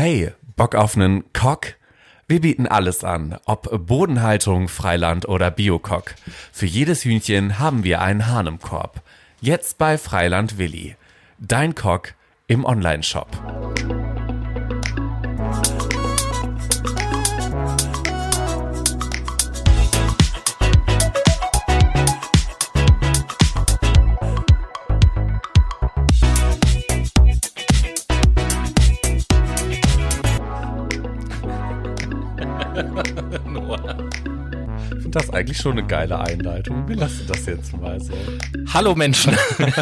Hey, 0.00 0.30
Bock 0.54 0.76
auf 0.76 0.94
einen 0.94 1.24
Cock? 1.32 1.74
Wir 2.28 2.40
bieten 2.40 2.68
alles 2.68 3.02
an, 3.02 3.36
ob 3.46 3.84
Bodenhaltung, 3.84 4.68
Freiland 4.68 5.26
oder 5.26 5.50
Biocock. 5.50 6.14
Für 6.52 6.66
jedes 6.66 7.04
Hühnchen 7.04 7.58
haben 7.58 7.82
wir 7.82 8.00
einen 8.00 8.28
Hahn 8.28 8.46
im 8.46 8.60
Korb. 8.60 9.02
Jetzt 9.40 9.76
bei 9.76 9.98
Freiland 9.98 10.56
Willi. 10.56 10.94
Dein 11.40 11.74
Cock 11.74 12.14
im 12.46 12.64
Onlineshop. 12.64 13.26
Das 35.18 35.30
eigentlich 35.30 35.58
schon 35.58 35.72
eine 35.72 35.84
geile 35.84 36.20
Einleitung. 36.20 36.86
Wir 36.88 36.94
lassen 36.94 37.26
das 37.26 37.44
jetzt 37.46 37.76
mal 37.76 38.00
so. 38.00 38.12
Hallo 38.72 38.94
Menschen. 38.94 39.36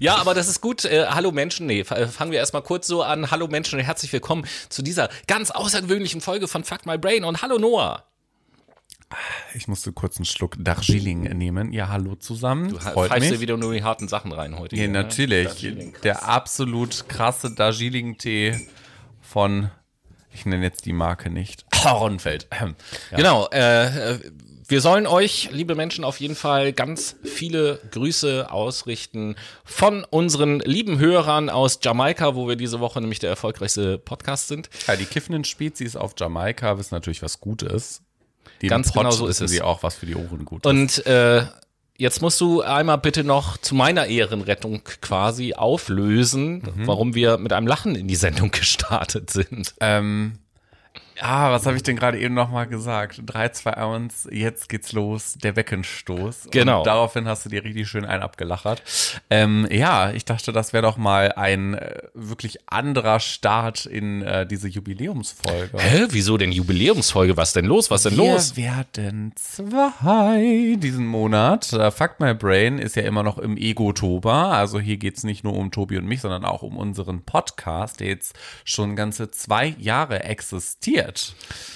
ja, 0.00 0.16
aber 0.16 0.34
das 0.34 0.48
ist 0.48 0.60
gut. 0.60 0.84
Äh, 0.84 1.06
hallo 1.10 1.30
Menschen. 1.30 1.66
Nee, 1.66 1.80
f- 1.82 2.12
fangen 2.12 2.32
wir 2.32 2.40
erstmal 2.40 2.62
kurz 2.62 2.88
so 2.88 3.04
an. 3.04 3.30
Hallo 3.30 3.46
Menschen 3.46 3.78
und 3.78 3.84
herzlich 3.84 4.12
willkommen 4.12 4.44
zu 4.68 4.82
dieser 4.82 5.10
ganz 5.28 5.52
außergewöhnlichen 5.52 6.20
Folge 6.20 6.48
von 6.48 6.64
Fuck 6.64 6.86
My 6.86 6.98
Brain. 6.98 7.22
Und 7.22 7.40
hallo 7.40 7.58
Noah. 7.58 8.02
Ich 9.54 9.68
musste 9.68 9.92
kurz 9.92 10.16
einen 10.16 10.24
Schluck 10.24 10.56
Darjeeling 10.58 11.20
nehmen. 11.38 11.72
Ja, 11.72 11.86
hallo 11.88 12.16
zusammen. 12.16 12.70
Du 12.70 12.78
Freut 12.80 13.10
pfeifst 13.12 13.30
dir 13.30 13.40
wieder 13.40 13.56
nur 13.56 13.72
die 13.72 13.84
harten 13.84 14.08
Sachen 14.08 14.32
rein 14.32 14.58
heute. 14.58 14.74
Ja, 14.74 14.82
hier, 14.82 14.88
ne? 14.90 15.04
natürlich. 15.04 15.72
Der 16.02 16.28
absolut 16.28 17.08
krasse 17.08 17.54
Darjeeling-Tee 17.54 18.66
von, 19.20 19.70
ich 20.36 20.46
nenne 20.46 20.64
jetzt 20.64 20.84
die 20.84 20.92
Marke 20.92 21.30
nicht, 21.30 21.64
Hornfeld. 21.84 22.46
Ja. 23.10 23.16
Genau. 23.16 23.48
Äh, 23.52 24.14
äh, 24.14 24.18
wir 24.68 24.80
sollen 24.80 25.06
euch, 25.06 25.50
liebe 25.52 25.76
Menschen, 25.76 26.02
auf 26.04 26.18
jeden 26.18 26.34
Fall 26.34 26.72
ganz 26.72 27.14
viele 27.22 27.78
Grüße 27.92 28.50
ausrichten 28.50 29.36
von 29.64 30.02
unseren 30.04 30.58
lieben 30.60 30.98
Hörern 30.98 31.48
aus 31.50 31.78
Jamaika, 31.82 32.34
wo 32.34 32.48
wir 32.48 32.56
diese 32.56 32.80
Woche 32.80 33.00
nämlich 33.00 33.20
der 33.20 33.30
erfolgreichste 33.30 33.96
Podcast 33.98 34.48
sind. 34.48 34.68
Ja, 34.88 34.96
die 34.96 35.04
kiffenden 35.04 35.44
Spezies 35.44 35.94
auf 35.94 36.14
Jamaika 36.18 36.78
wissen 36.78 36.94
natürlich, 36.94 37.22
was 37.22 37.38
gut 37.40 37.62
ist. 37.62 38.02
Die 38.60 38.66
Ganz 38.66 38.88
im 38.88 38.94
Pott 38.94 39.02
genau 39.02 39.10
so 39.12 39.26
ist 39.26 39.36
wissen 39.36 39.44
es. 39.44 39.50
sie 39.52 39.62
auch, 39.62 39.84
was 39.84 39.94
für 39.94 40.06
die 40.06 40.16
Ohren 40.16 40.44
gut 40.44 40.66
ist. 40.66 40.68
Und 40.68 41.06
äh, 41.06 41.44
jetzt 41.98 42.22
musst 42.22 42.40
du 42.40 42.62
einmal 42.62 42.98
bitte 42.98 43.24
noch 43.24 43.56
zu 43.58 43.74
meiner 43.74 44.06
Ehrenrettung 44.06 44.82
quasi 45.00 45.54
auflösen, 45.54 46.62
warum 46.86 47.14
wir 47.14 47.38
mit 47.38 47.52
einem 47.52 47.66
Lachen 47.66 47.94
in 47.94 48.08
die 48.08 48.16
Sendung 48.16 48.50
gestartet 48.52 49.30
sind. 49.30 49.74
Ähm, 49.80 50.38
ja, 51.18 51.50
was 51.50 51.66
habe 51.66 51.76
ich 51.76 51.82
denn 51.82 51.96
gerade 51.96 52.18
eben 52.18 52.34
nochmal 52.34 52.66
gesagt? 52.66 53.22
3, 53.24 53.48
2, 53.48 53.74
1, 53.74 54.28
jetzt 54.30 54.68
geht's 54.68 54.92
los, 54.92 55.34
der 55.42 55.52
Beckenstoß. 55.52 56.48
Genau. 56.50 56.78
Und 56.78 56.86
daraufhin 56.86 57.26
hast 57.26 57.44
du 57.44 57.48
dir 57.48 57.64
richtig 57.64 57.88
schön 57.88 58.04
einen 58.04 58.22
abgelachert. 58.22 58.82
Ähm, 59.30 59.66
ja, 59.70 60.10
ich 60.10 60.24
dachte, 60.24 60.52
das 60.52 60.72
wäre 60.72 60.82
doch 60.82 60.96
mal 60.96 61.32
ein 61.32 61.74
äh, 61.74 62.02
wirklich 62.14 62.58
anderer 62.68 63.20
Start 63.20 63.86
in 63.86 64.22
äh, 64.22 64.46
diese 64.46 64.68
Jubiläumsfolge. 64.68 65.78
Hä, 65.78 66.06
wieso 66.10 66.36
denn 66.36 66.52
Jubiläumsfolge? 66.52 67.36
Was 67.36 67.52
denn 67.52 67.64
los? 67.64 67.90
Was 67.90 68.02
denn 68.02 68.16
los? 68.16 68.56
Wir 68.56 68.84
werden 68.94 69.32
zwei 69.36 70.76
diesen 70.76 71.06
Monat. 71.06 71.72
Äh, 71.72 71.90
Fuck 71.90 72.20
My 72.20 72.34
Brain 72.34 72.78
ist 72.78 72.96
ja 72.96 73.02
immer 73.02 73.22
noch 73.22 73.38
im 73.38 73.56
Ego-Tober. 73.56 74.32
Also 74.52 74.80
hier 74.80 74.98
geht's 74.98 75.24
nicht 75.24 75.44
nur 75.44 75.54
um 75.54 75.70
Tobi 75.70 75.96
und 75.96 76.06
mich, 76.06 76.20
sondern 76.20 76.44
auch 76.44 76.62
um 76.62 76.76
unseren 76.76 77.22
Podcast, 77.22 78.00
der 78.00 78.08
jetzt 78.08 78.36
schon 78.64 78.96
ganze 78.96 79.30
zwei 79.30 79.74
Jahre 79.78 80.24
existiert. 80.24 81.05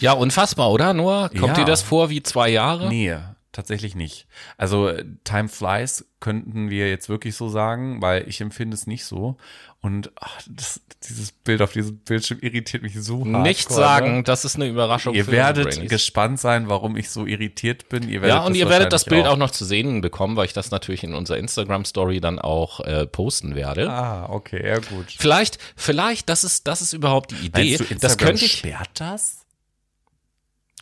Ja, 0.01 0.13
unfassbar, 0.13 0.71
oder, 0.71 0.93
Noah? 0.95 1.29
Kommt 1.29 1.49
Ja. 1.49 1.53
dir 1.55 1.65
das 1.65 1.83
vor 1.83 2.11
wie 2.11 2.23
zwei 2.23 2.49
Jahre? 2.49 2.89
Nee, 2.89 3.17
tatsächlich 3.61 3.95
nicht. 3.95 4.27
Also 4.57 4.89
äh, 4.89 5.05
Time 5.25 5.49
Flies 5.49 6.07
könnten 6.19 6.71
wir 6.71 6.89
jetzt 6.89 7.09
wirklich 7.09 7.35
so 7.35 7.49
sagen, 7.49 8.01
weil 8.01 8.29
ich 8.29 8.41
empfinde 8.41 8.75
es 8.75 8.87
nicht 8.87 9.05
so. 9.05 9.37
Und 9.83 10.13
ach, 10.17 10.41
das, 10.47 10.81
dieses 11.09 11.33
Bild 11.33 11.63
auf 11.63 11.73
diesem 11.73 11.99
Bildschirm 11.99 12.39
irritiert 12.41 12.83
mich 12.83 13.01
so 13.03 13.25
hart. 13.25 13.43
Nichts 13.43 13.75
sagen, 13.75 14.25
das 14.25 14.45
ist 14.45 14.57
eine 14.57 14.67
Überraschung 14.67 15.15
Ihr 15.15 15.27
werdet 15.29 15.89
gespannt 15.89 16.39
sein, 16.39 16.69
warum 16.69 16.97
ich 16.97 17.09
so 17.09 17.25
irritiert 17.27 17.89
bin. 17.89 18.03
Ihr 18.03 18.21
werdet 18.21 18.37
Ja, 18.37 18.45
und 18.45 18.55
ihr 18.55 18.69
werdet 18.69 18.93
das 18.93 19.05
Bild 19.05 19.27
auch 19.27 19.39
noch 19.39 19.51
zu 19.51 19.65
sehen 19.65 20.03
bekommen, 20.03 20.37
weil 20.37 20.47
ich 20.47 20.53
das 20.53 20.71
natürlich 20.71 21.05
in 21.05 21.15
unserer 21.15 21.39
Instagram-Story 21.39 22.21
dann 22.21 22.39
auch 22.39 22.81
äh, 22.81 23.07
posten 23.07 23.55
werde. 23.55 23.91
Ah, 23.91 24.27
okay, 24.29 24.67
ja 24.67 24.79
gut. 24.79 25.15
Vielleicht, 25.19 25.59
vielleicht, 25.77 26.29
das 26.29 26.45
ist, 26.45 26.67
das 26.67 26.83
ist 26.83 26.93
überhaupt 26.93 27.31
die 27.31 27.47
Idee. 27.47 27.79
Meinst 27.79 27.81
du, 27.81 27.85
das 27.85 27.91
Instagram 27.91 28.27
könnte 28.27 28.45
ich, 28.45 28.53
sperrt 28.53 28.91
das? 28.95 29.40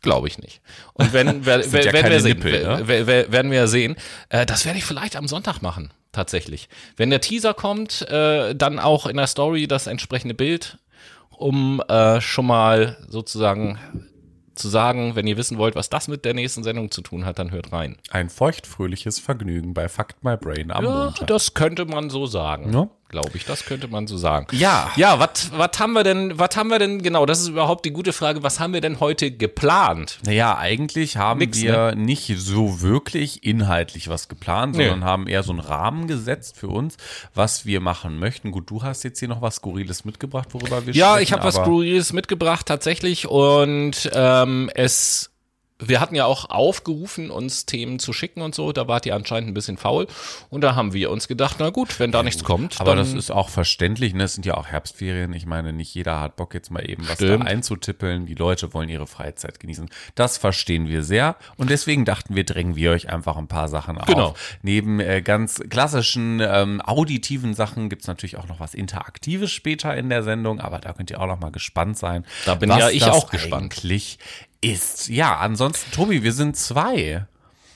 Glaube 0.03 0.29
ich 0.29 0.39
nicht. 0.39 0.61
Und 0.95 1.13
wenn, 1.13 1.45
wer, 1.47 1.73
wer, 1.73 1.85
ja 1.85 1.93
werden 1.93 2.11
wir 2.11 2.21
sehen, 2.21 2.39
Nippel, 2.39 2.63
ne? 2.63 2.83
wer, 2.85 3.07
wer, 3.07 3.33
werden 3.33 3.51
wir 3.51 3.69
sehen. 3.69 3.97
Äh, 4.29 4.47
das 4.47 4.65
werde 4.65 4.79
ich 4.79 4.85
vielleicht 4.85 5.17
am 5.17 5.29
Sonntag 5.29 5.61
machen, 5.63 5.93
tatsächlich. 6.13 6.69
Wenn 6.97 7.11
der 7.11 7.21
Teaser 7.21 7.55
kommt, 7.55 8.03
äh, 8.09 8.55
dann 8.55 8.79
auch 8.79 9.07
in 9.07 9.17
der 9.17 9.27
Story 9.27 9.67
das 9.67 9.87
entsprechende 9.87 10.35
Bild, 10.35 10.79
um 11.31 11.83
äh, 11.89 12.21
schon 12.21 12.47
mal 12.47 12.97
sozusagen 13.09 13.79
zu 14.59 14.69
sagen, 14.69 15.15
wenn 15.15 15.27
ihr 15.27 15.37
wissen 15.37 15.57
wollt, 15.57 15.77
was 15.77 15.89
das 15.89 16.09
mit 16.09 16.25
der 16.25 16.35
nächsten 16.35 16.65
Sendung 16.65 16.91
zu 16.91 17.01
tun 17.01 17.25
hat, 17.25 17.39
dann 17.39 17.51
hört 17.51 17.73
rein. 17.73 17.97
Ein 18.11 18.29
feuchtfröhliches 18.29 19.19
Vergnügen 19.19 19.73
bei 19.73 19.89
Fucked 19.89 20.25
My 20.25 20.37
Brain 20.37 20.71
am 20.71 20.85
Ja, 20.85 20.91
Montag. 21.05 21.27
das 21.29 21.55
könnte 21.55 21.85
man 21.87 22.11
so 22.11 22.27
sagen. 22.27 22.73
Ja. 22.73 22.89
Glaube 23.11 23.31
ich, 23.39 23.47
das 23.47 23.65
könnte 23.65 23.89
man 23.89 24.07
so 24.07 24.19
sagen. 24.19 24.47
Ja. 24.53 24.91
Ja, 24.97 25.19
was 25.19 25.51
was 25.57 25.79
haben 25.79 25.95
wir 25.95 26.05
denn, 26.05 26.39
was 26.39 26.55
haben 26.57 26.69
wir 26.69 26.79
denn, 26.79 27.03
genau, 27.03 27.25
das 27.25 27.41
ist 27.41 27.49
überhaupt 27.49 27.87
die 27.87 27.91
gute 27.91 28.13
Frage, 28.13 28.43
was 28.43 28.61
haben 28.61 28.75
wir 28.75 28.83
denn 28.83 29.01
heute 29.01 29.31
geplant? 29.31 30.19
Naja, 30.27 30.59
eigentlich 30.59 31.17
haben 31.17 31.39
Nix, 31.39 31.59
wir 31.63 31.95
nicht 31.95 32.31
so 32.37 32.83
wirklich 32.83 33.45
inhaltlich 33.45 34.09
was 34.09 34.29
geplant, 34.29 34.77
Nee. 34.77 34.89
sondern 34.89 35.09
haben 35.09 35.27
eher 35.27 35.43
so 35.43 35.53
einen 35.53 35.61
Rahmen 35.61 36.07
gesetzt 36.07 36.59
für 36.59 36.69
uns, 36.69 36.99
was 37.35 37.65
wir 37.65 37.81
machen 37.81 38.19
möchten. 38.19 38.51
Gut, 38.51 38.69
du 38.69 38.83
hast 38.83 39.05
jetzt 39.05 39.19
hier 39.21 39.29
noch 39.29 39.41
was 39.41 39.57
Skurriles 39.57 40.05
mitgebracht, 40.05 40.49
worüber 40.53 40.85
wir 40.87 40.93
Ja, 40.93 41.13
sprechen. 41.13 41.23
ich 41.23 41.33
habe 41.33 41.45
was 41.45 41.55
Skurriles 41.55 42.13
mitgebracht 42.13 42.67
tatsächlich 42.67 43.27
und 43.27 44.11
ähm, 44.13 44.71
es 44.75 45.31
wir 45.81 46.01
hatten 46.01 46.17
ja 46.17 46.25
auch 46.25 46.51
aufgerufen, 46.51 47.31
uns 47.31 47.65
Themen 47.65 47.99
zu 48.01 48.13
schicken 48.13 48.43
und 48.43 48.55
so. 48.55 48.73
Da 48.73 48.89
wart 48.89 49.07
ihr 49.07 49.15
anscheinend 49.15 49.49
ein 49.51 49.55
bisschen 49.55 49.77
faul. 49.77 50.09
Und 50.51 50.63
da 50.63 50.75
haben 50.75 50.93
wir 50.93 51.11
uns 51.11 51.29
gedacht, 51.29 51.57
na 51.61 51.71
gut, 51.71 52.01
wenn 52.01 52.11
da 52.11 52.23
nichts 52.25 52.43
kommt, 52.43 52.81
Aber 52.81 52.97
das 52.97 53.13
ist 53.13 53.31
auch 53.31 53.49
verständlich, 53.49 54.13
ne? 54.13 54.25
Es 54.25 54.35
sind 54.35 54.45
ja 54.45 54.55
auch 54.55 54.67
Herbstferien. 54.67 55.33
Ich 55.35 55.47
meine, 55.47 55.73
nicht 55.73 55.95
jeder 55.95 56.21
hat 56.21 56.35
Bock, 56.37 56.55
jetzt 56.55 56.71
mal 56.71 56.89
eben 56.89 57.07
was 57.07 57.15
Stimmt. 57.15 57.45
da 57.45 57.47
einzutippeln. 57.49 58.27
Die 58.27 58.35
Leute 58.35 58.75
wollen 58.75 58.89
ihre 58.89 59.07
Freizeit 59.07 59.61
genießen. 59.61 59.89
Das 60.17 60.37
verstehen 60.37 60.89
wir 60.89 61.05
sehr. 61.05 61.37
Und 61.57 61.71
deswegen 61.71 62.05
dachten 62.05 62.35
wir, 62.35 62.45
drängen 62.45 62.75
wir 62.75 62.91
euch 62.91 63.09
einfach 63.09 63.37
ein 63.37 63.47
paar 63.49 63.69
Sachen 63.69 63.99
Genau. 64.07 64.31
auf. 64.31 64.59
Neben 64.63 64.99
äh, 65.01 65.23
ganz 65.23 65.61
klassischen 65.71 66.41
ähm, 66.41 66.81
auditiven 66.81 67.55
Sachen 67.55 67.89
gibt's 67.89 68.07
natürlich 68.09 68.37
auch 68.37 68.49
noch 68.49 68.59
was 68.59 68.75
Interaktives 68.75 69.53
später 69.53 69.97
in 69.97 70.09
der 70.09 70.23
Sendung. 70.25 70.59
Aber 70.61 70.81
da 70.81 70.93
könnt 70.93 71.11
ihr 71.11 71.21
auch 71.21 71.27
noch 71.27 71.39
mal 71.41 71.53
gespannt 71.53 71.97
sein. 71.99 72.25
Da 72.47 72.57
bin 72.57 72.69
ja 72.71 72.91
ich 72.91 73.05
auch 73.05 73.31
gespannt. 73.31 73.75
Eigentlich 73.79 74.19
ist. 74.61 75.09
Ja, 75.09 75.37
ansonsten, 75.39 75.91
Tobi, 75.93 76.23
wir 76.23 76.33
sind 76.33 76.57
zwei. 76.57 77.27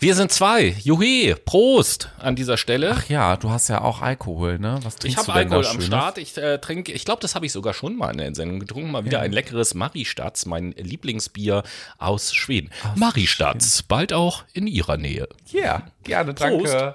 wir 0.00 0.15
sind 0.16 0.32
zwei. 0.32 0.75
Juhe, 0.82 1.37
Prost 1.37 2.10
an 2.19 2.34
dieser 2.34 2.56
Stelle. 2.56 2.94
Ach 2.97 3.09
ja, 3.09 3.37
du 3.37 3.50
hast 3.50 3.69
ja 3.69 3.81
auch 3.82 4.03
Alkohol, 4.03 4.59
ne? 4.59 4.78
Was 4.82 4.94
Ich 4.94 5.00
trinkst 5.00 5.19
habe 5.19 5.26
du 5.26 5.32
denn 5.44 5.53
Alkohol 5.53 5.76
am? 5.76 5.81
Start. 5.81 6.19
Ich 6.19 6.37
äh, 6.37 6.59
trinke, 6.59 6.91
ich 6.92 7.04
glaube, 7.04 7.21
das 7.22 7.34
habe 7.37 7.47
ich 7.47 7.53
sogar 7.53 7.72
schon 7.72 7.97
mal 7.97 8.10
in 8.10 8.19
der 8.19 8.34
Sendung 8.34 8.59
getrunken. 8.59 8.91
Mal 8.91 9.04
wieder 9.04 9.21
ein 9.21 9.31
leckeres 9.32 9.75
Maristads, 9.75 10.47
mein 10.47 10.72
Lieblingsbier 10.72 11.62
aus 11.98 12.34
Schweden. 12.34 12.71
Maristads, 12.97 13.84
bald 13.84 14.12
auch 14.12 14.42
in 14.53 14.66
ihrer 14.66 14.97
Nähe. 14.97 15.28
Ja, 15.53 15.87
gerne, 16.03 16.34
danke. 16.34 16.94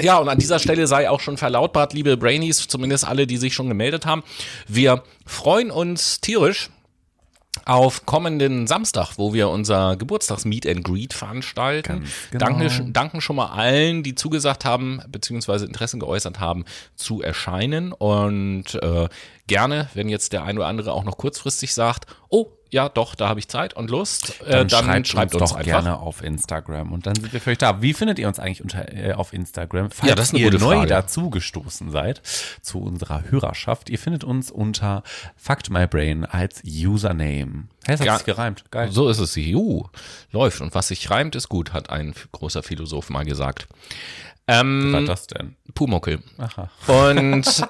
Ja, 0.00 0.18
und 0.18 0.28
an 0.28 0.38
dieser 0.38 0.58
Stelle 0.58 0.86
sei 0.86 1.10
auch 1.10 1.20
schon 1.20 1.36
verlautbart, 1.36 1.92
liebe 1.92 2.16
Brainies, 2.16 2.68
zumindest 2.68 3.06
alle, 3.06 3.26
die 3.26 3.36
sich 3.36 3.54
schon 3.54 3.68
gemeldet 3.68 4.06
haben. 4.06 4.22
Wir 4.66 5.02
freuen 5.26 5.70
uns 5.70 6.20
tierisch 6.20 6.70
auf 7.64 8.06
kommenden 8.06 8.66
Samstag, 8.66 9.14
wo 9.16 9.34
wir 9.34 9.48
unser 9.48 9.96
Geburtstags-Meet 9.96 10.66
and 10.66 10.84
Greet 10.84 11.12
veranstalten. 11.12 12.04
genau. 12.30 12.44
danken, 12.44 12.92
danken 12.92 13.20
schon 13.20 13.36
mal 13.36 13.48
allen, 13.48 14.02
die 14.02 14.14
zugesagt 14.14 14.64
haben, 14.64 15.02
beziehungsweise 15.08 15.66
Interessen 15.66 16.00
geäußert 16.00 16.40
haben, 16.40 16.64
zu 16.94 17.20
erscheinen. 17.20 17.92
Und 17.92 18.74
äh, 18.74 19.08
gerne, 19.46 19.88
wenn 19.94 20.08
jetzt 20.08 20.32
der 20.32 20.44
ein 20.44 20.56
oder 20.56 20.66
andere 20.66 20.92
auch 20.92 21.04
noch 21.04 21.16
kurzfristig 21.16 21.74
sagt, 21.74 22.06
oh, 22.28 22.46
ja, 22.70 22.88
doch, 22.88 23.14
da 23.14 23.28
habe 23.28 23.40
ich 23.40 23.48
Zeit 23.48 23.74
und 23.74 23.90
Lust, 23.90 24.40
äh, 24.42 24.50
Dann, 24.50 24.68
dann, 24.68 24.84
schreibt, 24.84 25.08
schreibt, 25.08 25.34
uns, 25.34 25.42
uns, 25.42 25.50
doch 25.52 25.56
einfach. 25.58 25.70
gerne 25.82 25.98
auf 25.98 26.22
Instagram 26.22 26.92
und 26.92 27.06
dann 27.06 27.14
sind 27.14 27.32
wir 27.32 27.40
für 27.40 27.50
euch 27.50 27.58
da. 27.58 27.80
Wie 27.82 27.94
findet 27.94 28.18
ihr 28.18 28.28
uns 28.28 28.38
eigentlich 28.38 28.62
unter, 28.62 28.92
äh, 28.94 29.12
auf 29.12 29.32
Instagram? 29.32 29.90
Falls 29.90 30.08
Ja, 30.08 30.14
das 30.14 30.26
ist 30.28 30.34
eine 30.34 30.44
ihr 30.44 30.50
gute 30.50 30.62
neu 30.62 30.74
Frage. 30.76 30.88
dazugestoßen 30.88 31.90
seid 31.90 32.20
zu 32.60 32.80
unserer 32.80 33.24
Hörerschaft, 33.30 33.88
ihr 33.90 33.98
findet 33.98 34.24
uns 34.24 34.50
unter 34.50 35.02
Fact 35.36 35.70
My 35.70 35.86
Brain 35.86 36.24
als 36.24 36.62
Username. 36.64 37.68
Hey, 37.86 37.94
das 37.96 38.00
hat 38.00 38.06
Ja. 38.06 38.16
sich 38.16 38.26
gereimt. 38.26 38.64
Geil. 38.70 38.90
So 38.92 39.08
ist 39.08 39.18
es. 39.18 39.34
Juhu, 39.34 39.84
läuft. 40.32 40.60
Und 40.60 40.74
was 40.74 40.88
sich 40.88 41.10
reimt, 41.10 41.34
ist 41.36 41.48
gut, 41.48 41.72
hat 41.72 41.88
ein 41.90 42.12
großer 42.32 42.62
Philosoph 42.62 43.08
mal 43.08 43.24
gesagt. 43.24 43.66
Ähm, 44.46 44.92
Was 44.92 45.00
war 45.00 45.06
das 45.06 45.26
denn? 45.28 45.56
Pumuckel. 45.74 46.22
Aha. 46.38 46.70
Und 46.86 47.46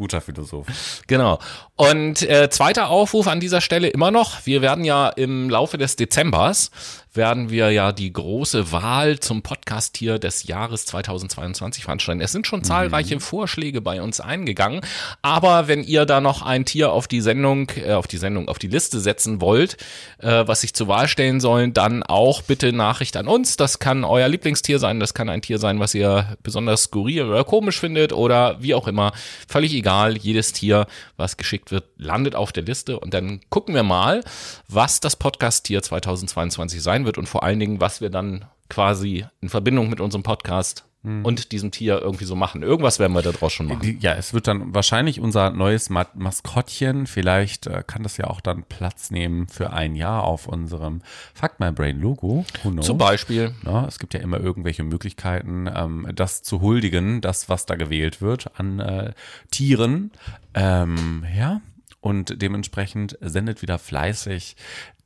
Guter 0.00 0.22
Philosoph. 0.22 0.66
Genau. 1.08 1.38
Und 1.76 2.22
äh, 2.22 2.48
zweiter 2.48 2.88
Aufruf 2.88 3.26
an 3.26 3.38
dieser 3.38 3.60
Stelle 3.60 3.88
immer 3.88 4.10
noch. 4.10 4.46
Wir 4.46 4.62
werden 4.62 4.82
ja 4.82 5.10
im 5.10 5.50
Laufe 5.50 5.76
des 5.76 5.96
Dezembers 5.96 6.70
werden 7.12 7.50
wir 7.50 7.72
ja 7.72 7.90
die 7.92 8.12
große 8.12 8.70
Wahl 8.70 9.18
zum 9.18 9.42
Podcast-Tier 9.42 10.18
des 10.18 10.44
Jahres 10.44 10.86
2022 10.86 11.84
veranstalten. 11.84 12.20
Es 12.20 12.32
sind 12.32 12.46
schon 12.46 12.62
zahlreiche 12.62 13.18
Vorschläge 13.18 13.80
bei 13.80 14.00
uns 14.00 14.20
eingegangen, 14.20 14.80
aber 15.20 15.66
wenn 15.66 15.82
ihr 15.82 16.06
da 16.06 16.20
noch 16.20 16.42
ein 16.42 16.64
Tier 16.64 16.92
auf 16.92 17.08
die 17.08 17.20
Sendung, 17.20 17.70
äh, 17.76 17.92
auf 17.92 18.06
die 18.06 18.16
Sendung, 18.16 18.48
auf 18.48 18.58
die 18.58 18.68
Liste 18.68 19.00
setzen 19.00 19.40
wollt, 19.40 19.76
äh, 20.18 20.44
was 20.46 20.60
sich 20.60 20.72
zur 20.72 20.86
Wahl 20.86 21.08
stellen 21.08 21.40
sollen, 21.40 21.74
dann 21.74 22.02
auch 22.04 22.42
bitte 22.42 22.72
Nachricht 22.72 23.16
an 23.16 23.26
uns. 23.26 23.56
Das 23.56 23.80
kann 23.80 24.04
euer 24.04 24.28
Lieblingstier 24.28 24.78
sein, 24.78 25.00
das 25.00 25.12
kann 25.12 25.28
ein 25.28 25.42
Tier 25.42 25.58
sein, 25.58 25.80
was 25.80 25.94
ihr 25.94 26.36
besonders 26.42 26.84
skurril 26.84 27.24
oder 27.24 27.44
komisch 27.44 27.80
findet 27.80 28.12
oder 28.12 28.62
wie 28.62 28.74
auch 28.74 28.86
immer. 28.86 29.12
Völlig 29.48 29.74
egal, 29.74 30.16
jedes 30.16 30.52
Tier, 30.52 30.86
was 31.16 31.36
geschickt 31.36 31.72
wird, 31.72 31.84
landet 31.96 32.36
auf 32.36 32.52
der 32.52 32.62
Liste 32.62 33.00
und 33.00 33.14
dann 33.14 33.40
gucken 33.50 33.74
wir 33.74 33.82
mal, 33.82 34.22
was 34.68 35.00
das 35.00 35.16
Podcast-Tier 35.16 35.82
2022 35.82 36.80
sein 36.80 36.99
wird 37.04 37.18
und 37.18 37.28
vor 37.28 37.42
allen 37.42 37.58
Dingen, 37.58 37.80
was 37.80 38.00
wir 38.00 38.10
dann 38.10 38.44
quasi 38.68 39.26
in 39.40 39.48
Verbindung 39.48 39.90
mit 39.90 40.00
unserem 40.00 40.22
Podcast 40.22 40.84
und 41.02 41.52
diesem 41.52 41.70
Tier 41.70 41.98
irgendwie 42.02 42.26
so 42.26 42.36
machen. 42.36 42.62
Irgendwas 42.62 42.98
werden 42.98 43.14
wir 43.14 43.22
da 43.22 43.32
draus 43.32 43.54
schon 43.54 43.68
machen. 43.68 43.98
Ja, 44.00 44.12
es 44.16 44.34
wird 44.34 44.46
dann 44.46 44.74
wahrscheinlich 44.74 45.18
unser 45.18 45.48
neues 45.48 45.88
Ma 45.88 46.06
Maskottchen. 46.14 47.06
Vielleicht 47.06 47.66
äh, 47.66 47.82
kann 47.86 48.02
das 48.02 48.18
ja 48.18 48.26
auch 48.26 48.42
dann 48.42 48.64
Platz 48.64 49.10
nehmen 49.10 49.48
für 49.48 49.72
ein 49.72 49.94
Jahr 49.96 50.24
auf 50.24 50.46
unserem 50.46 51.00
Fuck 51.32 51.58
My 51.58 51.72
Brain 51.72 51.98
Logo. 51.98 52.44
Zum 52.82 52.98
Beispiel. 52.98 53.54
Ja, 53.64 53.86
es 53.86 53.98
gibt 53.98 54.12
ja 54.12 54.20
immer 54.20 54.40
irgendwelche 54.40 54.84
Möglichkeiten, 54.84 55.70
ähm, 55.74 56.06
das 56.14 56.42
zu 56.42 56.60
huldigen, 56.60 57.22
das, 57.22 57.48
was 57.48 57.64
da 57.64 57.76
gewählt 57.76 58.20
wird 58.20 58.60
an 58.60 58.80
äh, 58.80 59.12
Tieren. 59.50 60.10
Ähm, 60.52 61.24
ja, 61.34 61.62
und 62.02 62.42
dementsprechend 62.42 63.16
sendet 63.22 63.62
wieder 63.62 63.78
fleißig 63.78 64.56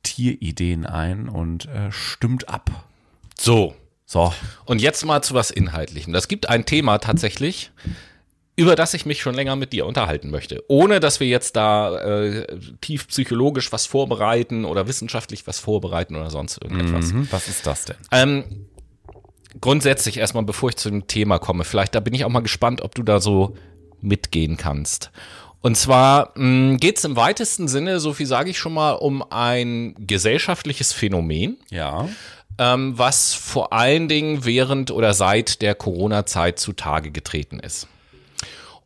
Tierideen 0.05 0.85
ein 0.85 1.27
und 1.27 1.65
äh, 1.65 1.91
stimmt 1.91 2.47
ab. 2.47 2.85
So. 3.37 3.75
So, 4.07 4.31
Und 4.65 4.81
jetzt 4.81 5.03
mal 5.03 5.23
zu 5.23 5.33
was 5.33 5.49
Inhaltlichem. 5.49 6.13
Das 6.13 6.27
gibt 6.27 6.47
ein 6.47 6.65
Thema 6.65 6.99
tatsächlich, 6.99 7.71
über 8.55 8.75
das 8.75 8.93
ich 8.93 9.07
mich 9.07 9.19
schon 9.19 9.33
länger 9.33 9.55
mit 9.55 9.73
dir 9.73 9.87
unterhalten 9.87 10.29
möchte. 10.29 10.63
Ohne 10.67 10.99
dass 10.99 11.19
wir 11.19 11.27
jetzt 11.27 11.55
da 11.55 11.97
äh, 11.99 12.59
tief 12.81 13.07
psychologisch 13.07 13.71
was 13.71 13.87
vorbereiten 13.87 14.63
oder 14.63 14.87
wissenschaftlich 14.87 15.47
was 15.47 15.59
vorbereiten 15.59 16.15
oder 16.15 16.29
sonst 16.29 16.61
irgendetwas. 16.61 17.13
mhm. 17.13 17.27
was 17.31 17.47
ist 17.47 17.65
das 17.65 17.85
denn? 17.85 17.95
Ähm, 18.11 18.67
grundsätzlich 19.59 20.17
erstmal, 20.17 20.43
bevor 20.43 20.69
ich 20.69 20.75
zu 20.75 20.91
dem 20.91 21.07
Thema 21.07 21.39
komme, 21.39 21.63
vielleicht 21.63 21.95
da 21.95 21.99
bin 21.99 22.13
ich 22.13 22.25
auch 22.25 22.29
mal 22.29 22.41
gespannt, 22.41 22.81
ob 22.81 22.93
du 22.93 23.01
da 23.01 23.19
so 23.19 23.55
mitgehen 24.01 24.55
kannst. 24.55 25.11
Und 25.65 25.73
zwar 25.77 26.31
geht 26.35 26.99
es 26.99 27.05
im 27.05 27.15
weitesten 27.15 27.67
Sinne, 27.67 27.99
so 27.99 28.13
viel 28.13 28.27
sage 28.27 28.51
ich 28.51 28.59
schon 28.59 28.75
mal, 28.75 28.91
um 28.91 29.23
ein 29.31 29.95
gesellschaftliches 29.97 30.93
Phänomen, 30.93 31.57
Ja. 31.71 32.07
ähm, 32.59 32.95
was 32.99 33.33
vor 33.33 33.73
allen 33.73 34.07
Dingen 34.07 34.45
während 34.45 34.91
oder 34.91 35.15
seit 35.15 35.63
der 35.63 35.73
Corona-Zeit 35.73 36.59
zutage 36.59 37.09
getreten 37.09 37.59
ist. 37.59 37.87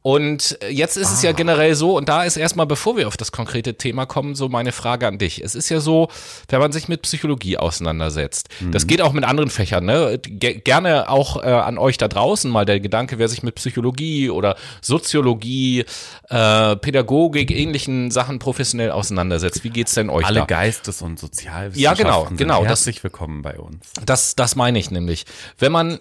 Und 0.01 0.57
jetzt 0.69 0.95
ist 0.95 1.11
es 1.11 1.21
ja 1.23 1.33
generell 1.33 1.75
so, 1.75 1.97
und 1.97 2.07
da 2.07 2.23
ist 2.23 2.37
erstmal, 2.37 2.65
bevor 2.65 2.95
wir 2.95 3.05
auf 3.07 3.17
das 3.17 3.33
konkrete 3.33 3.73
Thema 3.75 4.05
kommen, 4.05 4.33
so 4.33 4.47
meine 4.47 4.71
Frage 4.71 5.05
an 5.07 5.17
dich. 5.17 5.43
Es 5.43 5.55
ist 5.55 5.67
ja 5.69 5.81
so, 5.81 6.07
wenn 6.47 6.59
man 6.61 6.71
sich 6.71 6.87
mit 6.87 7.01
Psychologie 7.01 7.57
auseinandersetzt, 7.57 8.47
das 8.71 8.87
geht 8.87 9.01
auch 9.01 9.11
mit 9.11 9.25
anderen 9.25 9.49
Fächern, 9.49 9.83
ne? 9.85 10.17
Ge 10.23 10.59
gerne 10.61 11.09
auch 11.09 11.43
äh, 11.43 11.47
an 11.47 11.77
euch 11.77 11.97
da 11.97 12.07
draußen 12.07 12.49
mal 12.49 12.63
der 12.65 12.79
Gedanke, 12.79 13.19
wer 13.19 13.27
sich 13.27 13.43
mit 13.43 13.55
Psychologie 13.55 14.29
oder 14.29 14.55
Soziologie, 14.81 15.85
äh, 16.29 16.75
Pädagogik, 16.77 17.51
ähnlichen 17.51 18.09
Sachen 18.11 18.39
professionell 18.39 18.91
auseinandersetzt. 18.91 19.63
Wie 19.63 19.69
geht's 19.69 19.95
denn 19.95 20.09
euch 20.09 20.25
Alle 20.25 20.41
da? 20.41 20.45
Geistes- 20.45 21.01
und 21.01 21.19
Sozialwissenschaften 21.19 21.81
Ja, 21.81 21.93
genau, 21.93 22.25
sind 22.27 22.37
genau, 22.37 22.59
das- 22.61 22.69
herzlich 22.69 23.03
willkommen 23.03 23.41
bei 23.41 23.57
uns. 23.59 23.91
Das, 24.05 24.35
das 24.35 24.55
meine 24.55 24.79
ich 24.79 24.91
nämlich. 24.91 25.25
Wenn 25.57 25.71
man 25.71 25.99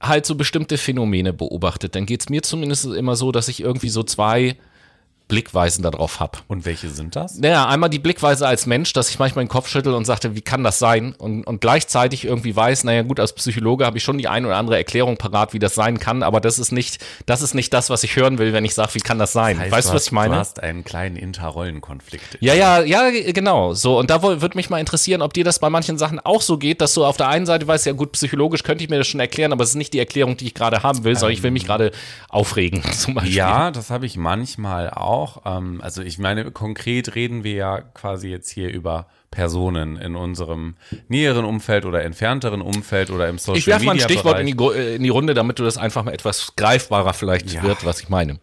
halt 0.00 0.26
so 0.26 0.34
bestimmte 0.34 0.78
Phänomene 0.78 1.32
beobachtet, 1.32 1.94
dann 1.94 2.06
geht's 2.06 2.28
mir 2.28 2.42
zumindest 2.42 2.86
immer 2.86 3.16
so, 3.16 3.32
dass 3.32 3.48
ich 3.48 3.60
irgendwie 3.60 3.88
so 3.88 4.02
zwei 4.02 4.56
Blickweisen 5.28 5.82
darauf 5.82 6.20
hab. 6.20 6.42
Und 6.48 6.64
welche 6.64 6.88
sind 6.88 7.14
das? 7.14 7.38
Naja, 7.38 7.68
einmal 7.68 7.90
die 7.90 7.98
Blickweise 7.98 8.46
als 8.48 8.66
Mensch, 8.66 8.94
dass 8.94 9.10
ich 9.10 9.18
manchmal 9.18 9.44
den 9.44 9.50
Kopf 9.50 9.68
schüttel 9.68 9.92
und 9.94 10.06
sagte, 10.06 10.34
wie 10.34 10.40
kann 10.40 10.64
das 10.64 10.78
sein? 10.78 11.14
Und, 11.18 11.44
und 11.44 11.60
gleichzeitig 11.60 12.24
irgendwie 12.24 12.56
weiß, 12.56 12.84
naja 12.84 13.02
gut, 13.02 13.20
als 13.20 13.34
Psychologe 13.34 13.84
habe 13.84 13.98
ich 13.98 14.04
schon 14.04 14.16
die 14.16 14.26
eine 14.26 14.46
oder 14.46 14.56
andere 14.56 14.78
Erklärung 14.78 15.18
parat, 15.18 15.52
wie 15.52 15.58
das 15.58 15.74
sein 15.74 15.98
kann, 15.98 16.22
aber 16.22 16.40
das 16.40 16.58
ist 16.58 16.72
nicht, 16.72 17.04
das 17.26 17.42
ist 17.42 17.54
nicht 17.54 17.72
das, 17.74 17.90
was 17.90 18.02
ich 18.04 18.16
hören 18.16 18.38
will, 18.38 18.54
wenn 18.54 18.64
ich 18.64 18.74
sage, 18.74 18.94
wie 18.94 19.00
kann 19.00 19.18
das 19.18 19.32
sein? 19.32 19.58
Heißt, 19.58 19.70
weißt 19.70 19.90
du, 19.90 19.94
was 19.94 20.06
ich 20.06 20.12
meine? 20.12 20.34
Du 20.34 20.40
hast 20.40 20.62
einen 20.62 20.82
kleinen 20.82 21.16
Interrollenkonflikt. 21.16 22.38
Ja, 22.40 22.54
ja, 22.54 22.80
ja, 22.80 23.10
genau. 23.32 23.74
So, 23.74 23.98
und 23.98 24.08
da 24.08 24.22
würde 24.22 24.56
mich 24.56 24.70
mal 24.70 24.78
interessieren, 24.78 25.20
ob 25.20 25.34
dir 25.34 25.44
das 25.44 25.58
bei 25.58 25.68
manchen 25.68 25.98
Sachen 25.98 26.20
auch 26.20 26.40
so 26.40 26.56
geht, 26.56 26.80
dass 26.80 26.94
du 26.94 27.04
auf 27.04 27.18
der 27.18 27.28
einen 27.28 27.44
Seite 27.44 27.66
weißt, 27.66 27.84
ja 27.84 27.92
gut, 27.92 28.12
psychologisch 28.12 28.62
könnte 28.62 28.82
ich 28.82 28.90
mir 28.90 28.98
das 28.98 29.06
schon 29.06 29.20
erklären, 29.20 29.52
aber 29.52 29.64
es 29.64 29.70
ist 29.70 29.76
nicht 29.76 29.92
die 29.92 29.98
Erklärung, 29.98 30.36
die 30.38 30.46
ich 30.46 30.54
gerade 30.54 30.82
haben 30.82 31.04
will, 31.04 31.16
sondern 31.16 31.34
ich 31.34 31.42
will 31.42 31.50
mich 31.50 31.66
gerade 31.66 31.92
aufregen, 32.30 32.82
zum 32.92 33.14
Beispiel. 33.14 33.34
Ja, 33.34 33.70
das 33.70 33.90
habe 33.90 34.06
ich 34.06 34.16
manchmal 34.16 34.88
auch. 34.90 35.17
Ähm, 35.44 35.80
also 35.82 36.02
ich 36.02 36.18
meine, 36.18 36.50
konkret 36.50 37.14
reden 37.14 37.44
wir 37.44 37.52
ja 37.54 37.80
quasi 37.80 38.28
jetzt 38.28 38.50
hier 38.50 38.70
über 38.72 39.06
Personen 39.30 39.96
in 39.96 40.16
unserem 40.16 40.76
näheren 41.08 41.44
Umfeld 41.44 41.84
oder 41.84 42.02
entfernteren 42.02 42.62
Umfeld 42.62 43.10
oder 43.10 43.28
im 43.28 43.38
Social 43.38 43.58
Ich 43.58 43.66
werfe 43.66 43.84
mal 43.84 43.92
ein 43.92 43.96
Media 43.96 44.08
Stichwort 44.08 44.40
in 44.40 44.46
die, 44.46 44.94
in 44.96 45.02
die 45.02 45.08
Runde, 45.08 45.34
damit 45.34 45.58
du 45.58 45.64
das 45.64 45.76
einfach 45.76 46.04
mal 46.04 46.12
etwas 46.12 46.54
greifbarer 46.56 47.12
vielleicht 47.12 47.52
Ja. 47.52 47.62
wird, 47.62 47.84
was 47.84 48.00
ich 48.00 48.08
meine. 48.08 48.38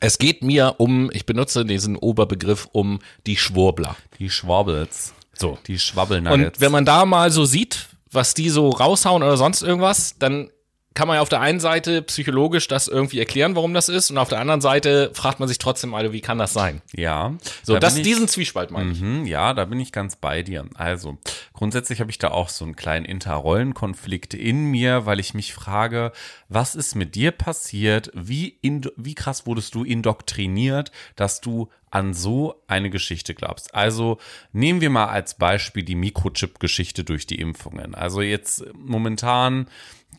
Es 0.00 0.18
geht 0.18 0.42
mir 0.42 0.74
um, 0.78 1.10
ich 1.12 1.24
benutze 1.26 1.64
diesen 1.64 1.96
Oberbegriff 1.96 2.68
um 2.72 3.00
die 3.26 3.36
Schwurbler. 3.36 3.96
Die 4.18 4.30
Schwabbles. 4.30 5.14
So. 5.32 5.58
Die 5.66 5.78
Schwabbelnuggets. 5.78 6.58
Und 6.58 6.60
wenn 6.60 6.72
man 6.72 6.84
da 6.84 7.04
mal 7.06 7.30
so 7.30 7.44
sieht, 7.44 7.88
was 8.10 8.34
die 8.34 8.50
so 8.50 8.70
raushauen 8.70 9.22
oder 9.22 9.36
sonst 9.36 9.62
irgendwas, 9.62 10.16
dann 10.18 10.50
kann 10.94 11.08
man 11.08 11.16
ja 11.16 11.22
auf 11.22 11.28
der 11.28 11.40
einen 11.40 11.58
Seite 11.60 12.02
psychologisch 12.02 12.68
das 12.68 12.86
irgendwie 12.88 13.18
erklären, 13.18 13.56
warum 13.56 13.74
das 13.74 13.88
ist, 13.88 14.10
und 14.10 14.18
auf 14.18 14.28
der 14.28 14.38
anderen 14.40 14.60
Seite 14.60 15.10
fragt 15.12 15.40
man 15.40 15.48
sich 15.48 15.58
trotzdem, 15.58 15.92
Alter, 15.92 16.12
wie 16.12 16.20
kann 16.20 16.38
das 16.38 16.52
sein? 16.52 16.82
ja. 16.92 17.34
So, 17.64 17.74
da 17.74 17.80
das, 17.80 17.96
ich- 17.96 18.02
diesen 18.04 18.28
Zwiespalt 18.28 18.70
meine 18.70 18.92
ich. 18.92 19.00
Mhm, 19.00 19.26
ja, 19.26 19.54
da 19.54 19.64
bin 19.64 19.80
ich 19.80 19.90
ganz 19.92 20.16
bei 20.16 20.42
dir. 20.42 20.66
Also, 20.74 21.18
grundsätzlich 21.52 22.00
habe 22.00 22.10
ich 22.10 22.18
da 22.18 22.28
auch 22.30 22.48
so 22.48 22.64
einen 22.64 22.76
kleinen 22.76 23.04
Interrollenkonflikt 23.06 24.34
in 24.34 24.66
mir, 24.66 25.06
weil 25.06 25.20
ich 25.20 25.34
mich 25.34 25.54
frage, 25.54 26.12
was 26.48 26.74
ist 26.74 26.94
mit 26.94 27.14
dir 27.14 27.30
passiert? 27.32 28.10
Wie, 28.14 28.48
indo 28.62 28.90
wie 28.96 29.14
krass 29.14 29.46
wurdest 29.46 29.74
du 29.74 29.84
indoktriniert, 29.84 30.90
dass 31.16 31.40
du 31.40 31.68
an 31.90 32.12
so 32.14 32.62
eine 32.66 32.90
Geschichte 32.90 33.34
glaubst? 33.34 33.74
Also, 33.74 34.18
nehmen 34.52 34.80
wir 34.80 34.90
mal 34.90 35.06
als 35.06 35.34
Beispiel 35.34 35.82
die 35.84 35.94
Mikrochip-Geschichte 35.94 37.04
durch 37.04 37.26
die 37.26 37.40
Impfungen. 37.40 37.94
Also 37.94 38.20
jetzt 38.20 38.64
momentan 38.74 39.66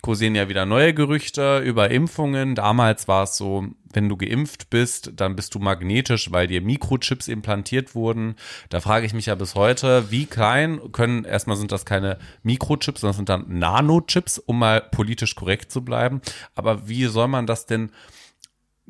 kursieren 0.02 0.36
ja 0.36 0.50
wieder 0.50 0.66
neue 0.66 0.94
Gerüchte 0.94 1.60
über 1.60 1.92
Impfungen. 1.92 2.56
Damals 2.56 3.08
war 3.08 3.24
es 3.24 3.38
so, 3.38 3.66
wenn 3.92 4.10
du 4.10 4.18
geimpft 4.18 4.70
bist, 4.70 5.14
dann 5.16 5.36
bist 5.36 5.56
du 5.56 5.60
magnetisch, 5.60 6.32
weil 6.32 6.48
dir 6.48 6.62
Mikrochips 6.62 7.28
implantiert 7.28 7.96
wurden. 7.96 8.36
Da 8.70 8.80
frage 8.82 9.06
ich 9.06 9.14
mich 9.14 9.28
ja 9.28 9.36
bis 9.36 9.56
heute, 9.56 10.12
wie 10.12 10.26
klein 10.26 10.80
können, 10.92 11.24
erstmal 11.24 11.58
sind 11.58 11.72
das 11.72 11.86
keine 11.86 12.18
Mikrochips, 12.44 13.02
sondern 13.02 13.16
sind 13.16 13.30
dann 13.30 13.60
Nanochips, 13.60 14.40
um 14.40 14.60
mal 14.60 14.82
politisch 14.82 15.36
korrekt 15.36 15.72
zu 15.72 15.84
bleiben. 15.84 16.22
Aber 16.56 16.88
wie 16.88 17.06
soll 17.06 17.28
man 17.28 17.48
das 17.48 17.66
denn 17.66 17.92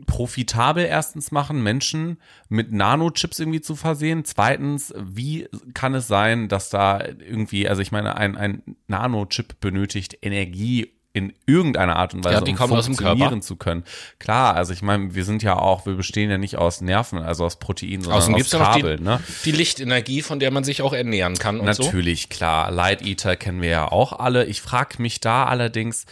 profitabel 0.06 0.86
erstens 0.86 1.32
machen, 1.32 1.64
Menschen 1.64 2.18
mit 2.50 2.72
Nanochips 2.72 3.40
irgendwie 3.40 3.62
zu 3.62 3.76
versehen. 3.76 4.26
Zweitens, 4.26 4.94
wie 4.98 5.48
kann 5.74 5.94
es 5.94 6.08
sein, 6.08 6.50
dass 6.50 6.70
da 6.70 7.02
irgendwie, 7.02 7.70
also 7.70 7.82
ich 7.82 7.92
meine, 7.92 8.18
ein, 8.18 8.36
ein 8.36 8.62
Nanochip 8.88 9.60
benötigt 9.62 10.18
Energie 10.22 10.95
in 11.16 11.32
irgendeiner 11.46 11.96
Art 11.96 12.14
und 12.14 12.26
Weise, 12.26 12.36
Ja, 12.36 12.42
die 12.42 12.52
um 12.52 12.58
kommen 12.58 12.74
aus 12.74 12.86
dem 12.86 12.96
funktionieren 12.96 13.42
zu 13.42 13.56
können. 13.56 13.86
Klar, 14.20 14.54
also 14.56 14.74
ich 14.74 14.82
meine, 14.82 15.16
wir 15.16 15.24
sind 15.24 15.44
ja 15.44 15.58
auch, 15.58 15.86
wir 15.86 15.94
bestehen 15.94 16.30
ja 16.30 16.38
nicht 16.38 16.58
aus 16.58 16.82
Nerven, 16.82 17.20
also 17.20 17.46
aus 17.46 17.58
Proteinen, 17.58 18.02
sondern 18.02 18.18
Außerdem 18.18 18.42
aus 18.42 18.50
Kabel, 18.50 18.98
die, 18.98 19.04
ne? 19.04 19.22
die 19.46 19.52
Lichtenergie, 19.54 20.22
von 20.22 20.42
der 20.42 20.52
man 20.52 20.66
sich 20.66 20.82
auch 20.82 20.92
ernähren 20.92 21.36
kann 21.38 21.62
und 21.62 21.74
so. 21.74 21.84
Natürlich, 21.84 22.28
klar. 22.28 22.70
Light 22.70 23.02
Eater 23.02 23.38
kennen 23.38 23.62
wir 23.62 23.70
ja 23.70 23.90
auch 23.90 24.12
alle. 24.12 24.44
Ich 24.46 24.60
frage 24.62 25.02
mich 25.02 25.22
da 25.22 25.46
allerdings, 25.46 26.06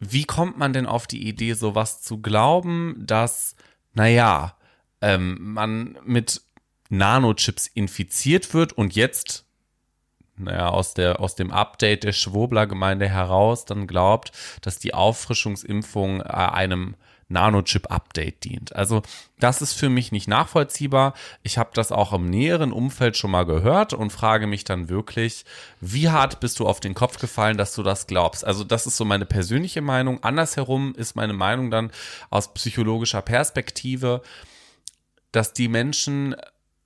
wie 0.00 0.24
kommt 0.24 0.58
man 0.58 0.72
denn 0.72 0.86
auf 0.86 1.06
die 1.06 1.28
Idee, 1.28 1.52
sowas 1.52 2.02
zu 2.02 2.20
glauben, 2.20 2.96
dass, 2.98 3.54
naja, 3.94 4.56
ähm, 5.00 5.36
man 5.40 5.98
mit 6.04 6.42
Nanochips 6.88 7.68
infiziert 7.68 8.54
wird 8.54 8.72
und 8.72 8.96
jetzt, 8.96 9.44
naja, 10.38 10.68
aus, 10.68 10.94
der, 10.94 11.20
aus 11.20 11.34
dem 11.34 11.50
Update 11.50 12.04
der 12.04 12.12
Schwurbler-Gemeinde 12.12 13.08
heraus 13.08 13.64
dann 13.64 13.86
glaubt, 13.86 14.32
dass 14.62 14.78
die 14.78 14.94
Auffrischungsimpfung 14.94 16.20
äh, 16.20 16.24
einem 16.24 16.94
Nanochip-Update 17.28 18.44
dient. 18.44 18.74
Also 18.74 19.02
das 19.38 19.60
ist 19.60 19.74
für 19.74 19.90
mich 19.90 20.12
nicht 20.12 20.28
nachvollziehbar. 20.28 21.14
Ich 21.42 21.58
habe 21.58 21.70
das 21.74 21.92
auch 21.92 22.12
im 22.12 22.28
näheren 22.30 22.72
Umfeld 22.72 23.16
schon 23.16 23.30
mal 23.30 23.44
gehört 23.44 23.92
und 23.92 24.10
frage 24.10 24.46
mich 24.46 24.64
dann 24.64 24.88
wirklich, 24.88 25.44
wie 25.80 26.08
hart 26.08 26.40
bist 26.40 26.58
du 26.58 26.66
auf 26.66 26.80
den 26.80 26.94
Kopf 26.94 27.18
gefallen, 27.18 27.58
dass 27.58 27.74
du 27.74 27.82
das 27.82 28.06
glaubst? 28.06 28.44
Also 28.44 28.64
das 28.64 28.86
ist 28.86 28.96
so 28.96 29.04
meine 29.04 29.26
persönliche 29.26 29.82
Meinung. 29.82 30.22
Andersherum 30.22 30.94
ist 30.94 31.16
meine 31.16 31.34
Meinung 31.34 31.70
dann 31.70 31.90
aus 32.30 32.54
psychologischer 32.54 33.22
Perspektive, 33.22 34.22
dass 35.30 35.52
die 35.52 35.68
Menschen 35.68 36.34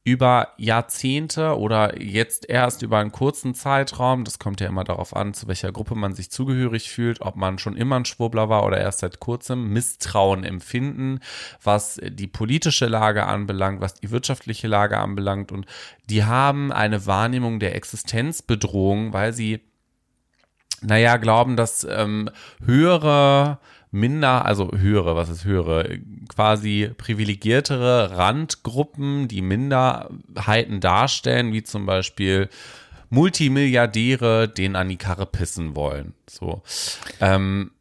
über 0.04 0.48
Jahrzehnte 0.56 1.56
oder 1.56 2.02
jetzt 2.02 2.48
erst 2.48 2.82
über 2.82 2.98
einen 2.98 3.12
kurzen 3.12 3.54
Zeitraum, 3.54 4.24
das 4.24 4.40
kommt 4.40 4.60
ja 4.60 4.66
immer 4.66 4.82
darauf 4.82 5.14
an, 5.14 5.32
zu 5.32 5.46
welcher 5.46 5.70
Gruppe 5.70 5.94
man 5.94 6.12
sich 6.12 6.28
zugehörig 6.30 6.90
fühlt, 6.90 7.20
ob 7.20 7.36
man 7.36 7.58
schon 7.58 7.76
immer 7.76 7.96
ein 7.96 8.04
Schwurbler 8.04 8.48
war 8.48 8.64
oder 8.64 8.80
erst 8.80 8.98
seit 8.98 9.20
kurzem, 9.20 9.72
Misstrauen 9.72 10.42
empfinden, 10.42 11.20
was 11.62 12.00
die 12.02 12.26
politische 12.26 12.86
Lage 12.86 13.26
anbelangt, 13.26 13.80
was 13.80 13.94
die 13.94 14.10
wirtschaftliche 14.10 14.66
Lage 14.66 14.98
anbelangt. 14.98 15.52
Und 15.52 15.66
die 16.10 16.24
haben 16.24 16.72
eine 16.72 17.06
Wahrnehmung 17.06 17.60
der 17.60 17.76
Existenzbedrohung, 17.76 19.12
weil 19.12 19.32
sie 19.32 19.60
naja, 20.84 21.16
glauben, 21.16 21.56
dass 21.56 21.86
ähm, 21.88 22.28
höhere 22.64 23.60
minder, 23.92 24.46
also 24.46 24.70
höhere, 24.72 25.14
was 25.14 25.28
ist 25.28 25.44
höhere, 25.44 25.98
quasi 26.28 26.90
privilegiertere 26.96 28.16
Randgruppen, 28.16 29.28
die 29.28 29.42
Minderheiten 29.42 30.80
darstellen, 30.80 31.52
wie 31.52 31.62
zum 31.62 31.86
Beispiel 31.86 32.48
Multimilliardäre, 33.10 34.48
denen 34.48 34.74
an 34.74 34.88
die 34.88 34.96
Karre 34.96 35.26
pissen 35.26 35.76
wollen. 35.76 36.14
So. 36.26 36.62
Ähm, 37.20 37.72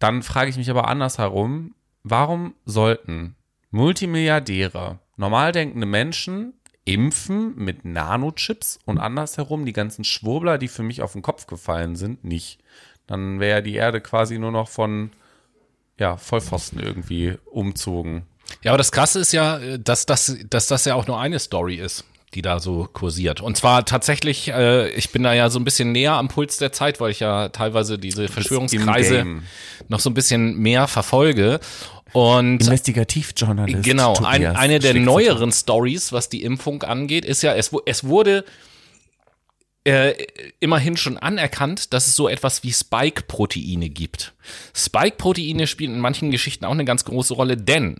dann 0.00 0.22
frage 0.24 0.50
ich 0.50 0.56
mich 0.56 0.68
aber 0.70 0.88
andersherum, 0.88 1.74
warum 2.02 2.54
sollten 2.64 3.36
Multimilliardäre, 3.70 4.98
normal 5.16 5.52
denkende 5.52 5.86
Menschen 5.86 6.54
impfen 6.84 7.54
mit 7.54 7.84
Nanochips 7.84 8.80
und 8.86 8.98
andersherum 8.98 9.66
die 9.66 9.72
ganzen 9.72 10.02
Schwurbler, 10.02 10.58
die 10.58 10.68
für 10.68 10.82
mich 10.82 11.02
auf 11.02 11.12
den 11.12 11.22
Kopf 11.22 11.46
gefallen 11.46 11.94
sind, 11.94 12.24
nicht? 12.24 12.58
Dann 13.06 13.38
wäre 13.38 13.62
die 13.62 13.74
Erde 13.74 14.00
quasi 14.00 14.38
nur 14.38 14.50
noch 14.50 14.68
von 14.68 15.12
ja, 15.98 16.16
Vollpfosten 16.16 16.80
irgendwie 16.80 17.34
umzogen. 17.46 18.22
Ja, 18.62 18.72
aber 18.72 18.78
das 18.78 18.92
Krasse 18.92 19.20
ist 19.20 19.32
ja, 19.32 19.78
dass 19.78 20.06
das, 20.06 20.36
dass 20.48 20.66
das 20.68 20.84
ja 20.84 20.94
auch 20.94 21.06
nur 21.06 21.20
eine 21.20 21.38
Story 21.38 21.76
ist 21.76 22.04
die 22.34 22.42
da 22.42 22.60
so 22.60 22.88
kursiert. 22.92 23.40
Und 23.40 23.56
zwar 23.56 23.84
tatsächlich, 23.84 24.48
äh, 24.48 24.90
ich 24.90 25.10
bin 25.12 25.22
da 25.22 25.32
ja 25.32 25.48
so 25.48 25.58
ein 25.58 25.64
bisschen 25.64 25.92
näher 25.92 26.12
am 26.12 26.28
Puls 26.28 26.58
der 26.58 26.72
Zeit, 26.72 27.00
weil 27.00 27.10
ich 27.10 27.20
ja 27.20 27.48
teilweise 27.48 27.98
diese 27.98 28.28
Verschwörungskreise 28.28 29.24
noch 29.88 30.00
so 30.00 30.10
ein 30.10 30.14
bisschen 30.14 30.58
mehr 30.58 30.88
verfolge. 30.88 31.60
Und 32.12 32.62
Investigativjournalist. 32.62 33.82
Genau, 33.82 34.14
ein, 34.24 34.44
eine 34.56 34.78
der 34.78 34.94
neueren 34.94 35.52
Stories, 35.52 36.12
was 36.12 36.28
die 36.28 36.42
Impfung 36.42 36.82
angeht, 36.82 37.24
ist 37.24 37.42
ja, 37.42 37.54
es, 37.54 37.70
es 37.86 38.04
wurde 38.04 38.44
äh, 39.88 40.26
immerhin 40.60 40.98
schon 40.98 41.16
anerkannt, 41.16 41.94
dass 41.94 42.06
es 42.06 42.14
so 42.14 42.28
etwas 42.28 42.62
wie 42.62 42.72
Spike-Proteine 42.72 43.88
gibt. 43.88 44.34
Spike-Proteine 44.74 45.66
spielen 45.66 45.94
in 45.94 46.00
manchen 46.00 46.30
Geschichten 46.30 46.66
auch 46.66 46.72
eine 46.72 46.84
ganz 46.84 47.06
große 47.06 47.32
Rolle, 47.32 47.56
denn 47.56 47.96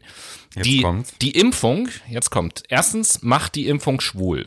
die, 0.54 0.87
die 1.23 1.30
Impfung, 1.30 1.88
jetzt 2.09 2.28
kommt, 2.30 2.62
erstens 2.68 3.23
macht 3.23 3.54
die 3.54 3.68
Impfung 3.68 4.00
schwul. 4.00 4.47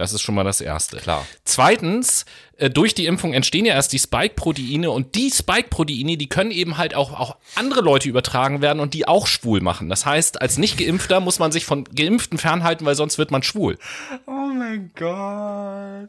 Das 0.00 0.14
ist 0.14 0.22
schon 0.22 0.34
mal 0.34 0.44
das 0.44 0.62
Erste. 0.62 0.96
Klar. 0.96 1.26
Zweitens, 1.44 2.24
äh, 2.56 2.70
durch 2.70 2.94
die 2.94 3.04
Impfung 3.04 3.34
entstehen 3.34 3.66
ja 3.66 3.74
erst 3.74 3.92
die 3.92 3.98
Spike-Proteine 3.98 4.90
und 4.90 5.14
die 5.14 5.30
Spike-Proteine, 5.30 6.16
die 6.16 6.26
können 6.26 6.50
eben 6.50 6.78
halt 6.78 6.94
auch, 6.94 7.12
auch 7.12 7.36
andere 7.54 7.82
Leute 7.82 8.08
übertragen 8.08 8.62
werden 8.62 8.80
und 8.80 8.94
die 8.94 9.06
auch 9.06 9.26
schwul 9.26 9.60
machen. 9.60 9.90
Das 9.90 10.06
heißt, 10.06 10.40
als 10.40 10.56
Nicht-Geimpfter 10.56 11.20
muss 11.20 11.38
man 11.38 11.52
sich 11.52 11.66
von 11.66 11.84
Geimpften 11.84 12.38
fernhalten, 12.38 12.86
weil 12.86 12.94
sonst 12.94 13.18
wird 13.18 13.30
man 13.30 13.42
schwul. 13.42 13.76
Oh 14.26 14.50
mein 14.56 14.90
Gott. 14.96 16.08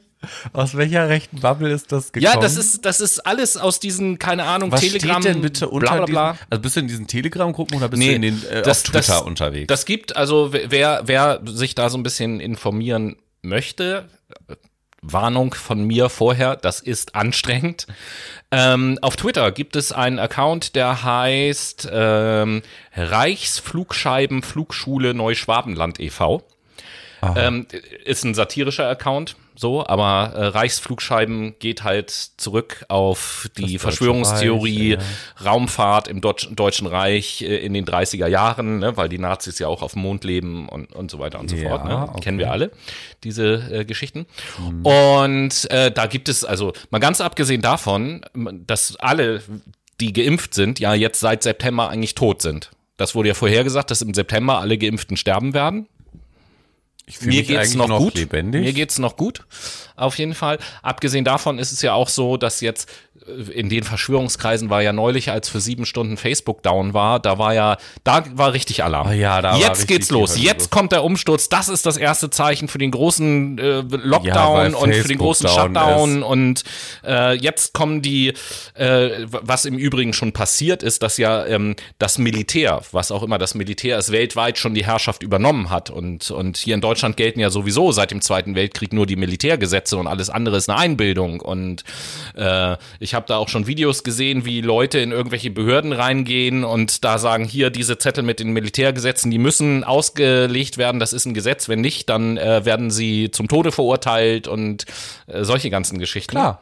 Aus 0.54 0.78
welcher 0.78 1.10
rechten 1.10 1.42
Bubble 1.42 1.70
ist 1.70 1.92
das 1.92 2.14
gekommen? 2.14 2.34
Ja, 2.34 2.40
das 2.40 2.56
ist, 2.56 2.86
das 2.86 3.02
ist 3.02 3.20
alles 3.20 3.58
aus 3.58 3.82
diesen, 3.82 4.20
keine 4.20 4.44
Ahnung, 4.44 4.72
Was 4.72 4.80
Telegram. 4.80 5.22
Steht 5.22 5.36
denn 5.36 5.42
bitte 5.42 5.68
unter 5.68 5.88
bla, 5.88 5.96
bla, 5.98 6.06
bla. 6.06 6.32
Diesen, 6.32 6.48
also 6.50 6.62
bist 6.62 6.76
du 6.76 6.80
in 6.80 6.88
diesen 6.88 7.08
Telegram-Gruppen 7.08 7.76
oder 7.76 7.90
bist 7.90 8.00
nee, 8.00 8.10
du 8.10 8.16
in 8.16 8.22
den 8.22 8.46
äh, 8.46 8.62
das, 8.62 8.84
auf 8.84 8.84
Twitter 8.84 9.14
das, 9.14 9.22
unterwegs? 9.24 9.68
Das 9.68 9.86
gibt, 9.86 10.16
also 10.16 10.54
wer, 10.54 11.02
wer 11.06 11.42
sich 11.46 11.76
da 11.76 11.90
so 11.90 11.98
ein 11.98 12.04
bisschen 12.04 12.40
informieren 12.40 13.18
möchte, 13.42 14.08
Warnung 15.02 15.54
von 15.56 15.84
mir 15.84 16.10
vorher, 16.10 16.56
das 16.56 16.80
ist 16.80 17.16
anstrengend. 17.16 17.88
Ähm, 18.52 19.00
auf 19.02 19.16
Twitter 19.16 19.52
gibt 19.52 19.76
es 19.76 19.92
einen 19.92 20.20
Account, 20.20 20.76
der 20.76 21.04
heißt 21.04 21.90
ähm, 21.92 22.62
Reichsflugscheiben 22.96 24.44
Flugschule 24.44 25.14
Neuschwabenland 25.14 26.00
e.V. 26.00 26.44
Ähm, 27.36 27.68
ist 28.04 28.24
ein 28.24 28.34
satirischer 28.34 28.88
Account, 28.88 29.36
so, 29.56 29.86
aber 29.86 30.34
äh, 30.34 30.46
Reichsflugscheiben 30.48 31.56
geht 31.60 31.84
halt 31.84 32.10
zurück 32.10 32.86
auf 32.88 33.50
die 33.58 33.74
das 33.74 33.82
Verschwörungstheorie, 33.82 34.94
Reich, 34.94 35.06
ja. 35.40 35.46
Raumfahrt 35.52 36.08
im 36.08 36.22
Deutsch, 36.22 36.48
Deutschen 36.52 36.88
Reich 36.88 37.42
äh, 37.42 37.58
in 37.58 37.74
den 37.74 37.86
30er 37.86 38.28
Jahren, 38.28 38.80
ne, 38.80 38.98
weil 38.98 39.10
die 39.10 39.18
Nazis 39.18 39.60
ja 39.60 39.68
auch 39.68 39.82
auf 39.82 39.94
dem 39.94 40.04
Mond 40.04 40.24
leben 40.24 40.70
und, 40.70 40.94
und 40.94 41.12
so 41.12 41.20
weiter 41.20 41.40
und 41.40 41.50
so 41.50 41.56
ja, 41.56 41.70
fort. 41.70 41.86
Ne? 41.86 42.10
Okay. 42.10 42.22
Kennen 42.22 42.40
wir 42.40 42.52
alle, 42.52 42.72
diese 43.24 43.72
äh, 43.72 43.86
Geschichten. 43.86 44.26
Mhm. 44.60 44.86
Und 44.86 45.72
äh, 45.72 45.92
da 45.92 46.06
gibt 46.06 46.30
es, 46.30 46.46
also 46.46 46.74
mal 46.90 47.00
ganz 47.00 47.22
abgesehen 47.22 47.62
davon, 47.62 48.26
dass 48.66 48.96
alle, 48.98 49.42
die 50.00 50.14
geimpft 50.14 50.54
sind, 50.54 50.80
ja 50.80 50.94
jetzt 50.94 51.20
seit 51.20 51.44
September 51.44 51.90
eigentlich 51.90 52.16
tot 52.16 52.42
sind. 52.42 52.72
Das 52.98 53.16
wurde 53.16 53.30
ja 53.30 53.34
vorhergesagt, 53.34 53.92
dass 53.92 54.02
im 54.02 54.14
September 54.14 54.60
alle 54.60 54.78
Geimpften 54.78 55.18
sterben 55.18 55.54
werden. 55.54 55.88
Mir 57.22 57.44
geht's 57.44 57.76
noch, 57.76 57.88
noch 57.88 58.00
gut. 58.00 58.16
Lebendig. 58.16 58.62
Mir 58.62 58.74
geht's 58.74 59.00
noch 59.00 59.18
gut. 59.18 59.44
Auf 59.96 60.18
jeden 60.18 60.34
Fall. 60.34 60.60
Abgesehen 60.82 61.26
davon 61.26 61.60
ist 61.60 61.72
es 61.72 61.82
ja 61.82 61.94
auch 61.94 62.10
so, 62.10 62.38
dass 62.38 62.62
jetzt 62.62 62.90
in 63.54 63.70
den 63.70 63.84
Verschwörungskreisen 63.84 64.70
war 64.70 64.82
ja 64.82 64.94
neulich, 64.94 65.30
als 65.32 65.48
für 65.48 65.60
sieben 65.60 65.86
Stunden 65.86 66.18
Facebook 66.18 66.64
down 66.64 66.94
war, 66.94 67.20
da 67.20 67.38
war 67.38 67.54
ja, 67.54 67.78
da 68.04 68.24
war 68.34 68.54
richtig 68.54 68.84
Alarm. 68.84 69.10
Oh 69.10 69.12
ja, 69.12 69.42
da 69.42 69.58
Jetzt 69.58 69.88
geht's 69.88 70.10
los. 70.10 70.42
Jetzt 70.42 70.72
kommt 70.72 70.92
der 70.92 71.04
Umsturz. 71.04 71.48
Das 71.48 71.70
ist 71.70 71.86
das 71.86 71.98
erste 71.98 72.32
Zeichen 72.32 72.68
für 72.68 72.80
den 72.80 72.92
großen 72.92 73.60
äh, 73.60 73.82
Lockdown 73.82 74.72
ja, 74.72 74.78
und 74.78 74.94
für 74.94 75.08
den 75.08 75.20
großen 75.20 75.48
Shutdown. 75.50 76.18
Ist. 76.18 76.24
Und 76.24 76.64
äh, 77.06 77.36
jetzt 77.36 77.74
kommen 77.74 78.02
die, 78.02 78.34
äh, 78.74 79.10
was 79.28 79.66
im 79.66 79.78
Übrigen 79.78 80.14
schon 80.14 80.32
passiert 80.32 80.82
ist, 80.82 81.04
dass 81.04 81.18
ja 81.18 81.46
ähm, 81.46 81.76
das 82.00 82.18
Militär, 82.18 82.82
was 82.92 83.12
auch 83.12 83.22
immer 83.22 83.38
das 83.38 83.54
Militär 83.54 84.00
ist, 84.00 84.12
weltweit 84.12 84.58
schon 84.58 84.74
die 84.74 84.86
Herrschaft 84.86 85.22
übernommen 85.22 85.70
hat. 85.70 85.92
Und, 85.92 86.32
und 86.32 86.58
hier 86.58 86.74
in 86.74 86.82
Deutschland 86.82 87.18
gelten 87.18 87.40
ja 87.40 87.52
sowieso 87.52 87.92
seit 87.92 88.10
dem 88.10 88.22
Zweiten 88.22 88.56
Weltkrieg 88.56 88.94
nur 88.94 89.06
die 89.06 89.16
Militärgesetze 89.16 89.98
und 89.98 90.08
alles 90.08 90.32
andere 90.32 90.58
ist 90.58 90.70
eine 90.70 90.80
Einbildung. 90.80 91.40
Und 91.40 91.84
äh, 92.36 92.78
ich 93.00 93.11
habe 93.14 93.22
habe 93.22 93.28
da 93.28 93.38
auch 93.38 93.50
schon 93.50 93.68
Videos 93.68 94.04
gesehen, 94.04 94.46
wie 94.46 94.62
Leute 94.62 95.00
in 95.00 95.12
irgendwelche 95.12 95.52
Behörden 95.52 95.94
reingehen 95.94 96.64
und 96.64 97.04
da 97.04 97.20
sagen, 97.20 97.46
hier 97.46 97.70
diese 97.70 97.98
Zettel 97.98 98.24
mit 98.24 98.40
den 98.40 98.52
Militärgesetzen, 98.52 99.30
die 99.30 99.38
müssen 99.38 99.84
ausgelegt 99.84 100.78
werden, 100.78 101.00
das 101.00 101.14
ist 101.14 101.26
ein 101.26 101.36
Gesetz, 101.36 101.70
wenn 101.70 101.82
nicht, 101.82 102.10
dann 102.10 102.38
äh, 102.38 102.66
werden 102.66 102.90
sie 102.90 103.30
zum 103.32 103.48
Tode 103.48 103.72
verurteilt 103.72 104.48
und 104.48 104.86
äh, 105.28 105.44
solche 105.44 105.70
ganzen 105.70 106.00
Geschichten. 106.00 106.32
Klar. 106.32 106.62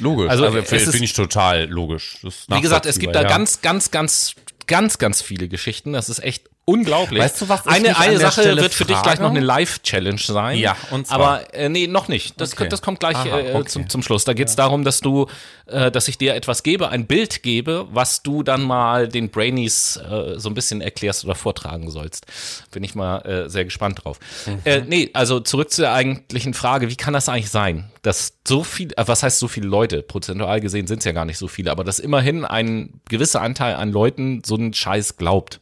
Logisch. 0.00 0.30
Also, 0.30 0.46
also 0.46 0.62
finde 0.62 1.04
ich 1.04 1.12
total 1.12 1.66
logisch. 1.66 2.16
Wie 2.48 2.60
gesagt, 2.60 2.86
es 2.86 2.98
gibt 2.98 3.14
da 3.14 3.22
ja. 3.22 3.28
ganz, 3.28 3.60
ganz, 3.60 3.90
ganz, 3.90 4.34
ganz, 4.66 4.98
ganz 4.98 5.22
viele 5.22 5.46
Geschichten. 5.46 5.92
Das 5.92 6.08
ist 6.08 6.24
echt 6.24 6.49
unglaublich. 6.70 7.22
Weißt 7.22 7.40
du, 7.40 7.48
was 7.48 7.66
eine, 7.66 7.98
eine 7.98 8.18
Sache 8.18 8.42
Stelle 8.42 8.62
wird 8.62 8.72
für 8.72 8.84
frage? 8.84 8.94
dich 8.94 9.02
gleich 9.02 9.20
noch 9.20 9.30
eine 9.30 9.40
Live-Challenge 9.40 10.18
sein. 10.18 10.58
Ja, 10.58 10.76
und 10.90 11.06
zwar. 11.06 11.18
Aber 11.18 11.54
äh, 11.54 11.68
nee, 11.68 11.86
noch 11.86 12.08
nicht. 12.08 12.40
Das, 12.40 12.52
okay. 12.52 12.68
das 12.68 12.82
kommt 12.82 13.00
gleich 13.00 13.16
Aha, 13.16 13.38
äh, 13.38 13.54
okay. 13.54 13.68
zum, 13.68 13.88
zum 13.88 14.02
Schluss. 14.02 14.24
Da 14.24 14.32
geht 14.32 14.48
es 14.48 14.54
ja. 14.54 14.64
darum, 14.64 14.84
dass 14.84 15.00
du, 15.00 15.26
äh, 15.66 15.90
dass 15.90 16.08
ich 16.08 16.18
dir 16.18 16.34
etwas 16.34 16.62
gebe, 16.62 16.88
ein 16.88 17.06
Bild 17.06 17.42
gebe, 17.42 17.86
was 17.90 18.22
du 18.22 18.42
dann 18.42 18.62
mal 18.62 19.08
den 19.08 19.30
Brainies 19.30 19.96
äh, 19.96 20.38
so 20.38 20.48
ein 20.48 20.54
bisschen 20.54 20.80
erklärst 20.80 21.24
oder 21.24 21.34
vortragen 21.34 21.90
sollst. 21.90 22.26
Bin 22.70 22.84
ich 22.84 22.94
mal 22.94 23.18
äh, 23.18 23.48
sehr 23.48 23.64
gespannt 23.64 24.04
drauf. 24.04 24.18
Mhm. 24.46 24.58
Äh, 24.64 24.82
nee, 24.86 25.10
also 25.12 25.40
zurück 25.40 25.70
zur 25.70 25.90
eigentlichen 25.90 26.54
Frage, 26.54 26.88
wie 26.88 26.96
kann 26.96 27.12
das 27.12 27.28
eigentlich 27.28 27.50
sein, 27.50 27.90
dass 28.02 28.34
so 28.46 28.62
viel, 28.64 28.92
äh, 28.96 29.04
was 29.06 29.22
heißt 29.22 29.38
so 29.38 29.48
viele 29.48 29.66
Leute, 29.66 30.02
prozentual 30.02 30.60
gesehen 30.60 30.86
sind 30.86 31.00
es 31.00 31.04
ja 31.04 31.12
gar 31.12 31.24
nicht 31.24 31.38
so 31.38 31.48
viele, 31.48 31.70
aber 31.70 31.84
dass 31.84 31.98
immerhin 31.98 32.44
ein 32.44 33.00
gewisser 33.08 33.40
Anteil 33.40 33.74
an 33.74 33.90
Leuten 33.92 34.42
so 34.44 34.54
einen 34.54 34.72
Scheiß 34.72 35.16
glaubt. 35.16 35.60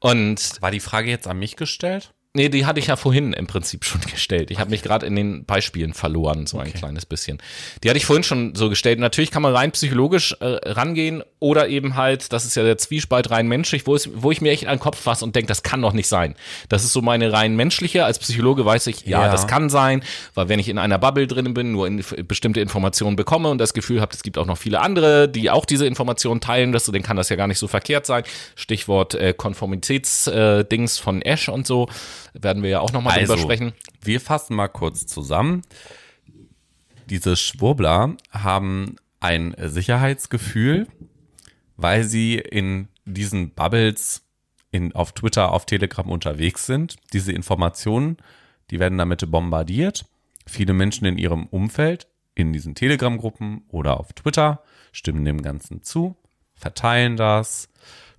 Und 0.00 0.60
war 0.60 0.70
die 0.70 0.80
Frage 0.80 1.10
jetzt 1.10 1.26
an 1.26 1.38
mich 1.38 1.56
gestellt? 1.56 2.14
Nee, 2.32 2.48
die 2.48 2.64
hatte 2.64 2.78
ich 2.78 2.86
ja 2.86 2.94
vorhin 2.94 3.32
im 3.32 3.48
Prinzip 3.48 3.84
schon 3.84 4.00
gestellt. 4.12 4.52
Ich 4.52 4.60
habe 4.60 4.70
mich 4.70 4.82
gerade 4.82 5.04
in 5.04 5.16
den 5.16 5.44
Beispielen 5.46 5.94
verloren, 5.94 6.46
so 6.46 6.58
ein 6.60 6.72
kleines 6.72 7.04
bisschen. 7.04 7.38
Die 7.82 7.90
hatte 7.90 7.98
ich 7.98 8.06
vorhin 8.06 8.22
schon 8.22 8.54
so 8.54 8.68
gestellt. 8.68 9.00
Natürlich 9.00 9.32
kann 9.32 9.42
man 9.42 9.52
rein 9.52 9.72
psychologisch 9.72 10.36
äh, 10.38 10.44
rangehen 10.70 11.24
oder 11.40 11.66
eben 11.66 11.96
halt, 11.96 12.32
das 12.32 12.44
ist 12.44 12.54
ja 12.54 12.62
der 12.62 12.78
Zwiespalt 12.78 13.32
rein 13.32 13.48
menschlich, 13.48 13.84
wo, 13.88 13.96
es, 13.96 14.08
wo 14.14 14.30
ich 14.30 14.40
mir 14.40 14.52
echt 14.52 14.66
an 14.66 14.74
den 14.76 14.80
Kopf 14.80 15.00
fasse 15.00 15.24
und 15.24 15.34
denke, 15.34 15.48
das 15.48 15.64
kann 15.64 15.82
doch 15.82 15.92
nicht 15.92 16.06
sein. 16.06 16.36
Das 16.68 16.84
ist 16.84 16.92
so 16.92 17.02
meine 17.02 17.32
rein 17.32 17.56
menschliche. 17.56 18.04
Als 18.04 18.20
Psychologe 18.20 18.64
weiß 18.64 18.86
ich, 18.86 19.06
ja, 19.06 19.24
Ja. 19.24 19.32
das 19.32 19.48
kann 19.48 19.68
sein, 19.68 20.04
weil 20.34 20.48
wenn 20.48 20.60
ich 20.60 20.68
in 20.68 20.78
einer 20.78 20.98
Bubble 20.98 21.26
drin 21.26 21.52
bin, 21.52 21.72
nur 21.72 21.88
in, 21.88 22.04
bestimmte 22.28 22.60
Informationen 22.60 23.16
bekomme 23.16 23.48
und 23.50 23.58
das 23.58 23.74
Gefühl 23.74 24.00
habe, 24.00 24.14
es 24.14 24.22
gibt 24.22 24.38
auch 24.38 24.46
noch 24.46 24.58
viele 24.58 24.80
andere, 24.80 25.28
die 25.28 25.50
auch 25.50 25.64
diese 25.64 25.84
Informationen 25.86 26.40
teilen, 26.40 26.70
das, 26.70 26.84
dann 26.84 27.02
kann 27.02 27.16
das 27.16 27.28
ja 27.28 27.34
gar 27.34 27.48
nicht 27.48 27.58
so 27.58 27.66
verkehrt 27.66 28.06
sein. 28.06 28.22
Stichwort 28.54 29.16
äh, 29.16 29.34
Konformitätsdings 29.36 30.98
äh, 30.98 31.02
von 31.02 31.22
Ash 31.22 31.48
und 31.48 31.66
so. 31.66 31.88
Werden 32.32 32.62
wir 32.62 32.70
ja 32.70 32.80
auch 32.80 32.92
nochmal 32.92 33.18
drüber 33.18 33.38
sprechen. 33.38 33.72
Wir 34.02 34.20
fassen 34.20 34.54
mal 34.54 34.68
kurz 34.68 35.06
zusammen. 35.06 35.62
Diese 37.08 37.36
Schwurbler 37.36 38.16
haben 38.30 38.96
ein 39.18 39.54
Sicherheitsgefühl, 39.58 40.86
weil 41.76 42.04
sie 42.04 42.36
in 42.36 42.88
diesen 43.04 43.50
Bubbles 43.50 44.22
in, 44.70 44.94
auf 44.94 45.12
Twitter, 45.12 45.52
auf 45.52 45.66
Telegram 45.66 46.08
unterwegs 46.08 46.66
sind. 46.66 46.96
Diese 47.12 47.32
Informationen, 47.32 48.16
die 48.70 48.78
werden 48.78 48.98
damit 48.98 49.28
bombardiert. 49.30 50.06
Viele 50.46 50.72
Menschen 50.72 51.06
in 51.06 51.18
ihrem 51.18 51.46
Umfeld, 51.46 52.06
in 52.34 52.52
diesen 52.52 52.74
Telegram-Gruppen 52.74 53.64
oder 53.68 53.98
auf 53.98 54.12
Twitter, 54.12 54.62
stimmen 54.92 55.24
dem 55.24 55.42
Ganzen 55.42 55.82
zu, 55.82 56.16
verteilen 56.54 57.16
das, 57.16 57.68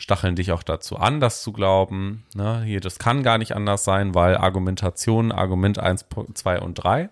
stacheln 0.02 0.36
dich 0.36 0.52
auch 0.52 0.64
dazu 0.64 0.98
an, 0.98 1.20
das 1.20 1.44
zu 1.44 1.54
glauben. 1.54 2.26
Ne, 2.34 2.64
hier, 2.64 2.82
das 2.82 2.98
kann 2.98 3.22
gar 3.22 3.38
nicht 3.38 3.56
anders 3.56 3.84
sein, 3.84 4.16
weil 4.16 4.36
Argumentation, 4.36 5.32
Argument 5.32 5.78
1, 5.78 6.06
2 6.34 6.60
und 6.60 6.76
3. 6.76 7.10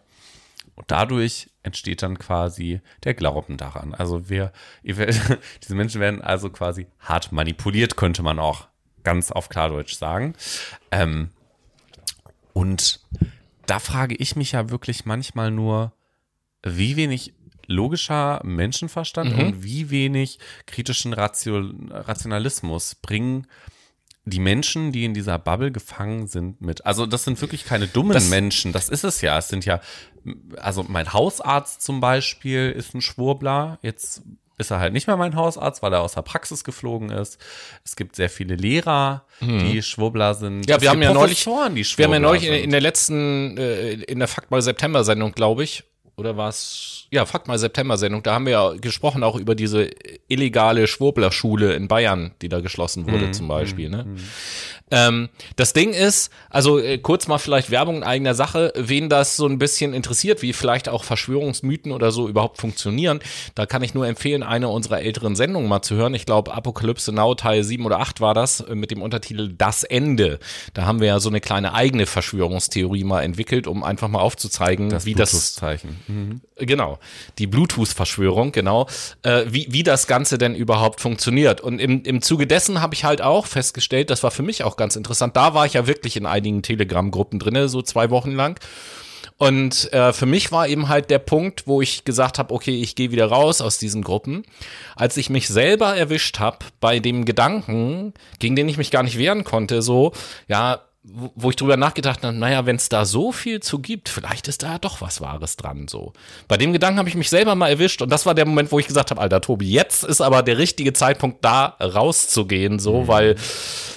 Und 0.76 0.92
dadurch 0.92 1.50
entsteht 1.62 2.02
dann 2.02 2.18
quasi 2.18 2.82
der 3.04 3.14
Glauben 3.14 3.58
daran. 3.58 3.94
Also 3.94 4.30
wir, 4.30 4.52
diese 4.84 5.76
Menschen 5.76 6.02
werden 6.02 6.22
also 6.22 6.50
quasi 6.50 6.88
hart 7.00 7.32
manipuliert, 7.32 7.96
könnte 7.96 8.24
man 8.24 8.40
auch 8.40 8.68
ganz 9.04 9.32
auf 9.32 9.50
Klardeutsch 9.50 9.96
sagen. 9.96 10.34
Ähm, 10.92 11.30
und 12.54 13.02
da 13.68 13.80
frage 13.80 14.16
ich 14.16 14.36
mich 14.36 14.54
ja 14.54 14.70
wirklich 14.72 15.06
manchmal 15.06 15.52
nur, 15.52 15.94
wie 16.64 16.96
wenig 16.96 17.34
logischer 17.70 18.42
Menschenverstand 18.44 19.34
und 19.38 19.64
wie 19.64 19.90
wenig 19.90 20.40
kritischen 20.66 21.14
Ratio 21.14 21.64
Rationalismus 21.90 22.96
bringen 22.96 23.48
die 24.26 24.40
Menschen, 24.40 24.92
die 24.92 25.06
in 25.06 25.14
dieser 25.14 25.40
Bubble 25.40 25.72
gefangen 25.72 26.28
sind, 26.28 26.62
mit. 26.62 26.86
Also 26.86 27.06
das 27.06 27.24
sind 27.24 27.40
wirklich 27.42 27.66
keine 27.66 27.88
dummen 27.88 28.14
Das- 28.14 28.30
Menschen, 28.30 28.72
das 28.74 28.90
ist 28.90 29.04
es 29.04 29.22
ja. 29.22 29.38
Es 29.38 29.48
sind 29.48 29.66
ja, 29.66 29.82
also 30.58 30.84
mein 30.88 31.14
Hausarzt 31.14 31.82
zum 31.82 32.00
Beispiel 32.00 32.72
ist 32.76 32.94
ein 32.94 33.02
Schwurbler. 33.02 33.80
Jetzt 33.82 34.22
ist 34.60 34.72
er 34.72 34.80
halt 34.82 34.92
nicht 34.94 35.08
mehr 35.08 35.16
mein 35.18 35.36
Hausarzt, 35.36 35.82
weil 35.82 35.94
er 35.94 36.02
aus 36.02 36.14
der 36.14 36.22
Praxis 36.22 36.64
geflogen 36.66 37.10
ist. 37.10 37.40
Es 37.86 37.96
gibt 37.96 38.16
sehr 38.18 38.30
viele 38.30 38.56
Lehrer, 38.56 39.26
die 39.42 39.82
Schwurbler 39.82 40.34
sind. 40.36 40.58
Mhm. 40.58 40.64
Ja, 40.68 40.82
wir 40.82 40.90
haben 40.90 41.02
ja 41.02 41.14
neulich, 41.14 41.44
die 41.46 41.98
wir 41.98 42.06
haben 42.06 42.14
ja 42.14 42.20
neulich 42.20 42.44
in, 42.46 42.70
der 42.72 42.82
letzten, 42.82 43.58
äh, 43.58 43.94
in 43.94 44.20
der 44.20 44.28
Fakt 44.28 44.52
mal 44.52 44.62
September 44.62 45.04
Sendung, 45.06 45.32
glaube 45.32 45.64
ich, 45.64 45.86
oder 46.18 46.36
war 46.36 46.50
es, 46.50 47.08
ja, 47.12 47.26
Fakt 47.26 47.48
mal 47.48 47.58
September 47.58 47.98
Sendung, 47.98 48.24
da 48.24 48.34
haben 48.36 48.46
wir 48.46 48.52
ja 48.54 48.74
gesprochen 48.74 49.24
auch 49.24 49.36
über 49.36 49.56
diese 49.56 49.90
illegale 50.28 50.88
Schwurblerschule 50.88 51.74
in 51.74 51.88
Bayern, 51.88 52.32
die 52.42 52.50
da 52.50 52.60
geschlossen 52.60 53.08
wurde 53.08 53.28
Mhm. 53.28 53.34
zum 53.34 53.48
Beispiel, 53.48 53.90
ne? 53.90 54.06
Ähm, 54.92 55.30
das 55.56 55.74
Ding 55.74 55.92
ist, 55.94 56.32
also 56.50 56.80
äh, 56.80 56.98
kurz 56.98 57.28
mal 57.28 57.38
vielleicht 57.38 57.70
Werbung 57.70 57.98
in 57.98 58.04
eigener 58.04 58.34
Sache, 58.34 58.74
wen 58.76 59.08
das 59.10 59.36
so 59.36 59.46
ein 59.46 59.60
bisschen 59.60 59.94
interessiert, 59.94 60.42
wie 60.42 60.52
vielleicht 60.54 60.90
auch 60.90 61.04
Verschwörungsmythen 61.04 61.92
oder 61.92 62.12
so 62.12 62.28
überhaupt 62.28 62.58
funktionieren, 62.60 63.20
da 63.54 63.66
kann 63.68 63.84
ich 63.84 63.94
nur 63.94 64.08
empfehlen, 64.08 64.42
eine 64.42 64.68
unserer 64.70 65.02
älteren 65.02 65.36
Sendungen 65.36 65.70
mal 65.70 65.82
zu 65.84 65.96
hören. 65.96 66.14
Ich 66.16 66.26
glaube, 66.26 66.54
Apokalypse 66.54 67.12
Now 67.12 67.36
Teil 67.36 67.64
7 67.64 67.86
oder 67.86 68.00
8 68.00 68.20
war 68.22 68.34
das, 68.34 68.62
äh, 68.62 68.74
mit 68.76 68.90
dem 68.92 69.02
Untertitel 69.02 69.54
Das 69.56 69.84
Ende. 69.84 70.40
Da 70.74 70.86
haben 70.86 71.02
wir 71.02 71.08
ja 71.08 71.20
so 71.20 71.30
eine 71.30 71.40
kleine 71.42 71.74
eigene 71.74 72.06
Verschwörungstheorie 72.08 73.04
mal 73.04 73.22
entwickelt, 73.22 73.68
um 73.68 73.84
einfach 73.84 74.08
mal 74.08 74.20
aufzuzeigen, 74.20 74.90
das 74.90 75.06
wie 75.06 75.14
das. 75.14 75.32
Mhm. 76.08 76.42
Genau, 76.58 76.99
die 77.38 77.48
Bluetooth-Verschwörung, 77.48 78.52
genau, 78.52 78.88
äh, 79.24 79.46
wie, 79.48 79.68
wie 79.70 79.84
das 79.84 80.08
Ganze 80.08 80.38
denn 80.38 80.56
überhaupt 80.56 81.02
funktioniert. 81.02 81.62
Und 81.62 81.80
im, 81.80 82.04
im 82.04 82.22
Zuge 82.22 82.48
dessen 82.48 82.82
habe 82.82 82.96
ich 82.96 83.04
halt 83.04 83.22
auch 83.22 83.46
festgestellt, 83.46 84.10
das 84.10 84.24
war 84.24 84.32
für 84.32 84.44
mich 84.44 84.64
auch 84.64 84.78
ganz 84.78 84.96
interessant, 84.96 85.36
da 85.36 85.54
war 85.54 85.66
ich 85.66 85.74
ja 85.74 85.88
wirklich 85.88 86.18
in 86.18 86.26
einigen 86.26 86.62
Telegram-Gruppen 86.62 87.40
drinne, 87.40 87.70
so 87.70 87.82
zwei 87.82 88.10
Wochen 88.10 88.32
lang. 88.32 88.60
Und 89.40 89.92
äh, 89.94 90.12
für 90.12 90.26
mich 90.26 90.52
war 90.52 90.68
eben 90.68 90.90
halt 90.90 91.10
der 91.10 91.20
Punkt, 91.20 91.66
wo 91.66 91.82
ich 91.82 92.04
gesagt 92.04 92.40
habe, 92.40 92.54
okay, 92.54 92.82
ich 92.82 92.96
gehe 92.96 93.12
wieder 93.12 93.28
raus 93.28 93.62
aus 93.62 93.78
diesen 93.78 94.02
Gruppen, 94.02 94.44
als 94.98 95.16
ich 95.16 95.30
mich 95.30 95.48
selber 95.48 95.96
erwischt 95.96 96.40
habe 96.40 96.58
bei 96.82 97.00
dem 97.00 97.24
Gedanken, 97.24 98.14
gegen 98.40 98.58
den 98.58 98.68
ich 98.68 98.78
mich 98.78 98.92
gar 98.92 99.02
nicht 99.02 99.18
wehren 99.18 99.46
konnte, 99.46 99.82
so, 99.82 100.12
ja, 100.50 100.82
wo 101.04 101.32
wo 101.36 101.50
ich 101.50 101.56
drüber 101.56 101.78
nachgedacht 101.78 102.24
habe, 102.24 102.36
naja, 102.36 102.66
wenn 102.66 102.76
es 102.76 102.90
da 102.90 103.06
so 103.06 103.32
viel 103.32 103.62
zu 103.62 103.80
gibt, 103.80 104.10
vielleicht 104.10 104.48
ist 104.48 104.64
da 104.64 104.74
ja 104.74 104.80
doch 104.80 105.02
was 105.02 105.22
Wahres 105.22 105.56
dran, 105.56 105.88
so. 105.88 106.14
Bei 106.48 106.58
dem 106.58 106.74
Gedanken 106.74 107.00
habe 107.00 107.10
ich 107.10 107.16
mich 107.16 107.30
selber 107.30 107.56
mal 107.56 107.70
erwischt 107.70 108.02
und 108.02 108.10
das 108.10 108.26
war 108.26 108.36
der 108.36 108.46
Moment, 108.46 108.72
wo 108.72 108.80
ich 108.80 108.88
gesagt 108.88 109.12
habe, 109.12 109.22
Alter 109.22 109.42
Tobi, 109.42 109.70
jetzt 109.72 110.04
ist 110.04 110.22
aber 110.22 110.44
der 110.44 110.58
richtige 110.58 110.94
Zeitpunkt 110.94 111.44
da 111.44 111.78
rauszugehen, 111.80 112.80
so, 112.80 113.08
weil 113.08 113.36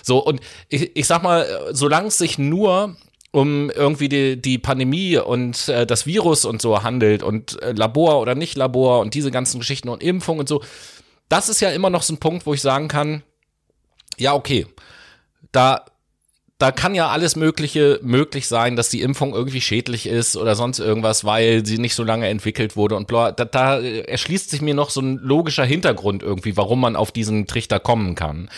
so 0.03 0.25
und 0.25 0.41
ich, 0.69 0.97
ich 0.97 1.07
sag 1.07 1.23
mal, 1.23 1.47
solange 1.73 2.09
es 2.09 2.19
sich 2.19 2.39
nur 2.39 2.97
um 3.33 3.71
irgendwie 3.71 4.09
die, 4.09 4.41
die 4.41 4.59
Pandemie 4.59 5.17
und 5.17 5.69
äh, 5.69 5.87
das 5.87 6.07
Virus 6.07 6.45
und 6.45 6.63
so 6.63 6.83
handelt 6.83 7.23
und 7.23 7.61
äh, 7.63 7.73
Labor 7.73 8.21
oder 8.21 8.35
nicht 8.35 8.57
Labor 8.57 9.01
und 9.01 9.15
diese 9.15 9.31
ganzen 9.31 9.59
Geschichten 9.59 9.89
und 9.89 10.03
Impfung 10.03 10.39
und 10.39 10.49
so, 10.49 10.63
das 11.29 11.49
ist 11.49 11.61
ja 11.61 11.71
immer 11.71 11.89
noch 11.91 12.03
so 12.03 12.13
ein 12.13 12.19
Punkt, 12.19 12.47
wo 12.47 12.53
ich 12.53 12.61
sagen 12.61 12.89
kann, 12.89 13.23
ja, 14.19 14.35
okay, 14.35 14.67
da 15.51 15.87
da 16.63 16.71
kann 16.71 16.95
ja 16.95 17.09
alles 17.09 17.35
Mögliche 17.35 17.99
möglich 18.03 18.47
sein, 18.47 18.77
dass 18.77 18.89
die 18.89 19.03
Impfung 19.03 19.35
irgendwie 19.35 19.61
schädlich 19.61 20.07
ist 20.07 20.37
oder 20.37 20.55
sonst 20.55 20.79
irgendwas, 20.79 21.25
weil 21.25 21.67
sie 21.67 21.79
nicht 21.79 21.97
so 21.97 22.05
lange 22.05 22.29
entwickelt 22.29 22.77
wurde 22.77 22.95
und 22.95 23.09
bla. 23.09 23.33
Da, 23.33 23.45
da 23.45 23.81
erschließt 23.81 24.49
sich 24.49 24.63
mir 24.63 24.73
noch 24.73 24.91
so 24.91 25.01
ein 25.01 25.19
logischer 25.19 25.65
Hintergrund 25.65 26.23
irgendwie, 26.23 26.57
warum 26.57 26.81
man 26.81 26.95
auf 26.95 27.11
diesen 27.11 27.49
Trichter 27.49 27.81
kommen 27.81 28.15
kann. 28.15 28.49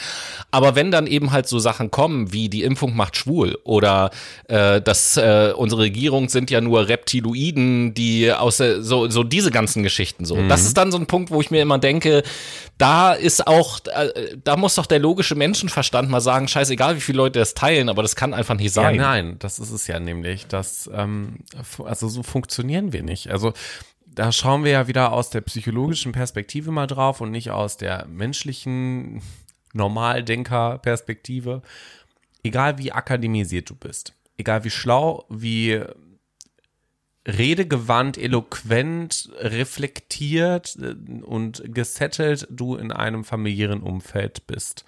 Aber 0.50 0.74
wenn 0.74 0.90
dann 0.90 1.06
eben 1.06 1.32
halt 1.32 1.48
so 1.48 1.58
Sachen 1.58 1.90
kommen, 1.90 2.30
wie 2.30 2.50
die 2.50 2.62
Impfung 2.62 2.94
macht 2.94 3.16
schwul 3.16 3.58
oder 3.64 4.10
äh, 4.48 4.82
dass 4.82 5.16
äh, 5.16 5.54
unsere 5.56 5.80
Regierung 5.80 6.28
sind 6.28 6.50
ja 6.50 6.60
nur 6.60 6.88
Reptiloiden, 6.88 7.94
die 7.94 8.30
aus 8.30 8.58
der, 8.58 8.82
so, 8.82 9.08
so 9.08 9.24
diese 9.24 9.50
ganzen 9.50 9.82
Geschichten 9.82 10.26
so. 10.26 10.46
Das 10.46 10.66
ist 10.66 10.76
dann 10.76 10.92
so 10.92 10.98
ein 10.98 11.06
Punkt, 11.06 11.30
wo 11.30 11.40
ich 11.40 11.50
mir 11.50 11.62
immer 11.62 11.78
denke, 11.78 12.22
da 12.76 13.12
ist 13.12 13.46
auch, 13.46 13.80
äh, 13.86 14.36
da 14.42 14.56
muss 14.56 14.74
doch 14.74 14.86
der 14.86 14.98
logische 14.98 15.36
Menschenverstand 15.36 16.10
mal 16.10 16.20
sagen, 16.20 16.48
scheißegal, 16.48 16.96
wie 16.96 17.00
viele 17.00 17.18
Leute 17.18 17.38
das 17.38 17.54
teilen, 17.54 17.88
aber 17.94 18.02
das 18.02 18.16
kann 18.16 18.34
einfach 18.34 18.56
nicht 18.56 18.66
Ja, 18.74 18.82
sein. 18.82 18.96
nein, 18.96 19.36
das 19.38 19.58
ist 19.58 19.70
es 19.70 19.86
ja 19.86 20.00
nämlich. 20.00 20.46
Das, 20.48 20.90
ähm, 20.92 21.38
also 21.84 22.08
so 22.08 22.22
funktionieren 22.22 22.92
wir 22.92 23.02
nicht. 23.02 23.30
Also 23.30 23.52
da 24.06 24.32
schauen 24.32 24.64
wir 24.64 24.72
ja 24.72 24.88
wieder 24.88 25.12
aus 25.12 25.30
der 25.30 25.40
psychologischen 25.42 26.12
Perspektive 26.12 26.70
mal 26.70 26.86
drauf 26.86 27.20
und 27.20 27.30
nicht 27.30 27.50
aus 27.50 27.76
der 27.76 28.06
menschlichen 28.06 29.22
Normaldenker-Perspektive. 29.72 31.62
Egal 32.42 32.78
wie 32.78 32.92
akademisiert 32.92 33.70
du 33.70 33.74
bist, 33.74 34.12
egal 34.36 34.64
wie 34.64 34.70
schlau, 34.70 35.24
wie 35.30 35.80
redegewandt, 37.26 38.18
eloquent, 38.18 39.30
reflektiert 39.38 40.76
äh, 40.80 40.94
und 41.22 41.62
gesettelt 41.74 42.46
du 42.50 42.76
in 42.76 42.92
einem 42.92 43.24
familiären 43.24 43.82
Umfeld 43.82 44.46
bist. 44.46 44.84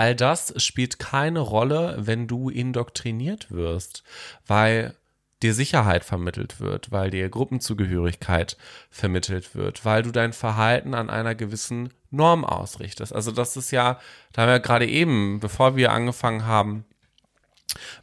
All 0.00 0.16
das 0.16 0.54
spielt 0.56 0.98
keine 0.98 1.40
Rolle, 1.40 1.94
wenn 1.98 2.26
du 2.26 2.48
indoktriniert 2.48 3.50
wirst, 3.50 4.02
weil 4.46 4.94
dir 5.42 5.52
Sicherheit 5.52 6.06
vermittelt 6.06 6.58
wird, 6.58 6.90
weil 6.90 7.10
dir 7.10 7.28
Gruppenzugehörigkeit 7.28 8.56
vermittelt 8.88 9.54
wird, 9.54 9.84
weil 9.84 10.02
du 10.02 10.10
dein 10.10 10.32
Verhalten 10.32 10.94
an 10.94 11.10
einer 11.10 11.34
gewissen 11.34 11.92
Norm 12.10 12.46
ausrichtest. 12.46 13.14
Also 13.14 13.30
das 13.30 13.58
ist 13.58 13.72
ja, 13.72 14.00
da 14.32 14.40
haben 14.40 14.48
wir 14.48 14.60
gerade 14.60 14.86
eben, 14.86 15.38
bevor 15.38 15.76
wir 15.76 15.92
angefangen 15.92 16.46
haben, 16.46 16.86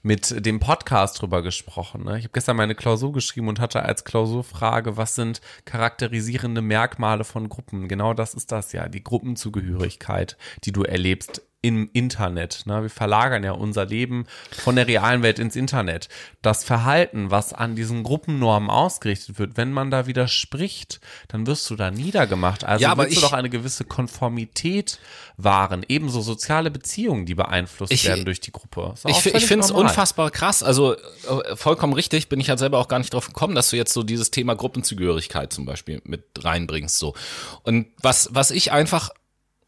mit 0.04 0.46
dem 0.46 0.60
Podcast 0.60 1.20
drüber 1.20 1.42
gesprochen. 1.42 2.04
Ne? 2.04 2.20
Ich 2.20 2.26
habe 2.26 2.34
gestern 2.34 2.58
meine 2.58 2.76
Klausur 2.76 3.12
geschrieben 3.12 3.48
und 3.48 3.60
hatte 3.60 3.82
als 3.82 4.06
Klausurfrage, 4.06 4.98
was 4.98 5.16
sind 5.16 5.42
charakterisierende 5.66 6.62
Merkmale 6.62 7.24
von 7.24 7.50
Gruppen? 7.50 7.88
Genau 7.88 8.14
das 8.14 8.36
ist 8.36 8.52
das 8.52 8.72
ja, 8.72 8.88
die 8.88 9.04
Gruppenzugehörigkeit, 9.04 10.38
die 10.64 10.72
du 10.72 10.84
erlebst 10.84 11.42
im 11.64 11.90
Internet. 11.92 12.64
Ne? 12.66 12.84
Wir 12.84 12.90
verlagern 12.90 13.44
ja 13.44 13.52
unser 13.52 13.86
Leben 13.86 14.26
von 14.52 14.76
der 14.76 14.88
realen 14.88 15.24
Welt 15.24 15.40
ins 15.40 15.56
Internet. 15.56 16.08
Das 16.44 16.64
Verhalten, 16.64 17.32
was 17.32 17.52
an 17.52 17.76
diesen 17.76 18.04
Gruppennormen 18.04 18.70
ausgerichtet 18.70 19.40
wird, 19.40 19.58
wenn 19.58 19.74
man 19.74 19.90
da 19.90 20.06
widerspricht, 20.06 21.00
dann 21.30 21.48
wirst 21.48 21.68
du 21.70 21.76
da 21.76 21.90
niedergemacht. 21.90 22.64
Also 22.64 22.84
Ja, 22.84 22.96
willst 22.98 23.14
du 23.14 23.16
ich- 23.16 23.22
doch 23.22 23.34
eine 23.34 23.50
gewisse 23.50 23.86
Konformität 23.86 25.00
wahren. 25.38 25.84
Ebenso 25.88 26.22
soziale 26.22 26.70
Beziehungen, 26.72 27.26
die 27.26 27.36
beeinflusst 27.36 27.92
Ich- 27.92 28.06
werden 28.06 28.26
durch 28.26 28.40
die 28.40 28.52
Gruppe. 28.52 28.94
Ich, 29.08 29.26
ich 29.26 29.46
finde 29.46 29.66
es 29.66 29.72
unfassbar 29.72 30.30
krass. 30.32 30.62
Also 30.62 30.94
äh, 30.96 31.56
vollkommen 31.56 31.94
richtig, 31.94 32.30
bin 32.30 32.40
ich 32.40 32.50
halt 32.50 32.60
selber 32.60 32.78
auch 32.78 32.88
gar 32.88 33.00
nicht 33.00 33.14
drauf 33.14 33.28
gekommen, 33.28 33.56
dass 33.56 33.72
du 33.72 33.78
jetzt 33.78 33.94
so 33.94 34.04
dieses 34.04 34.30
Thema 34.32 34.56
Gruppenzugehörigkeit 34.56 35.52
zum 35.52 35.66
Beispiel 35.66 36.02
mit 36.06 36.24
reinbringst. 36.40 36.98
So. 37.00 37.16
Und 37.64 37.88
was, 38.02 38.30
was 38.32 38.52
ich 38.52 38.72
einfach 38.72 39.10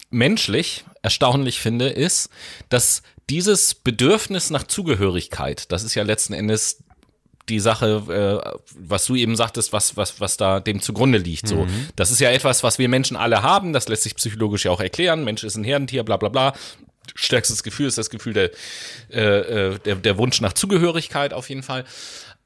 menschlich 0.10 0.86
erstaunlich 1.02 1.60
finde, 1.60 1.90
ist, 1.90 2.30
dass 2.70 3.04
dieses 3.30 3.76
Bedürfnis 3.76 4.50
nach 4.50 4.64
Zugehörigkeit, 4.64 5.72
das 5.72 5.84
ist 5.84 5.96
ja 5.96 6.04
letzten 6.04 6.34
Endes 6.34 6.84
die 7.50 7.60
Sache, 7.60 8.44
äh, 8.46 8.60
was 8.78 9.06
du 9.06 9.16
eben 9.16 9.36
sagtest, 9.36 9.74
was, 9.74 9.98
was, 9.98 10.20
was 10.22 10.38
da 10.38 10.60
dem 10.60 10.82
zugrunde 10.82 11.18
liegt. 11.18 11.48
So, 11.48 11.68
das 11.96 12.12
ist 12.12 12.20
ja 12.20 12.30
etwas, 12.30 12.64
was 12.64 12.78
wir 12.78 12.88
Menschen 12.90 13.18
alle 13.18 13.42
haben. 13.42 13.74
Das 13.74 13.88
lässt 13.88 14.04
sich 14.04 14.16
psychologisch 14.16 14.66
ja 14.66 14.72
auch 14.72 14.80
erklären. 14.80 15.24
Mensch 15.24 15.44
ist 15.44 15.56
ein 15.56 15.64
Herdentier, 15.64 16.04
bla 16.04 16.18
bla 16.18 16.30
bla. 16.30 16.54
Stärkstes 17.16 17.64
Gefühl 17.64 17.88
ist 17.88 17.98
das 17.98 18.12
Gefühl 18.12 18.34
der, 18.34 18.52
äh, 19.12 19.72
äh, 19.72 19.80
der, 19.80 19.96
der 19.96 20.18
Wunsch 20.18 20.42
nach 20.42 20.54
Zugehörigkeit 20.54 21.34
auf 21.34 21.50
jeden 21.50 21.64
Fall. 21.64 21.86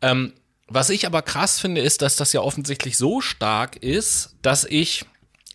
Ähm, 0.01 0.33
was 0.67 0.89
ich 0.89 1.05
aber 1.05 1.21
krass 1.21 1.59
finde, 1.59 1.81
ist, 1.81 2.01
dass 2.01 2.15
das 2.15 2.31
ja 2.33 2.41
offensichtlich 2.41 2.97
so 2.97 3.19
stark 3.19 3.75
ist, 3.75 4.35
dass 4.41 4.63
ich, 4.63 5.05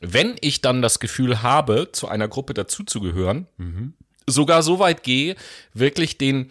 wenn 0.01 0.37
ich 0.41 0.61
dann 0.61 0.83
das 0.83 1.01
Gefühl 1.01 1.43
habe, 1.43 1.91
zu 1.93 2.09
einer 2.09 2.29
Gruppe 2.29 2.55
dazuzugehören, 2.55 3.47
sogar 4.27 4.63
so 4.63 4.79
weit 4.79 5.03
gehe, 5.03 5.37
wirklich 5.75 6.19
den 6.19 6.51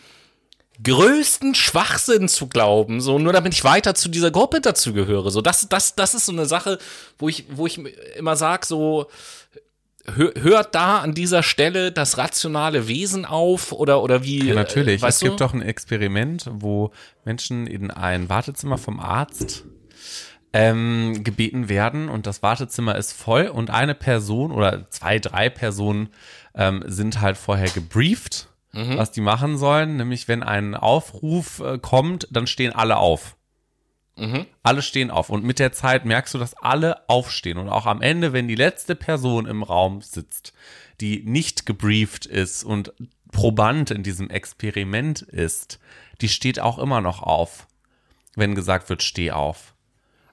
größten 0.83 1.55
Schwachsinn 1.55 2.27
zu 2.27 2.47
glauben, 2.47 3.01
so 3.01 3.17
nur 3.17 3.33
damit 3.33 3.53
ich 3.53 3.63
weiter 3.63 3.95
zu 3.95 4.09
dieser 4.09 4.29
Gruppe 4.31 4.61
dazugehöre. 4.61 5.31
So 5.31 5.41
das, 5.41 5.67
das, 5.69 5.95
das 5.95 6.13
ist 6.13 6.25
so 6.27 6.31
eine 6.31 6.45
Sache, 6.45 6.77
wo 7.17 7.29
ich, 7.29 7.45
wo 7.49 7.65
ich 7.65 7.79
immer 8.15 8.35
sag, 8.35 8.65
so 8.65 9.07
hö- 10.05 10.39
hört 10.39 10.75
da 10.75 10.99
an 10.99 11.13
dieser 11.15 11.41
Stelle 11.41 11.91
das 11.91 12.19
rationale 12.19 12.87
Wesen 12.87 13.25
auf 13.25 13.71
oder 13.71 14.03
oder 14.03 14.23
wie? 14.23 14.49
Ja, 14.49 14.53
natürlich. 14.53 15.01
Äh, 15.01 15.07
es 15.07 15.19
gibt 15.19 15.39
du? 15.39 15.43
doch 15.45 15.53
ein 15.53 15.63
Experiment, 15.63 16.45
wo 16.51 16.91
Menschen 17.25 17.65
in 17.65 17.89
ein 17.89 18.29
Wartezimmer 18.29 18.77
vom 18.77 18.99
Arzt 18.99 19.63
ähm, 20.53 21.23
gebeten 21.23 21.69
werden 21.69 22.09
und 22.09 22.25
das 22.25 22.41
Wartezimmer 22.41 22.95
ist 22.95 23.13
voll 23.13 23.47
und 23.47 23.69
eine 23.69 23.95
Person 23.95 24.51
oder 24.51 24.89
zwei, 24.89 25.19
drei 25.19 25.49
Personen 25.49 26.09
ähm, 26.55 26.83
sind 26.87 27.21
halt 27.21 27.37
vorher 27.37 27.69
gebrieft, 27.69 28.49
Mhm. 28.73 28.97
was 28.97 29.11
die 29.11 29.21
machen 29.21 29.57
sollen. 29.57 29.97
Nämlich, 29.97 30.27
wenn 30.27 30.43
ein 30.43 30.75
Aufruf 30.75 31.59
äh, 31.61 31.79
kommt, 31.79 32.27
dann 32.31 32.47
stehen 32.47 32.73
alle 32.73 32.97
auf. 32.97 33.35
Mhm. 34.17 34.45
Alle 34.61 34.81
stehen 34.81 35.09
auf. 35.09 35.29
Und 35.29 35.43
mit 35.43 35.57
der 35.59 35.71
Zeit 35.71 36.05
merkst 36.05 36.33
du, 36.33 36.37
dass 36.37 36.55
alle 36.55 37.07
aufstehen. 37.09 37.57
Und 37.57 37.69
auch 37.69 37.85
am 37.85 38.01
Ende, 38.01 38.33
wenn 38.33 38.47
die 38.47 38.55
letzte 38.55 38.95
Person 38.95 39.45
im 39.45 39.63
Raum 39.63 40.01
sitzt, 40.01 40.53
die 41.01 41.23
nicht 41.25 41.65
gebrieft 41.65 42.25
ist 42.25 42.63
und 42.63 42.93
Proband 43.31 43.89
in 43.91 44.03
diesem 44.03 44.29
Experiment 44.29 45.21
ist, 45.21 45.79
die 46.21 46.29
steht 46.29 46.59
auch 46.59 46.77
immer 46.77 47.01
noch 47.01 47.21
auf, 47.21 47.67
wenn 48.35 48.53
gesagt 48.55 48.89
wird, 48.89 49.01
steh 49.03 49.31
auf. 49.31 49.73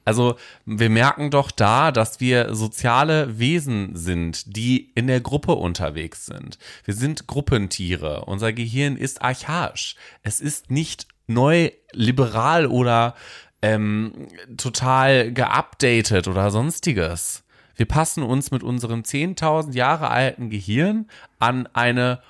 Also 0.05 0.37
wir 0.67 0.91
merken 0.91 1.31
doch 1.31 1.51
da, 1.51 1.93
dass 1.93 2.21
wir 2.21 2.55
soziale 2.55 3.39
Wesen 3.39 3.97
sind, 3.97 4.57
die 4.57 4.91
in 4.95 5.07
der 5.07 5.21
Gruppe 5.21 5.53
unterwegs 5.53 6.27
sind. 6.27 6.59
Wir 6.85 6.95
sind 6.95 7.27
Gruppentiere. 7.27 8.25
Unser 8.27 8.53
Gehirn 8.53 8.97
ist 8.97 9.23
archaisch. 9.23 9.97
Es 10.23 10.41
ist 10.41 10.71
nicht 10.71 11.07
neu, 11.27 11.71
liberal 11.93 12.67
oder 12.67 13.15
ähm, 13.63 14.29
total 14.57 15.33
geupdatet 15.33 16.29
oder 16.29 16.51
sonstiges. 16.51 17.45
Wir 17.77 17.87
passen 17.87 18.23
uns 18.23 18.51
mit 18.51 18.63
unserem 18.63 19.03
10.000 19.03 19.73
Jahre 19.75 20.11
alten 20.11 20.51
Gehirn 20.51 21.09
an 21.39 21.67
eine 21.73 22.21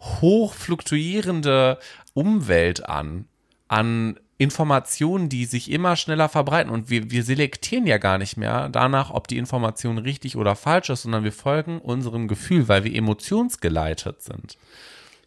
hochfluktuierende 0.00 1.78
Umwelt 2.14 2.88
an, 2.88 3.26
an 3.68 4.18
Informationen, 4.42 5.28
die 5.28 5.44
sich 5.44 5.70
immer 5.70 5.96
schneller 5.96 6.28
verbreiten. 6.28 6.70
Und 6.70 6.90
wir, 6.90 7.10
wir 7.10 7.22
selektieren 7.22 7.86
ja 7.86 7.98
gar 7.98 8.18
nicht 8.18 8.36
mehr 8.36 8.68
danach, 8.68 9.10
ob 9.10 9.28
die 9.28 9.38
Information 9.38 9.98
richtig 9.98 10.36
oder 10.36 10.56
falsch 10.56 10.90
ist, 10.90 11.02
sondern 11.02 11.24
wir 11.24 11.32
folgen 11.32 11.78
unserem 11.78 12.28
Gefühl, 12.28 12.68
weil 12.68 12.84
wir 12.84 12.94
emotionsgeleitet 12.94 14.22
sind. 14.22 14.58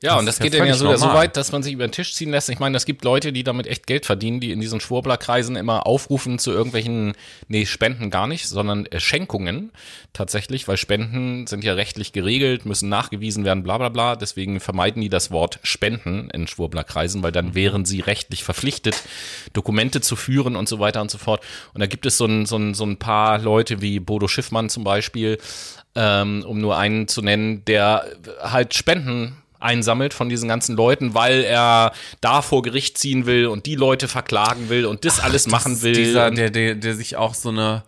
Ja, 0.06 0.12
Das 0.14 0.20
und 0.20 0.26
das 0.28 0.40
ja 0.40 0.44
geht 0.46 0.54
dann 0.54 0.68
ja 0.68 0.76
sogar 0.76 0.98
so 0.98 1.08
weit, 1.14 1.36
dass 1.36 1.52
man 1.52 1.64
sich 1.64 1.74
über 1.74 1.88
den 1.88 1.92
Tisch 1.92 2.14
ziehen 2.14 2.32
lässt. 2.32 2.50
Ich 2.50 2.60
meine, 2.60 2.78
es 2.78 2.86
gibt 2.86 3.04
Leute, 3.04 3.34
die 3.34 3.44
damit 3.44 3.68
echt 3.68 3.88
Geld 3.88 4.06
verdienen, 4.06 4.40
die 4.40 4.52
in 4.52 4.62
diesen 4.62 4.80
Schwurblerkreisen 4.80 5.56
immer 5.56 5.86
aufrufen 5.88 6.40
zu 6.40 6.52
irgendwelchen, 6.52 7.14
nee, 7.48 7.66
Spenden 7.66 8.10
gar 8.10 8.28
nicht, 8.28 8.48
sondern 8.48 8.86
äh, 8.86 9.00
Schenkungen 9.00 9.72
tatsächlich, 10.14 10.68
weil 10.68 10.78
Spenden 10.78 11.48
sind 11.48 11.64
ja 11.64 11.74
rechtlich 11.74 12.14
geregelt, 12.14 12.66
müssen 12.66 12.90
nachgewiesen 12.90 13.44
werden, 13.46 13.64
bla 13.64 13.78
bla 13.78 13.90
bla. 13.90 14.16
Deswegen 14.16 14.60
vermeiden 14.60 15.02
die 15.02 15.10
das 15.10 15.32
Wort 15.32 15.60
Spenden 15.64 16.30
in 16.30 16.48
Schwurblerkreisen, 16.48 17.24
weil 17.24 17.32
dann 17.32 17.56
wären 17.56 17.86
sie 17.86 18.00
rechtlich 18.00 18.44
verpflichtet, 18.44 19.02
Dokumente 19.54 20.02
zu 20.02 20.16
führen 20.16 20.56
und 20.56 20.70
so 20.70 20.80
weiter 20.80 21.02
und 21.02 21.12
so 21.12 21.18
fort. 21.18 21.44
Und 21.74 21.82
da 21.82 21.88
gibt 21.88 22.06
es 22.06 22.18
so 22.18 22.26
ein, 22.26 22.46
so 22.46 22.58
ein, 22.58 22.74
so 22.74 22.86
ein 22.86 22.98
paar 22.98 23.40
Leute 23.40 23.82
wie 23.82 24.00
Bodo 24.00 24.28
Schiffmann 24.28 24.70
zum 24.70 24.84
Beispiel, 24.84 25.38
ähm, 25.96 26.44
um 26.48 26.60
nur 26.60 26.78
einen 26.78 27.08
zu 27.08 27.22
nennen, 27.22 27.64
der 27.66 28.06
halt 28.42 28.74
Spenden 28.74 29.38
einsammelt 29.66 30.14
von 30.14 30.30
diesen 30.30 30.48
ganzen 30.48 30.76
Leuten, 30.76 31.14
weil 31.14 31.44
er 31.44 31.92
da 32.22 32.42
vor 32.42 32.62
Gericht 32.62 32.98
ziehen 32.98 33.26
will 33.26 33.48
und 33.48 33.66
die 33.66 33.76
Leute 33.76 34.08
verklagen 34.08 34.70
will 34.70 34.86
und 34.86 35.04
das 35.04 35.20
alles 35.20 35.48
machen 35.48 35.74
Das 35.74 35.82
will. 35.82 35.94
Dieser, 35.94 36.32
der, 36.32 36.50
der, 36.50 36.76
der 36.76 36.96
sich 36.96 37.18
auch 37.18 37.34
so 37.34 37.50
eine 37.50 37.84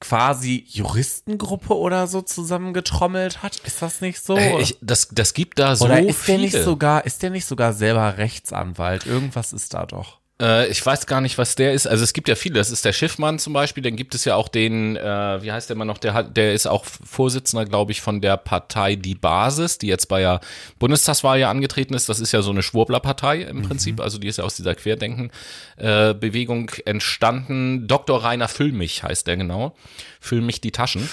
quasi 0.00 0.64
Juristengruppe 0.68 1.76
oder 1.76 2.06
so 2.06 2.22
zusammengetrommelt 2.22 3.42
hat. 3.42 3.56
Ist 3.64 3.82
das 3.82 4.00
nicht 4.00 4.20
so? 4.22 4.36
Ey, 4.36 4.60
ich, 4.62 4.78
das, 4.80 5.08
das 5.10 5.34
gibt 5.34 5.58
da 5.58 5.74
so 5.74 5.86
oder 5.86 6.00
ist 6.00 6.20
viele. 6.20 6.38
der 6.38 6.44
nicht 6.46 6.64
sogar, 6.64 7.04
ist 7.04 7.22
der 7.22 7.30
nicht 7.30 7.46
sogar 7.46 7.72
selber 7.72 8.16
Rechtsanwalt? 8.16 9.06
Irgendwas 9.06 9.52
ist 9.52 9.74
da 9.74 9.86
doch. 9.86 10.17
Äh, 10.40 10.68
ich 10.68 10.84
weiß 10.84 11.06
gar 11.06 11.20
nicht, 11.20 11.36
was 11.38 11.56
der 11.56 11.72
ist. 11.72 11.86
Also 11.86 12.04
es 12.04 12.12
gibt 12.12 12.28
ja 12.28 12.34
viele. 12.34 12.54
Das 12.54 12.70
ist 12.70 12.84
der 12.84 12.92
Schiffmann 12.92 13.38
zum 13.38 13.52
Beispiel. 13.52 13.82
Dann 13.82 13.96
gibt 13.96 14.14
es 14.14 14.24
ja 14.24 14.36
auch 14.36 14.48
den, 14.48 14.96
äh, 14.96 15.42
wie 15.42 15.50
heißt 15.50 15.68
der 15.68 15.74
immer 15.76 15.84
noch? 15.84 15.98
Der 15.98 16.14
hat, 16.14 16.36
der 16.36 16.54
ist 16.54 16.66
auch 16.66 16.84
Vorsitzender, 16.84 17.64
glaube 17.64 17.92
ich, 17.92 18.00
von 18.00 18.20
der 18.20 18.36
Partei 18.36 18.94
Die 18.94 19.14
Basis, 19.14 19.78
die 19.78 19.88
jetzt 19.88 20.06
bei 20.06 20.20
der 20.20 20.40
Bundestagswahl 20.78 21.38
ja 21.38 21.50
angetreten 21.50 21.94
ist. 21.94 22.08
Das 22.08 22.20
ist 22.20 22.32
ja 22.32 22.42
so 22.42 22.50
eine 22.50 22.62
Schwurblerpartei 22.62 23.42
im 23.42 23.62
Prinzip. 23.62 24.00
Also 24.00 24.18
die 24.18 24.28
ist 24.28 24.38
ja 24.38 24.44
aus 24.44 24.54
dieser 24.54 24.74
Querdenken-Bewegung 24.74 26.70
entstanden. 26.84 27.88
Dr. 27.88 28.22
Rainer 28.22 28.48
Füllmich 28.48 29.02
heißt 29.02 29.26
der 29.26 29.36
genau. 29.36 29.74
Füllmich 30.20 30.60
die 30.60 30.72
Taschen. 30.72 31.08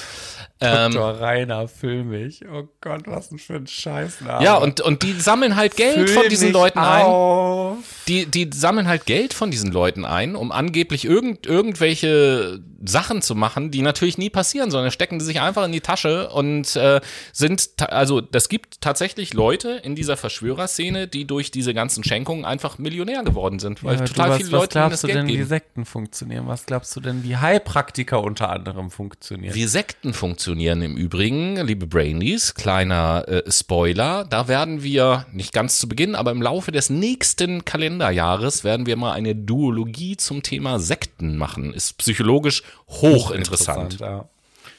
Ähm, 0.62 0.94
Dr. 0.94 1.20
Rainer 1.20 1.68
Füllmich. 1.68 2.46
Oh 2.50 2.64
Gott, 2.80 3.02
was 3.08 3.28
denn 3.28 3.40
für 3.40 3.56
ein 3.56 3.68
Scheißname. 3.68 4.42
ja, 4.44 4.56
und, 4.56 4.80
und 4.80 5.04
die 5.04 5.12
sammeln 5.12 5.58
halt 5.58 5.76
Geld 5.76 6.10
von 6.10 6.30
diesen 6.30 6.54
Leuten 6.54 6.80
ein. 6.80 7.06
auf. 7.06 7.78
Die, 8.08 8.26
die 8.26 8.50
sammeln 8.54 8.88
halt 8.88 9.06
Geld 9.06 9.34
von 9.34 9.52
diesen 9.52 9.74
Leuten 9.74 10.06
ein, 10.06 10.36
um 10.38 10.54
angeblich 10.54 11.04
irgend, 11.04 11.46
irgendwelche 11.46 12.62
Sachen 12.86 13.22
zu 13.22 13.36
machen, 13.36 13.70
die 13.72 13.82
natürlich 13.82 14.18
nie 14.18 14.30
passieren, 14.30 14.72
sondern 14.72 14.92
stecken 14.92 15.20
die 15.20 15.26
sich 15.26 15.42
einfach 15.42 15.66
in 15.66 15.74
die 15.74 15.82
Tasche 15.82 16.30
und 16.30 16.74
äh, 16.78 17.02
sind, 17.34 17.72
also 17.92 18.22
das 18.22 18.48
gibt 18.48 18.80
tatsächlich 18.80 19.34
Leute 19.34 19.82
in 19.84 19.96
dieser 19.96 20.16
Verschwörerszene, 20.16 21.08
die 21.08 21.26
durch 21.26 21.52
diese 21.52 21.74
ganzen 21.74 22.04
Schenkungen 22.06 22.46
einfach 22.46 22.78
Millionär 22.78 23.24
geworden 23.24 23.60
sind, 23.60 23.84
weil 23.84 23.98
Ja, 23.98 24.06
total 24.06 24.30
was, 24.30 24.38
viele 24.38 24.52
was 24.52 24.62
Leute 24.62 24.80
ihnen 24.80 24.88
glaubst 24.88 25.04
du 25.04 25.08
Geld 25.08 25.20
denn, 25.20 25.28
wie 25.28 25.34
geben. 25.34 25.48
Sekten 25.48 25.86
funktionieren? 25.86 26.48
Was 26.48 26.66
glaubst 26.66 26.96
du 26.96 27.02
denn, 27.02 27.24
wie 27.24 27.36
Heilpraktiker 27.36 28.24
unter 28.24 28.50
anderem 28.50 28.90
funktionieren? 28.90 29.54
Wie 29.54 29.66
Sekten 29.66 30.14
funktionieren 30.14 30.45
im 30.54 30.96
Übrigen, 30.98 31.58
liebe 31.66 31.88
Brainies, 31.88 32.54
kleiner 32.54 33.26
äh, 33.28 33.52
Spoiler, 33.52 34.26
da 34.30 34.48
werden 34.48 34.84
wir 34.84 35.26
nicht 35.32 35.54
ganz 35.54 35.80
zu 35.80 35.88
Beginn, 35.90 36.16
aber 36.16 36.32
im 36.32 36.42
Laufe 36.42 36.72
des 36.72 36.90
nächsten 36.90 37.66
Kalenderjahres 37.66 38.64
werden 38.64 38.86
wir 38.86 38.96
mal 38.98 39.14
eine 39.14 39.36
Duologie 39.36 40.18
zum 40.18 40.44
Thema 40.44 40.80
Sekten 40.80 41.38
machen. 41.38 41.74
Ist 41.74 41.98
psychologisch 41.98 42.64
hochinteressant, 42.90 44.00
ja. 44.00 44.26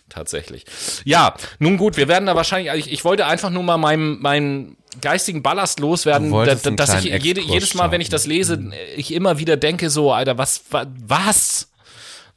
tatsächlich. 0.09 0.65
Ja, 1.05 1.35
nun 1.59 1.77
gut, 1.77 1.97
wir 1.97 2.09
werden 2.09 2.27
da 2.27 2.35
wahrscheinlich, 2.37 2.73
ich, 2.87 2.93
ich 2.93 3.05
wollte 3.05 3.27
einfach 3.27 3.51
nur 3.51 3.63
mal 3.63 3.77
meinen, 3.79 4.21
meinen 4.21 4.77
geistigen 5.01 5.43
Ballast 5.43 5.81
loswerden, 5.81 6.31
da- 6.47 6.71
dass 6.77 6.91
ich 7.05 7.11
jede, 7.25 7.41
jedes 7.41 7.75
Mal, 7.75 7.91
wenn 7.91 8.01
ich 8.01 8.09
das 8.09 8.27
lese, 8.27 8.71
ich 8.97 9.13
immer 9.13 9.39
wieder 9.39 9.57
denke 9.57 9.91
so, 9.91 10.13
Alter, 10.13 10.39
was, 10.39 10.63
wa- 10.71 10.87
was? 11.07 11.69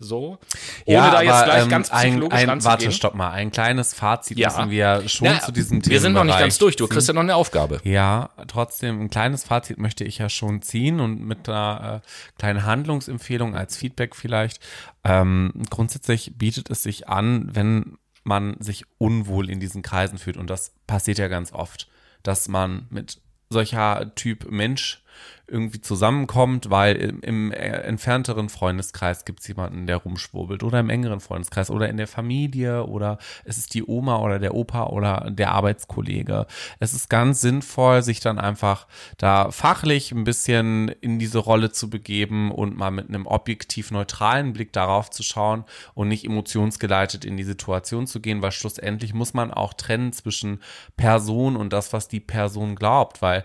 So, 0.02 0.40
ohne 0.86 1.12
da 1.12 1.22
jetzt 1.22 1.44
gleich 1.44 1.64
ähm, 1.64 1.70
ganz 1.70 1.90
psychologisch 1.90 2.38
ein, 2.38 2.44
ein, 2.44 2.50
ranzugehen. 2.50 2.80
Warte, 2.80 2.92
stopp 2.94 3.16
mal. 3.16 3.32
Ein 3.32 3.52
kleines 3.52 3.94
Fazit 3.94 4.40
Ja. 4.40 4.48
müssen 4.48 4.70
wir 4.70 5.10
schon 5.10 5.28
Na, 5.28 5.42
zu 5.42 5.52
diesem 5.52 5.82
Thema 5.82 5.92
Wir 5.92 6.00
sind 6.00 6.14
noch 6.14 6.24
nicht 6.24 6.40
ganz 6.40 6.58
durch, 6.58 6.78
du 6.78 6.88
kriegst 6.88 7.10
ja 7.10 7.14
noch 7.14 7.22
eine 7.22 7.36
Aufgabe. 7.36 7.82
Ja, 7.84 8.30
trotzdem 8.48 9.02
ein 9.02 9.10
kleines 9.10 9.44
Fazit 9.44 9.78
möchte 9.78 10.06
ich 10.06 10.18
ja 10.18 10.30
schon 10.30 10.62
ziehen 10.62 11.02
und 11.02 11.20
mit 11.20 11.50
einer 11.50 12.02
äh, 12.06 12.38
kleinen 12.40 12.66
Handlungsempfehlung 12.66 13.58
als 13.58 13.76
Feedback 13.76 14.16
vielleicht. 14.16 14.62
Ähm, 15.04 15.52
grundsätzlich 15.70 16.38
bietet 16.38 16.70
es 16.70 16.82
sich 16.82 17.10
an, 17.10 17.50
wenn 17.54 17.98
man 18.24 18.56
sich 18.62 18.86
unwohl 19.00 19.50
in 19.50 19.60
diesen 19.60 19.82
Kreisen 19.82 20.18
fühlt. 20.18 20.38
Und 20.38 20.50
das 20.50 20.74
passiert 20.88 21.18
ja 21.18 21.28
ganz 21.28 21.52
oft, 21.52 21.90
dass 22.24 22.48
man 22.48 22.88
mit 22.90 23.20
solcher 23.50 24.14
Typ 24.16 24.50
Mensch 24.50 25.04
irgendwie 25.50 25.82
zusammenkommt, 25.82 26.70
weil 26.70 26.96
im, 26.96 27.22
im 27.22 27.52
entfernteren 27.52 28.50
Freundeskreis 28.50 29.26
gibt 29.26 29.42
es 29.42 29.48
jemanden, 29.48 29.88
der 29.88 29.98
rumschwurbelt 29.98 30.64
oder 30.64 30.80
im 30.80 30.90
engeren 30.90 31.20
Freundeskreis 31.20 31.70
oder 31.70 31.90
in 31.90 31.98
der 31.98 32.08
Familie 32.08 32.86
oder 32.86 33.18
es 33.46 33.58
ist 33.58 33.74
die 33.74 33.84
Oma 33.84 34.18
oder 34.20 34.40
der 34.40 34.56
Opa 34.56 34.88
oder 34.88 35.30
der 35.32 35.52
Arbeitskollege. 35.52 36.46
Es 36.80 36.94
ist 36.94 37.10
ganz 37.10 37.42
sinnvoll, 37.42 38.02
sich 38.04 38.20
dann 38.20 38.40
einfach 38.40 38.88
da 39.18 39.52
fachlich 39.52 40.12
ein 40.12 40.24
bisschen 40.24 40.90
in 40.90 41.20
diese 41.20 41.40
Rolle 41.40 41.72
zu 41.72 41.90
begeben 41.90 42.52
und 42.52 42.78
mal 42.78 42.92
mit 42.92 43.10
einem 43.10 43.26
objektiv 43.26 43.92
neutralen 43.92 44.54
Blick 44.54 44.74
darauf 44.74 45.10
zu 45.10 45.24
schauen 45.24 45.66
und 45.94 46.08
nicht 46.08 46.26
emotionsgeleitet 46.26 47.26
in 47.26 47.38
die 47.38 47.44
Situation 47.44 48.08
zu 48.08 48.20
gehen, 48.20 48.42
weil 48.42 48.52
schlussendlich 48.52 49.14
muss 49.14 49.34
man 49.34 49.52
auch 49.52 49.74
trennen 49.74 50.14
zwischen 50.14 50.60
Person 50.98 51.56
und 51.56 51.74
das, 51.74 51.94
was 51.94 52.08
die 52.08 52.20
Person 52.20 52.76
glaubt, 52.76 53.22
weil 53.22 53.44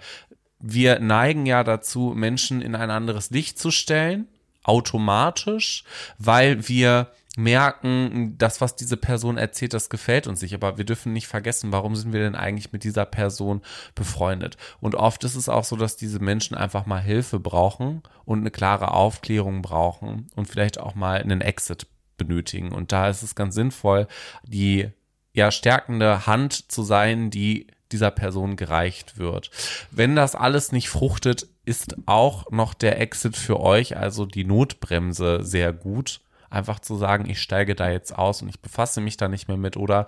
wir 0.66 0.98
neigen 0.98 1.44
ja 1.44 1.62
dazu, 1.62 2.14
Menschen 2.16 2.62
in 2.62 2.74
ein 2.74 2.90
anderes 2.90 3.30
Licht 3.30 3.58
zu 3.58 3.70
stellen, 3.70 4.28
automatisch, 4.62 5.84
weil 6.18 6.66
wir 6.68 7.12
merken, 7.36 8.36
das, 8.38 8.60
was 8.60 8.74
diese 8.74 8.96
Person 8.96 9.36
erzählt, 9.36 9.74
das 9.74 9.90
gefällt 9.90 10.26
uns 10.26 10.40
nicht. 10.40 10.54
Aber 10.54 10.78
wir 10.78 10.84
dürfen 10.84 11.12
nicht 11.12 11.26
vergessen, 11.26 11.72
warum 11.72 11.96
sind 11.96 12.12
wir 12.12 12.20
denn 12.20 12.34
eigentlich 12.34 12.72
mit 12.72 12.82
dieser 12.82 13.04
Person 13.04 13.60
befreundet? 13.94 14.56
Und 14.80 14.94
oft 14.94 15.22
ist 15.24 15.34
es 15.34 15.50
auch 15.50 15.64
so, 15.64 15.76
dass 15.76 15.96
diese 15.96 16.20
Menschen 16.20 16.56
einfach 16.56 16.86
mal 16.86 17.02
Hilfe 17.02 17.40
brauchen 17.40 18.02
und 18.24 18.38
eine 18.38 18.50
klare 18.50 18.92
Aufklärung 18.92 19.60
brauchen 19.60 20.28
und 20.34 20.46
vielleicht 20.46 20.80
auch 20.80 20.94
mal 20.94 21.20
einen 21.20 21.42
Exit 21.42 21.86
benötigen. 22.16 22.72
Und 22.72 22.92
da 22.92 23.08
ist 23.08 23.22
es 23.22 23.34
ganz 23.34 23.54
sinnvoll, 23.54 24.06
die 24.44 24.88
ja 25.34 25.50
stärkende 25.50 26.26
Hand 26.26 26.72
zu 26.72 26.82
sein, 26.84 27.30
die 27.30 27.66
dieser 27.94 28.10
Person 28.10 28.56
gereicht 28.56 29.18
wird. 29.18 29.50
Wenn 29.92 30.16
das 30.16 30.34
alles 30.34 30.72
nicht 30.72 30.88
fruchtet, 30.88 31.46
ist 31.64 31.94
auch 32.06 32.50
noch 32.50 32.74
der 32.74 33.00
Exit 33.00 33.36
für 33.36 33.60
euch, 33.60 33.96
also 33.96 34.26
die 34.26 34.44
Notbremse, 34.44 35.44
sehr 35.44 35.72
gut. 35.72 36.20
Einfach 36.50 36.80
zu 36.80 36.96
sagen, 36.96 37.30
ich 37.30 37.40
steige 37.40 37.76
da 37.76 37.88
jetzt 37.88 38.16
aus 38.16 38.42
und 38.42 38.48
ich 38.48 38.60
befasse 38.60 39.00
mich 39.00 39.16
da 39.16 39.28
nicht 39.28 39.46
mehr 39.46 39.56
mit 39.56 39.76
oder 39.76 40.06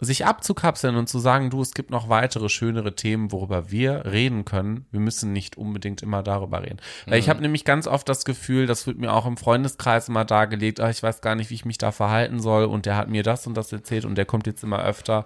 sich 0.00 0.26
abzukapseln 0.26 0.96
und 0.96 1.08
zu 1.08 1.20
sagen, 1.20 1.48
du, 1.48 1.62
es 1.62 1.74
gibt 1.74 1.90
noch 1.90 2.08
weitere 2.08 2.48
schönere 2.48 2.96
Themen, 2.96 3.30
worüber 3.30 3.70
wir 3.70 4.04
reden 4.04 4.44
können. 4.44 4.84
Wir 4.90 5.00
müssen 5.00 5.32
nicht 5.32 5.56
unbedingt 5.56 6.02
immer 6.02 6.22
darüber 6.22 6.62
reden. 6.62 6.80
Weil 7.06 7.18
ich 7.18 7.26
mhm. 7.26 7.30
habe 7.30 7.42
nämlich 7.42 7.64
ganz 7.64 7.86
oft 7.86 8.08
das 8.08 8.24
Gefühl, 8.24 8.66
das 8.66 8.86
wird 8.86 8.98
mir 8.98 9.12
auch 9.12 9.26
im 9.26 9.36
Freundeskreis 9.36 10.08
immer 10.08 10.24
dargelegt, 10.24 10.80
ach, 10.80 10.90
ich 10.90 11.02
weiß 11.02 11.20
gar 11.20 11.36
nicht, 11.36 11.50
wie 11.50 11.54
ich 11.54 11.64
mich 11.64 11.78
da 11.78 11.92
verhalten 11.92 12.40
soll 12.40 12.64
und 12.64 12.84
der 12.84 12.96
hat 12.96 13.08
mir 13.08 13.22
das 13.22 13.46
und 13.46 13.54
das 13.54 13.72
erzählt 13.72 14.04
und 14.04 14.16
der 14.16 14.24
kommt 14.24 14.46
jetzt 14.46 14.64
immer 14.64 14.82
öfter. 14.82 15.24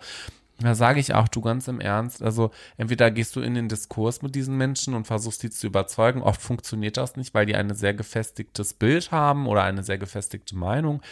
Da 0.58 0.74
sage 0.74 1.00
ich 1.00 1.12
auch, 1.12 1.28
du 1.28 1.42
ganz 1.42 1.68
im 1.68 1.80
Ernst, 1.80 2.22
also 2.22 2.50
entweder 2.78 3.10
gehst 3.10 3.36
du 3.36 3.40
in 3.40 3.54
den 3.54 3.68
Diskurs 3.68 4.22
mit 4.22 4.34
diesen 4.34 4.56
Menschen 4.56 4.94
und 4.94 5.06
versuchst 5.06 5.40
sie 5.40 5.50
zu 5.50 5.66
überzeugen. 5.66 6.22
Oft 6.22 6.40
funktioniert 6.40 6.96
das 6.96 7.16
nicht, 7.16 7.34
weil 7.34 7.44
die 7.44 7.54
ein 7.54 7.74
sehr 7.74 7.92
gefestigtes 7.92 8.72
Bild 8.72 9.12
haben 9.12 9.46
oder 9.46 9.64
eine 9.64 9.82
sehr 9.82 9.98
gefestigte 9.98 10.56
Meinung. 10.56 11.02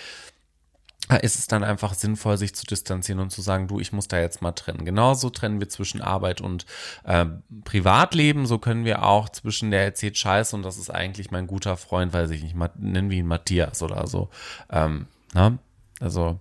Da 1.09 1.17
ist 1.17 1.39
es 1.39 1.47
dann 1.47 1.63
einfach 1.63 1.93
sinnvoll, 1.93 2.39
sich 2.39 2.55
zu 2.55 2.65
distanzieren 2.65 3.21
und 3.21 3.31
zu 3.31 3.43
sagen, 3.43 3.69
du, 3.69 3.79
ich 3.79 3.93
muss 3.93 4.09
da 4.09 4.19
jetzt 4.19 4.41
mal 4.41 4.53
trennen. 4.53 4.87
Genauso 4.87 5.29
trennen 5.29 5.61
wir 5.61 5.69
zwischen 5.69 6.01
Arbeit 6.01 6.41
und 6.41 6.65
äh, 7.05 7.27
Privatleben. 7.65 8.47
So 8.47 8.59
können 8.59 8.87
wir 8.87 9.05
auch 9.05 9.29
zwischen 9.29 9.71
der 9.71 9.85
erzählt 9.85 10.17
Scheiße 10.17 10.57
und 10.57 10.63
das 10.63 10.79
ist 10.79 10.89
eigentlich 10.89 11.31
mein 11.31 11.47
guter 11.47 11.77
Freund, 11.77 12.15
weiß 12.15 12.31
ich 12.31 12.43
nicht, 12.43 12.57
nennen 12.79 13.11
wir 13.11 13.19
ihn 13.19 13.27
Matthias 13.27 13.83
oder 13.83 14.07
so. 14.07 14.31
Ähm, 14.71 15.07
na? 15.35 15.51
Ne? 15.51 15.59
Also 16.01 16.41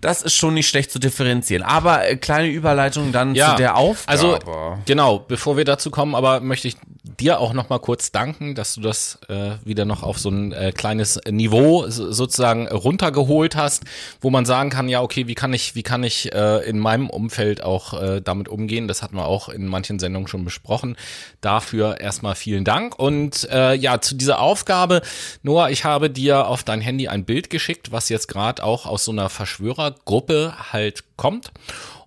das 0.00 0.22
ist 0.22 0.34
schon 0.34 0.54
nicht 0.54 0.68
schlecht 0.68 0.90
zu 0.90 0.98
differenzieren. 0.98 1.62
Aber 1.62 2.08
äh, 2.08 2.16
kleine 2.16 2.48
Überleitung 2.48 3.12
dann 3.12 3.34
ja, 3.34 3.50
zu 3.50 3.56
der 3.56 3.76
Aufgabe. 3.76 4.10
Also 4.10 4.38
genau, 4.86 5.18
bevor 5.18 5.56
wir 5.56 5.64
dazu 5.64 5.90
kommen, 5.90 6.14
aber 6.14 6.40
möchte 6.40 6.68
ich 6.68 6.76
dir 7.02 7.38
auch 7.38 7.52
noch 7.52 7.68
mal 7.68 7.78
kurz 7.78 8.12
danken, 8.12 8.54
dass 8.54 8.74
du 8.74 8.80
das 8.80 9.18
äh, 9.28 9.52
wieder 9.64 9.84
noch 9.84 10.02
auf 10.02 10.18
so 10.18 10.30
ein 10.30 10.52
äh, 10.52 10.72
kleines 10.72 11.20
Niveau 11.30 11.88
sozusagen 11.88 12.68
runtergeholt 12.68 13.56
hast, 13.56 13.84
wo 14.20 14.30
man 14.30 14.46
sagen 14.46 14.70
kann, 14.70 14.88
ja 14.88 15.02
okay, 15.02 15.26
wie 15.26 15.34
kann 15.34 15.52
ich, 15.52 15.74
wie 15.74 15.82
kann 15.82 16.02
ich 16.02 16.32
äh, 16.32 16.68
in 16.68 16.78
meinem 16.78 17.10
Umfeld 17.10 17.62
auch 17.62 18.00
äh, 18.00 18.20
damit 18.20 18.48
umgehen? 18.48 18.88
Das 18.88 19.02
hatten 19.02 19.16
wir 19.16 19.26
auch 19.26 19.48
in 19.48 19.66
manchen 19.66 19.98
Sendungen 19.98 20.28
schon 20.28 20.44
besprochen. 20.44 20.96
Dafür 21.40 22.00
erstmal 22.00 22.34
vielen 22.34 22.64
Dank 22.64 22.98
und 22.98 23.48
äh, 23.50 23.74
ja 23.74 24.00
zu 24.00 24.14
dieser 24.14 24.40
Aufgabe, 24.40 25.02
Noah, 25.42 25.70
ich 25.70 25.84
habe 25.84 26.10
dir 26.10 26.46
auf 26.46 26.62
dein 26.62 26.80
Handy 26.80 27.08
ein 27.08 27.24
Bild 27.24 27.50
geschickt, 27.50 27.92
was 27.92 28.08
jetzt 28.08 28.28
gerade 28.28 28.62
auch 28.62 28.86
aus 28.86 29.04
so 29.04 29.12
einer 29.12 29.19
Verschwörer 29.28 29.94
Gruppe 30.04 30.54
halt 30.72 31.04
kommt 31.16 31.52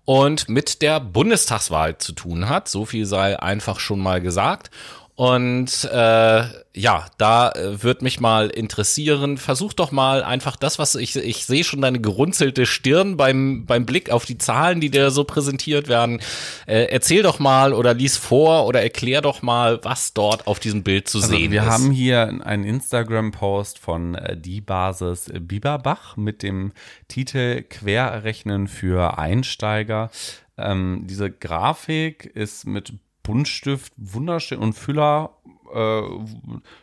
und 0.05 0.49
mit 0.49 0.81
der 0.81 0.99
Bundestagswahl 0.99 1.97
zu 1.97 2.13
tun 2.13 2.49
hat. 2.49 2.67
So 2.67 2.85
viel 2.85 3.05
sei 3.05 3.39
einfach 3.39 3.79
schon 3.79 3.99
mal 3.99 4.21
gesagt. 4.21 4.71
Und 5.15 5.87
äh, 5.91 6.43
ja, 6.73 7.05
da 7.19 7.51
äh, 7.51 7.83
wird 7.83 8.01
mich 8.01 8.19
mal 8.19 8.49
interessieren. 8.49 9.37
Versuch 9.37 9.73
doch 9.73 9.91
mal 9.91 10.23
einfach 10.23 10.55
das, 10.55 10.79
was 10.79 10.95
ich, 10.95 11.15
ich 11.15 11.45
sehe 11.45 11.63
schon 11.63 11.81
deine 11.81 12.01
gerunzelte 12.01 12.65
Stirn 12.65 13.15
beim, 13.15 13.67
beim 13.67 13.85
Blick 13.85 14.09
auf 14.09 14.25
die 14.25 14.39
Zahlen, 14.39 14.81
die 14.81 14.89
dir 14.89 15.11
so 15.11 15.23
präsentiert 15.23 15.87
werden. 15.87 16.19
Äh, 16.65 16.85
erzähl 16.85 17.21
doch 17.21 17.37
mal 17.37 17.73
oder 17.73 17.93
lies 17.93 18.17
vor 18.17 18.65
oder 18.65 18.81
erklär 18.81 19.21
doch 19.21 19.43
mal, 19.43 19.79
was 19.83 20.13
dort 20.13 20.47
auf 20.47 20.59
diesem 20.59 20.81
Bild 20.81 21.07
zu 21.07 21.19
also 21.19 21.29
sehen 21.29 21.51
wir 21.51 21.61
ist. 21.61 21.67
Wir 21.67 21.71
haben 21.71 21.91
hier 21.91 22.41
einen 22.43 22.63
Instagram-Post 22.63 23.77
von 23.77 24.15
äh, 24.15 24.35
die 24.35 24.61
Basis 24.61 25.31
Biberbach 25.31 26.17
mit 26.17 26.41
dem 26.41 26.71
Titel 27.07 27.61
Querrechnen 27.61 28.67
für 28.67 29.19
Einsteiger. 29.19 30.09
Ähm, 30.57 31.05
diese 31.07 31.29
Grafik 31.29 32.25
ist 32.25 32.65
mit 32.65 32.93
Buntstift 33.23 33.93
wunderschön 33.97 34.59
und 34.59 34.73
Füller 34.73 35.31
äh, 35.73 36.01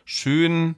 schön 0.05 0.75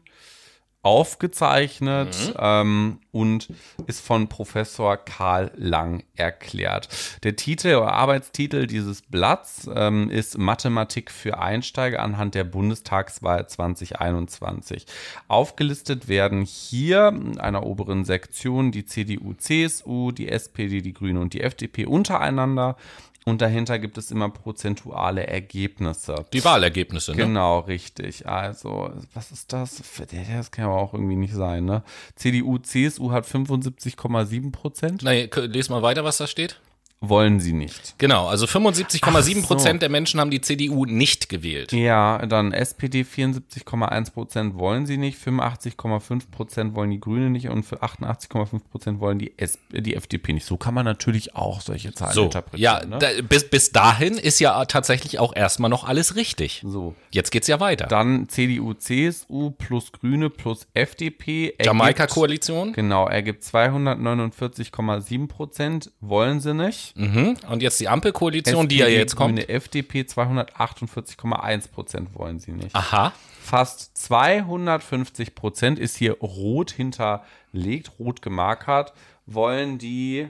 aufgezeichnet 0.84 2.14
mhm. 2.28 2.34
ähm, 2.38 3.00
und 3.12 3.48
ist 3.88 4.06
von 4.06 4.28
Professor 4.28 4.98
Karl 4.98 5.52
Lang 5.56 6.04
erklärt. 6.16 6.90
Der 7.24 7.38
Titel 7.38 7.76
oder 7.76 7.94
Arbeitstitel 7.94 8.68
dieses 8.68 9.02
Blatts 9.02 9.70
ähm, 9.74 10.10
ist 10.10 10.38
Mathematik 10.38 11.10
für 11.10 11.40
Einsteiger 11.40 12.02
anhand 12.02 12.36
der 12.36 12.44
Bundestagswahl 12.44 13.48
2021. 13.48 14.86
Aufgelistet 15.30 16.10
werden 16.10 16.42
hier 16.42 17.08
in 17.08 17.40
einer 17.40 17.66
oberen 17.66 18.04
Sektion 18.04 18.74
die 18.74 18.86
CDU, 18.86 19.34
CSU, 19.36 20.12
die 20.12 20.28
SPD, 20.28 20.82
die 20.82 20.94
Grüne 20.94 21.22
und 21.22 21.34
die 21.34 21.42
FDP 21.42 21.86
untereinander 21.86 22.76
und 23.26 23.42
dahinter 23.42 23.80
gibt 23.80 23.98
es 23.98 24.12
immer 24.12 24.30
prozentuale 24.30 25.28
Ergebnisse. 25.28 26.26
Die 26.34 26.44
Wahlergebnisse, 26.44 27.12
ne? 27.12 27.18
Genau, 27.18 27.60
richtig. 27.60 28.28
Also, 28.28 28.92
was 29.14 29.32
ist 29.32 29.54
das? 29.54 29.82
Das 29.98 30.52
kann 30.52 30.66
aber 30.66 30.76
auch 30.76 30.94
irgendwie 30.94 31.16
nicht 31.16 31.34
sein, 31.34 31.66
ne? 31.66 31.84
CDU, 32.16 32.58
CSU 32.58 33.12
hat 33.12 33.26
75,7 33.26 34.52
Prozent. 34.52 35.04
Nee, 35.04 35.30
les 35.36 35.70
mal 35.70 35.82
weiter, 35.82 36.04
was 36.04 36.18
da 36.18 36.28
steht 36.28 36.60
wollen 37.04 37.40
sie 37.40 37.54
nicht. 37.54 37.96
Genau, 37.98 38.28
also 38.28 38.46
75,7 38.46 39.44
Prozent 39.44 39.76
so. 39.76 39.80
der 39.80 39.90
Menschen 39.90 40.20
haben 40.20 40.32
die 40.32 40.40
CDU 40.40 40.86
nicht 40.86 41.28
gewählt. 41.28 41.74
Ja, 41.74 42.26
dann 42.26 42.54
SPD 42.54 43.02
74,1 43.02 44.14
Prozent 44.14 44.58
wollen 44.58 44.86
sie 44.86 44.98
nicht, 44.98 45.20
85,5 45.20 46.32
Prozent 46.32 46.76
wollen 46.76 46.92
die 46.92 47.00
Grüne 47.02 47.30
nicht 47.30 47.50
und 47.50 47.64
für 47.64 47.84
88,5 47.84 48.62
Prozent 48.72 49.00
wollen 49.02 49.20
die, 49.20 49.38
S 49.38 49.60
die 49.72 49.96
FDP 49.96 50.34
nicht. 50.34 50.46
So 50.46 50.56
kann 50.56 50.74
man 50.74 50.86
natürlich 50.86 51.36
auch 51.36 51.60
solche 51.60 51.94
Zahlen 51.94 52.14
so, 52.14 52.24
interpretieren. 52.26 52.62
Ja, 52.64 52.86
ne? 52.86 53.00
da, 53.00 53.08
bis, 53.22 53.50
bis 53.50 53.72
dahin 53.72 54.14
ist 54.18 54.40
ja 54.40 54.64
tatsächlich 54.66 55.20
auch 55.20 55.36
erstmal 55.36 55.70
noch 55.70 55.84
alles 55.84 56.16
richtig. 56.16 56.64
So. 56.66 56.96
Jetzt 57.12 57.32
geht's 57.32 57.48
ja 57.48 57.60
weiter. 57.60 57.88
Dann 57.88 58.30
CDU, 58.30 58.74
CSU 58.74 59.52
plus 59.52 59.92
Grüne 59.92 60.30
plus 60.30 60.68
FDP. 60.74 61.54
Jamaika-Koalition. 61.62 62.72
Genau, 62.72 63.08
ergibt 63.08 63.44
249,7 63.44 65.28
Prozent, 65.28 65.92
wollen 66.00 66.40
sie 66.40 66.54
nicht. 66.54 66.93
Mhm. 66.96 67.38
Und 67.50 67.64
jetzt 67.64 67.80
die 67.80 67.88
Ampelkoalition, 67.88 68.68
die 68.68 68.78
ja 68.78 68.88
jetzt 68.88 69.16
kommt. 69.16 69.40
Eine 69.40 69.50
FDP 69.50 70.02
248,1 70.02 71.72
Prozent 71.72 72.16
wollen 72.16 72.40
sie 72.40 72.52
nicht. 72.52 72.76
Aha. 72.76 73.14
Fast 73.42 73.98
250 73.98 75.36
Prozent 75.36 75.80
ist 75.80 75.98
hier 75.98 76.14
rot 76.20 76.72
hinterlegt, 76.72 77.92
rot 78.00 78.22
gemarkert, 78.22 78.94
wollen 79.26 79.78
die, 79.78 80.30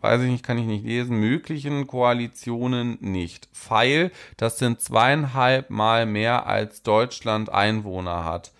weiß 0.00 0.22
ich 0.22 0.30
nicht, 0.30 0.44
kann 0.44 0.58
ich 0.58 0.66
nicht 0.66 0.84
lesen, 0.84 1.18
möglichen 1.18 1.86
Koalitionen 1.86 2.98
nicht. 3.00 3.48
Pfeil, 3.52 4.12
das 4.36 4.58
sind 4.58 4.80
zweieinhalb 4.80 5.70
Mal 5.70 6.06
mehr 6.06 6.46
als 6.46 6.82
Deutschland 6.82 7.48
Einwohner 7.48 8.24
hat. 8.24 8.52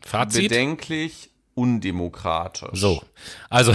Fazit? 0.00 0.48
Bedenklich 0.48 1.29
undemokratisch. 1.60 2.68
So, 2.72 3.02
also 3.48 3.72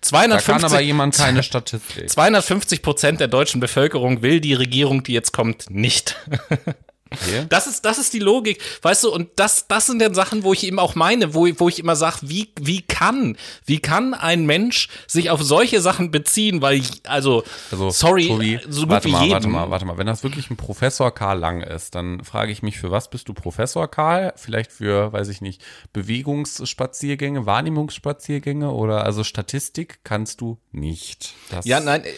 250, 0.00 0.46
da 0.46 0.52
kann 0.52 0.64
aber 0.64 0.80
jemand 0.80 1.16
keine 1.16 1.42
Statistik. 1.42 2.10
250 2.10 2.82
Prozent 2.82 3.20
der 3.20 3.28
deutschen 3.28 3.60
Bevölkerung 3.60 4.22
will 4.22 4.40
die 4.40 4.54
Regierung, 4.54 5.02
die 5.02 5.12
jetzt 5.12 5.32
kommt, 5.32 5.70
nicht. 5.70 6.16
Okay. 7.10 7.46
Das 7.48 7.66
ist, 7.66 7.84
das 7.84 7.98
ist 7.98 8.12
die 8.12 8.18
Logik, 8.18 8.60
weißt 8.82 9.04
du, 9.04 9.12
und 9.12 9.30
das, 9.36 9.66
das 9.68 9.86
sind 9.86 10.00
dann 10.00 10.14
Sachen, 10.14 10.42
wo 10.44 10.52
ich 10.52 10.64
eben 10.66 10.78
auch 10.78 10.94
meine, 10.94 11.34
wo, 11.34 11.46
wo 11.58 11.68
ich 11.68 11.78
immer 11.78 11.96
sage, 11.96 12.18
wie, 12.22 12.52
wie 12.60 12.82
kann, 12.82 13.36
wie 13.64 13.78
kann 13.78 14.14
ein 14.14 14.46
Mensch 14.46 14.88
sich 15.06 15.30
auf 15.30 15.42
solche 15.42 15.80
Sachen 15.80 16.10
beziehen, 16.10 16.60
weil 16.62 16.78
ich, 16.78 17.02
also, 17.04 17.44
Also, 17.70 17.90
sorry, 17.90 18.28
Tobi, 18.28 18.60
so 18.68 18.82
gut 18.82 18.90
warte 18.90 19.08
wie 19.08 19.12
mal, 19.12 19.22
jeden. 19.22 19.32
warte 19.32 19.48
mal, 19.48 19.70
warte 19.70 19.84
mal. 19.86 19.98
Wenn 19.98 20.06
das 20.06 20.22
wirklich 20.22 20.50
ein 20.50 20.56
Professor 20.56 21.14
Karl 21.14 21.38
Lang 21.38 21.62
ist, 21.62 21.94
dann 21.94 22.22
frage 22.24 22.52
ich 22.52 22.62
mich, 22.62 22.78
für 22.78 22.90
was 22.90 23.10
bist 23.10 23.28
du 23.28 23.34
Professor 23.34 23.88
Karl? 23.88 24.32
Vielleicht 24.36 24.72
für, 24.72 25.12
weiß 25.12 25.28
ich 25.28 25.40
nicht, 25.40 25.62
Bewegungsspaziergänge, 25.92 27.46
Wahrnehmungsspaziergänge 27.46 28.70
oder 28.70 29.04
also 29.04 29.24
Statistik 29.24 30.00
kannst 30.04 30.40
du 30.40 30.58
nicht. 30.80 31.34
Das 31.50 31.64
Ja, 31.66 31.80
nein, 31.80 32.04
äh, 32.04 32.10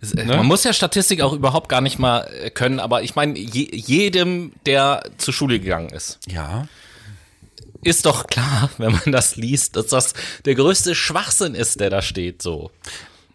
es- 0.00 0.12
äh, 0.12 0.24
Ne? 0.24 0.36
man 0.36 0.46
muss 0.46 0.64
ja 0.64 0.72
Statistik 0.72 1.20
auch 1.22 1.32
überhaupt 1.32 1.68
gar 1.68 1.80
nicht 1.80 1.98
mal 1.98 2.20
äh, 2.42 2.50
können, 2.50 2.80
aber 2.80 3.02
ich 3.02 3.14
meine, 3.14 3.38
je, 3.38 3.68
jedem, 3.74 4.52
der 4.66 5.02
zur 5.18 5.32
Schule 5.34 5.60
gegangen 5.60 5.90
ist, 5.90 6.18
Ja. 6.28 6.66
ist 7.82 8.06
doch 8.06 8.26
klar, 8.26 8.70
wenn 8.78 8.92
man 8.92 9.12
das 9.12 9.36
liest, 9.36 9.76
dass 9.76 9.86
das 9.88 10.14
der 10.44 10.54
größte 10.54 10.94
Schwachsinn 10.94 11.54
ist, 11.54 11.80
der 11.80 11.90
da 11.90 12.02
steht, 12.02 12.42
so. 12.42 12.70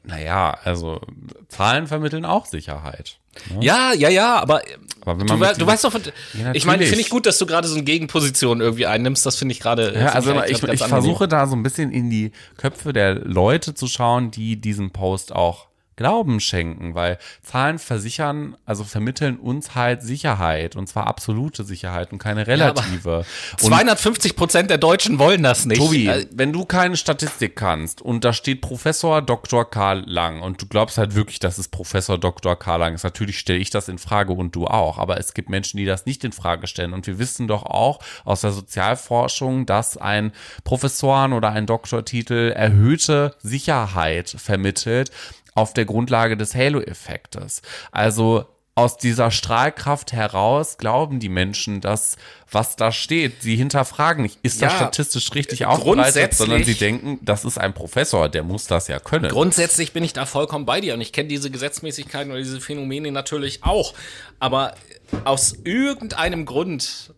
Naja, 0.08 0.58
also 0.63 1.02
Zahlen 1.48 1.88
vermitteln 1.88 2.26
auch 2.26 2.46
Sicherheit. 2.46 3.18
Ja, 3.60 3.91
ja, 3.94 4.08
ja, 4.10 4.36
aber, 4.39 4.62
Aber 5.02 5.20
wenn 5.20 5.28
du, 5.28 5.39
we- 5.39 5.54
du 5.58 5.65
weißt 5.68 5.84
doch, 5.84 5.91
von- 5.91 6.02
Ja, 6.39 6.54
ich 6.54 6.65
meine, 6.65 6.86
finde 6.86 7.02
ich 7.02 7.10
gut, 7.10 7.26
dass 7.26 7.38
du 7.38 7.46
gerade 7.46 7.68
so 7.68 7.76
eine 7.76 7.84
Gegenposition 7.84 8.62
irgendwie 8.62 8.86
einnimmst, 8.86 9.26
das 9.26 9.36
finde 9.36 9.52
ich 9.54 9.60
gerade. 9.60 9.88
Ja, 9.94 10.12
find 10.12 10.15
also 10.15 10.32
ich, 10.46 10.52
ich 10.52 10.63
angenehm. 10.63 10.88
versuche 10.88 11.28
da 11.28 11.46
so 11.48 11.56
ein 11.56 11.63
bisschen 11.63 11.91
in 11.91 12.10
die 12.10 12.32
Köpfe 12.58 12.94
der 12.94 13.15
Leute 13.15 13.74
zu 13.74 13.88
schauen, 13.88 14.32
die 14.32 14.56
diesem 14.62 14.91
Post 14.91 15.34
auch 15.36 15.68
Glauben 15.95 16.39
schenken, 16.39 16.95
weil 16.95 17.17
Zahlen 17.41 17.79
versichern, 17.79 18.58
also 18.65 18.84
vermitteln 18.84 19.38
uns 19.38 19.75
halt 19.75 20.01
Sicherheit 20.01 20.75
und 20.75 20.88
zwar 20.88 21.08
absolute 21.08 21.63
Sicherheit 21.63 22.12
und 22.12 22.19
keine 22.19 22.47
relative. 22.47 23.25
und 23.51 23.60
250 23.60 24.36
Prozent 24.36 24.69
der 24.69 24.77
Deutschen 24.77 25.19
wollen 25.19 25.43
das 25.43 25.65
nicht. 25.65 25.79
Tobi, 25.79 26.08
Äh, 26.08 26.27
wenn 26.31 26.51
du 26.51 26.65
keine 26.65 26.97
Statistik 26.97 27.55
kannst 27.55 28.01
und 28.01 28.23
da 28.25 28.34
steht 28.34 28.62
Professor 28.62 29.21
Dr. 29.21 29.69
Karl 29.69 30.03
Lang 30.05 30.41
und 30.41 30.62
du 30.62 30.67
glaubst 30.67 30.97
halt 30.97 31.15
wirklich, 31.15 31.39
dass 31.39 31.58
es 31.58 31.67
Professor 31.67 32.17
Dr. 32.17 32.58
Karl 32.58 32.79
Lang 32.79 32.93
ist, 32.95 33.03
natürlich 33.03 33.39
stelle 33.39 33.60
ich 33.60 33.69
das 33.69 33.88
in 33.88 33.97
Frage 33.97 34.34
und 34.34 34.55
du 34.55 34.67
auch, 34.67 34.97
aber 34.97 35.17
es 35.17 35.34
gibt 35.34 35.49
Menschen, 35.49 35.77
die 35.77 35.86
das 35.86 36.05
nicht 36.05 36.23
in 36.23 36.31
Frage 36.31 36.67
stellen 36.67 36.93
und 36.93 37.08
wir 37.08 37.19
wissen 37.19 37.47
doch 37.47 37.63
auch 37.63 37.99
aus 38.23 38.41
der 38.41 38.51
Sozialforschung, 38.51 39.65
dass 39.65 39.97
ein 39.97 40.31
Professoren- 40.63 41.34
oder 41.34 41.51
ein 41.51 41.65
Doktortitel 41.65 42.51
erhöhte 42.55 43.36
Sicherheit 43.41 44.29
vermittelt 44.38 45.12
auf 45.56 45.74
der 45.74 45.86
Grundlage 45.86 46.38
des 46.38 46.54
Halo-Effektes. 46.54 47.63
Also 47.91 48.46
aus 48.78 48.98
dieser 48.98 49.32
Strahlkraft 49.32 50.12
heraus 50.12 50.78
glauben 50.78 51.22
die 51.22 51.30
Menschen, 51.30 51.80
dass 51.80 52.18
was 52.52 52.76
da 52.76 52.91
steht, 52.91 53.41
sie 53.41 53.56
hinterfragen 53.56 54.24
nicht, 54.24 54.38
ist 54.44 54.62
das 54.62 54.74
Ja, 54.74 54.78
statistisch 54.78 55.34
richtig 55.34 55.65
aufbereitet, 55.65 56.34
sondern 56.34 56.65
sie 56.65 56.74
denken, 56.74 57.20
das 57.22 57.46
ist 57.46 57.58
ein 57.58 57.74
Professor, 57.74 58.28
der 58.28 58.44
muss 58.44 58.68
das 58.68 58.89
ja 58.89 59.00
können. 59.00 59.30
Grundsätzlich 59.30 59.94
bin 59.94 60.04
ich 60.04 60.12
da 60.12 60.26
vollkommen 60.26 60.65
bei 60.65 60.82
dir 60.82 60.94
und 60.94 61.00
ich 61.00 61.13
kenne 61.13 61.30
diese 61.30 61.50
Gesetzmäßigkeiten 61.50 62.32
oder 62.32 62.41
diese 62.41 62.60
Phänomene 62.60 63.13
natürlich 63.13 63.63
auch. 63.63 63.94
Aber 64.39 64.76
aus 65.24 65.56
irgendeinem 65.63 66.46
Grund 66.46 67.13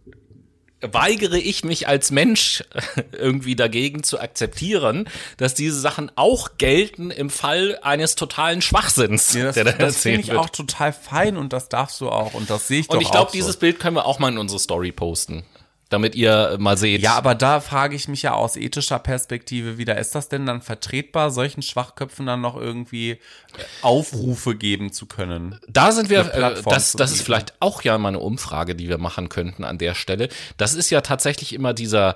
weigere 0.82 1.38
ich 1.38 1.64
mich 1.64 1.88
als 1.88 2.12
Mensch 2.12 2.64
irgendwie 3.12 3.56
dagegen 3.56 4.04
zu 4.04 4.20
akzeptieren, 4.20 5.10
dass 5.38 5.54
diese 5.54 5.80
Sachen 5.80 6.12
auch 6.16 6.52
gelten 6.58 7.10
im 7.12 7.30
Fall 7.30 7.80
eines 7.82 8.16
totalen 8.16 8.62
Schwachsinns, 8.62 9.34
Ja, 9.34 9.46
das 9.46 9.56
der 9.56 9.64
da 9.66 9.72
das 9.74 9.98
finde 9.98 10.22
ich 10.22 10.28
wird. 10.28 10.38
auch 10.40 10.50
total 10.50 10.94
fein 10.94 11.36
und 11.38 11.52
das 11.54 11.70
darfst 11.70 12.00
du 12.02 12.10
auch 12.10 12.34
und 12.36 12.50
das 12.50 12.68
sehe 12.68 12.82
ich 12.82 12.90
und 12.90 12.96
doch 12.98 13.02
ich 13.02 13.12
glaube, 13.12 13.32
dieses. 13.34 13.58
Bild 13.58 13.80
können 13.80 13.96
wir 13.96 14.06
auch 14.06 14.20
mal 14.20 14.32
in 14.32 14.38
unsere 14.38 14.60
Story 14.60 14.92
posten, 14.92 15.44
damit 15.90 16.16
ihr 16.16 16.58
mal 16.60 16.78
seht. 16.78 17.02
Ja, 17.02 17.16
aber 17.16 17.36
da 17.36 17.62
frage 17.62 17.96
ich 17.96 18.08
mich 18.08 18.22
ja 18.22 18.34
aus 18.34 18.56
ethischer 18.56 19.00
Perspektive 19.00 19.78
wieder, 19.78 19.98
ist 19.98 20.16
das 20.16 20.30
denn 20.30 20.46
dann 20.46 20.62
vertretbar, 20.62 21.32
solchen 21.32 21.62
Schwachköpfen 21.62 22.26
dann 22.26 22.42
noch 22.42 22.58
irgendwie 22.58 23.12
äh, 23.12 23.18
Aufrufe 23.82 24.56
geben 24.56 24.92
zu 24.92 25.06
können? 25.06 25.60
Da 25.68 25.92
sind 25.92 26.10
wir, 26.10 26.34
äh, 26.34 26.62
das, 26.66 26.94
das 26.94 27.12
ist 27.12 27.22
vielleicht 27.22 27.54
auch 27.62 27.84
ja 27.84 27.98
mal 27.98 28.10
eine 28.10 28.20
Umfrage, 28.20 28.76
die 28.76 28.90
wir 28.90 28.98
machen 28.98 29.30
könnten 29.30 29.64
an 29.64 29.78
der 29.78 29.96
Stelle. 29.96 30.30
Das 30.58 30.74
ist 30.74 30.90
ja 30.90 31.02
tatsächlich 31.02 31.54
immer 31.54 31.74
dieser, 31.74 32.16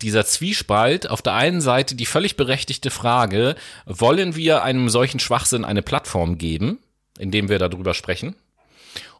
dieser 0.00 0.26
Zwiespalt. 0.26 1.08
Auf 1.08 1.22
der 1.22 1.34
einen 1.34 1.60
Seite 1.60 1.94
die 1.94 2.06
völlig 2.06 2.36
berechtigte 2.36 2.90
Frage, 2.90 3.54
wollen 3.86 4.34
wir 4.34 4.62
einem 4.64 4.88
solchen 4.88 5.20
Schwachsinn 5.20 5.64
eine 5.64 5.82
Plattform 5.82 6.38
geben, 6.38 6.78
indem 7.18 7.48
wir 7.48 7.58
darüber 7.58 7.94
sprechen? 7.94 8.34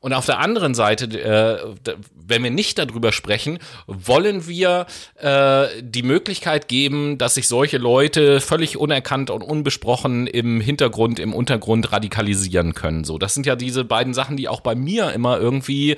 Und 0.02 0.14
auf 0.14 0.26
der 0.26 0.40
anderen 0.40 0.74
Seite, 0.74 1.06
äh, 1.06 1.94
wenn 2.26 2.42
wir 2.42 2.50
nicht 2.50 2.78
darüber 2.78 3.12
sprechen, 3.12 3.58
wollen 3.86 4.46
wir 4.46 4.86
äh, 5.16 5.66
die 5.82 6.02
Möglichkeit 6.02 6.68
geben, 6.68 7.18
dass 7.18 7.34
sich 7.34 7.48
solche 7.48 7.78
Leute 7.78 8.40
völlig 8.40 8.76
unerkannt 8.76 9.30
und 9.30 9.42
unbesprochen 9.42 10.26
im 10.26 10.60
Hintergrund, 10.60 11.18
im 11.18 11.34
Untergrund 11.34 11.92
radikalisieren 11.92 12.74
können. 12.74 13.04
So, 13.04 13.18
das 13.18 13.34
sind 13.34 13.46
ja 13.46 13.56
diese 13.56 13.84
beiden 13.84 14.14
Sachen, 14.14 14.36
die 14.36 14.48
auch 14.48 14.60
bei 14.60 14.74
mir 14.74 15.12
immer 15.12 15.38
irgendwie 15.38 15.96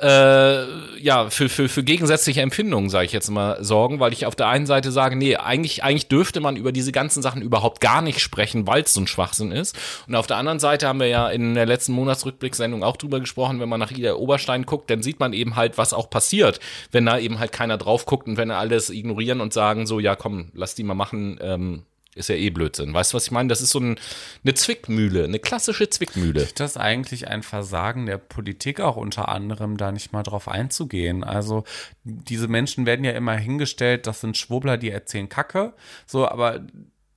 äh, 0.00 0.64
ja, 0.98 1.28
für, 1.28 1.48
für, 1.48 1.68
für 1.68 1.82
gegensätzliche 1.82 2.40
Empfindungen, 2.40 2.88
sage 2.88 3.06
ich 3.06 3.12
jetzt 3.12 3.30
mal, 3.30 3.62
sorgen, 3.62 4.00
weil 4.00 4.12
ich 4.12 4.26
auf 4.26 4.34
der 4.34 4.48
einen 4.48 4.66
Seite 4.66 4.92
sage, 4.92 5.16
nee, 5.16 5.36
eigentlich, 5.36 5.84
eigentlich 5.84 6.08
dürfte 6.08 6.40
man 6.40 6.56
über 6.56 6.72
diese 6.72 6.92
ganzen 6.92 7.22
Sachen 7.22 7.42
überhaupt 7.42 7.80
gar 7.80 8.00
nicht 8.00 8.20
sprechen, 8.20 8.66
weil 8.66 8.82
es 8.82 8.94
so 8.94 9.00
ein 9.00 9.06
Schwachsinn 9.06 9.52
ist. 9.52 9.76
Und 10.06 10.14
auf 10.14 10.26
der 10.26 10.38
anderen 10.38 10.58
Seite 10.58 10.88
haben 10.88 11.00
wir 11.00 11.08
ja 11.08 11.28
in 11.28 11.54
der 11.54 11.66
letzten 11.66 11.92
Monatsrückblicksendung 11.92 12.82
auch 12.82 12.96
drüber 12.96 13.20
gesprochen, 13.20 13.60
wenn 13.60 13.68
man 13.68 13.80
nach 13.80 13.90
Ida 13.90 14.14
Oberstein 14.14 14.64
guckt, 14.64 14.90
dann 14.90 15.02
sieht 15.02 15.20
man 15.20 15.32
eben 15.32 15.49
halt, 15.56 15.78
was 15.78 15.92
auch 15.92 16.10
passiert, 16.10 16.60
wenn 16.92 17.06
da 17.06 17.18
eben 17.18 17.38
halt 17.38 17.52
keiner 17.52 17.78
drauf 17.78 18.06
guckt 18.06 18.28
und 18.28 18.36
wenn 18.36 18.50
alles 18.50 18.90
ignorieren 18.90 19.40
und 19.40 19.52
sagen 19.52 19.86
so, 19.86 20.00
ja 20.00 20.16
komm, 20.16 20.50
lass 20.54 20.74
die 20.74 20.84
mal 20.84 20.94
machen, 20.94 21.38
ähm, 21.42 21.84
ist 22.14 22.28
ja 22.28 22.34
eh 22.34 22.50
Blödsinn. 22.50 22.92
Weißt 22.92 23.12
du, 23.12 23.16
was 23.16 23.26
ich 23.26 23.30
meine? 23.30 23.48
Das 23.48 23.60
ist 23.60 23.70
so 23.70 23.78
ein, 23.78 23.96
eine 24.42 24.54
Zwickmühle, 24.54 25.24
eine 25.24 25.38
klassische 25.38 25.88
Zwickmühle. 25.88 26.42
Ist 26.42 26.58
das 26.58 26.76
eigentlich 26.76 27.28
ein 27.28 27.42
Versagen 27.42 28.06
der 28.06 28.18
Politik 28.18 28.80
auch 28.80 28.96
unter 28.96 29.28
anderem, 29.28 29.76
da 29.76 29.92
nicht 29.92 30.12
mal 30.12 30.24
drauf 30.24 30.48
einzugehen? 30.48 31.22
Also 31.22 31.64
diese 32.02 32.48
Menschen 32.48 32.84
werden 32.84 33.04
ja 33.04 33.12
immer 33.12 33.36
hingestellt, 33.36 34.06
das 34.06 34.20
sind 34.20 34.36
Schwurbler, 34.36 34.76
die 34.76 34.90
erzählen 34.90 35.28
Kacke, 35.28 35.72
so, 36.06 36.28
aber 36.28 36.60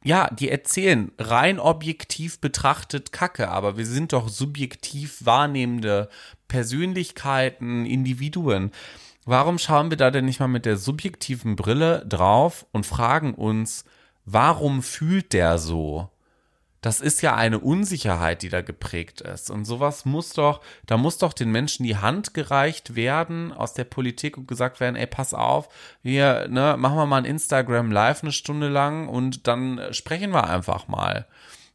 ja, 0.05 0.29
die 0.29 0.49
erzählen 0.49 1.11
rein 1.17 1.59
objektiv 1.59 2.39
betrachtet 2.39 3.13
Kacke, 3.13 3.49
aber 3.49 3.77
wir 3.77 3.85
sind 3.85 4.11
doch 4.11 4.27
subjektiv 4.27 5.25
wahrnehmende 5.25 6.09
Persönlichkeiten, 6.53 7.87
Individuen. 7.87 8.69
Warum 9.25 9.57
schauen 9.57 9.89
wir 9.89 9.97
da 9.97 10.11
denn 10.11 10.25
nicht 10.25 10.39
mal 10.39 10.47
mit 10.47 10.67
der 10.67 10.77
subjektiven 10.77 11.55
Brille 11.55 12.05
drauf 12.07 12.67
und 12.71 12.85
fragen 12.85 13.33
uns, 13.33 13.85
warum 14.25 14.83
fühlt 14.83 15.33
der 15.33 15.57
so? 15.57 16.11
Das 16.81 17.01
ist 17.01 17.23
ja 17.23 17.33
eine 17.33 17.57
Unsicherheit, 17.57 18.43
die 18.43 18.49
da 18.49 18.61
geprägt 18.61 19.21
ist. 19.21 19.49
Und 19.49 19.65
sowas 19.65 20.05
muss 20.05 20.33
doch, 20.33 20.61
da 20.85 20.95
muss 20.95 21.17
doch 21.17 21.33
den 21.33 21.51
Menschen 21.51 21.85
die 21.85 21.97
Hand 21.97 22.35
gereicht 22.35 22.95
werden 22.95 23.51
aus 23.51 23.73
der 23.73 23.85
Politik 23.85 24.37
und 24.37 24.47
gesagt 24.47 24.79
werden, 24.79 24.95
ey, 24.95 25.07
pass 25.07 25.33
auf, 25.33 25.69
wir, 26.03 26.47
ne, 26.49 26.75
machen 26.77 26.97
wir 26.97 27.07
mal 27.07 27.17
ein 27.17 27.25
Instagram 27.25 27.91
Live 27.91 28.21
eine 28.21 28.31
Stunde 28.31 28.69
lang 28.69 29.07
und 29.07 29.47
dann 29.47 29.81
sprechen 29.89 30.33
wir 30.33 30.47
einfach 30.47 30.87
mal. 30.87 31.25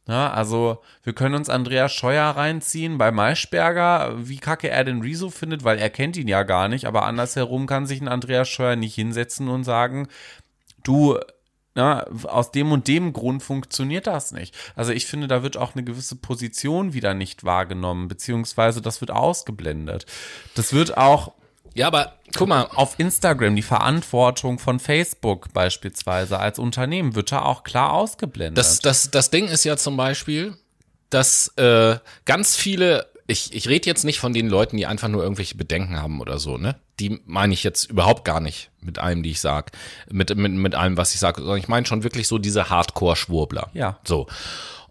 Ja, 0.09 0.31
also 0.31 0.81
wir 1.03 1.13
können 1.13 1.35
uns 1.35 1.49
Andreas 1.49 1.93
Scheuer 1.93 2.25
reinziehen 2.25 2.97
bei 2.97 3.11
Maischberger, 3.11 4.15
wie 4.17 4.39
kacke 4.39 4.67
er 4.67 4.83
den 4.83 5.01
Rezo 5.01 5.29
findet, 5.29 5.63
weil 5.63 5.77
er 5.77 5.91
kennt 5.91 6.17
ihn 6.17 6.27
ja 6.27 6.41
gar 6.41 6.67
nicht, 6.67 6.85
aber 6.85 7.05
andersherum 7.05 7.67
kann 7.67 7.85
sich 7.85 8.01
ein 8.01 8.07
Andreas 8.07 8.49
Scheuer 8.49 8.75
nicht 8.75 8.95
hinsetzen 8.95 9.49
und 9.49 9.65
sagen, 9.65 10.07
du, 10.83 11.19
na, 11.75 12.07
aus 12.23 12.49
dem 12.49 12.71
und 12.71 12.87
dem 12.87 13.13
Grund 13.13 13.43
funktioniert 13.43 14.07
das 14.07 14.31
nicht. 14.31 14.55
Also 14.75 14.93
ich 14.93 15.05
finde, 15.05 15.27
da 15.27 15.43
wird 15.43 15.57
auch 15.57 15.75
eine 15.75 15.83
gewisse 15.83 16.15
Position 16.15 16.93
wieder 16.93 17.13
nicht 17.13 17.43
wahrgenommen, 17.43 18.07
beziehungsweise 18.07 18.81
das 18.81 19.01
wird 19.01 19.11
ausgeblendet. 19.11 20.07
Das 20.55 20.73
wird 20.73 20.97
auch 20.97 21.33
Ja, 21.73 21.87
aber 21.87 22.13
guck 22.35 22.47
mal, 22.47 22.63
auf 22.63 22.99
Instagram, 22.99 23.55
die 23.55 23.61
Verantwortung 23.61 24.59
von 24.59 24.79
Facebook 24.79 25.53
beispielsweise 25.53 26.39
als 26.39 26.59
Unternehmen, 26.59 27.15
wird 27.15 27.31
da 27.31 27.41
auch 27.41 27.63
klar 27.63 27.93
ausgeblendet. 27.93 28.57
Das, 28.57 28.79
das, 28.79 29.11
das 29.11 29.29
Ding 29.29 29.47
ist 29.47 29.63
ja 29.63 29.77
zum 29.77 29.97
Beispiel, 29.97 30.55
dass 31.09 31.49
äh, 31.57 31.97
ganz 32.25 32.55
viele, 32.55 33.07
ich, 33.27 33.53
ich 33.53 33.67
rede 33.67 33.87
jetzt 33.87 34.05
nicht 34.05 34.19
von 34.19 34.33
den 34.33 34.49
Leuten, 34.49 34.77
die 34.77 34.85
einfach 34.85 35.07
nur 35.07 35.23
irgendwelche 35.23 35.55
Bedenken 35.55 35.97
haben 35.97 36.21
oder 36.21 36.39
so, 36.39 36.57
ne? 36.57 36.75
Die 36.99 37.21
meine 37.25 37.53
ich 37.53 37.63
jetzt 37.63 37.85
überhaupt 37.85 38.25
gar 38.25 38.41
nicht 38.41 38.71
mit 38.81 38.99
allem, 38.99 39.23
die 39.23 39.31
ich 39.31 39.39
sag, 39.39 39.71
mit, 40.11 40.35
mit, 40.35 40.51
mit 40.51 40.75
allem, 40.75 40.97
was 40.97 41.13
ich 41.13 41.19
sage, 41.19 41.41
sondern 41.41 41.57
ich 41.57 41.69
meine 41.69 41.85
schon 41.85 42.03
wirklich 42.03 42.27
so 42.27 42.37
diese 42.37 42.69
Hardcore-Schwurbler. 42.69 43.69
Ja. 43.73 43.99
So. 44.03 44.27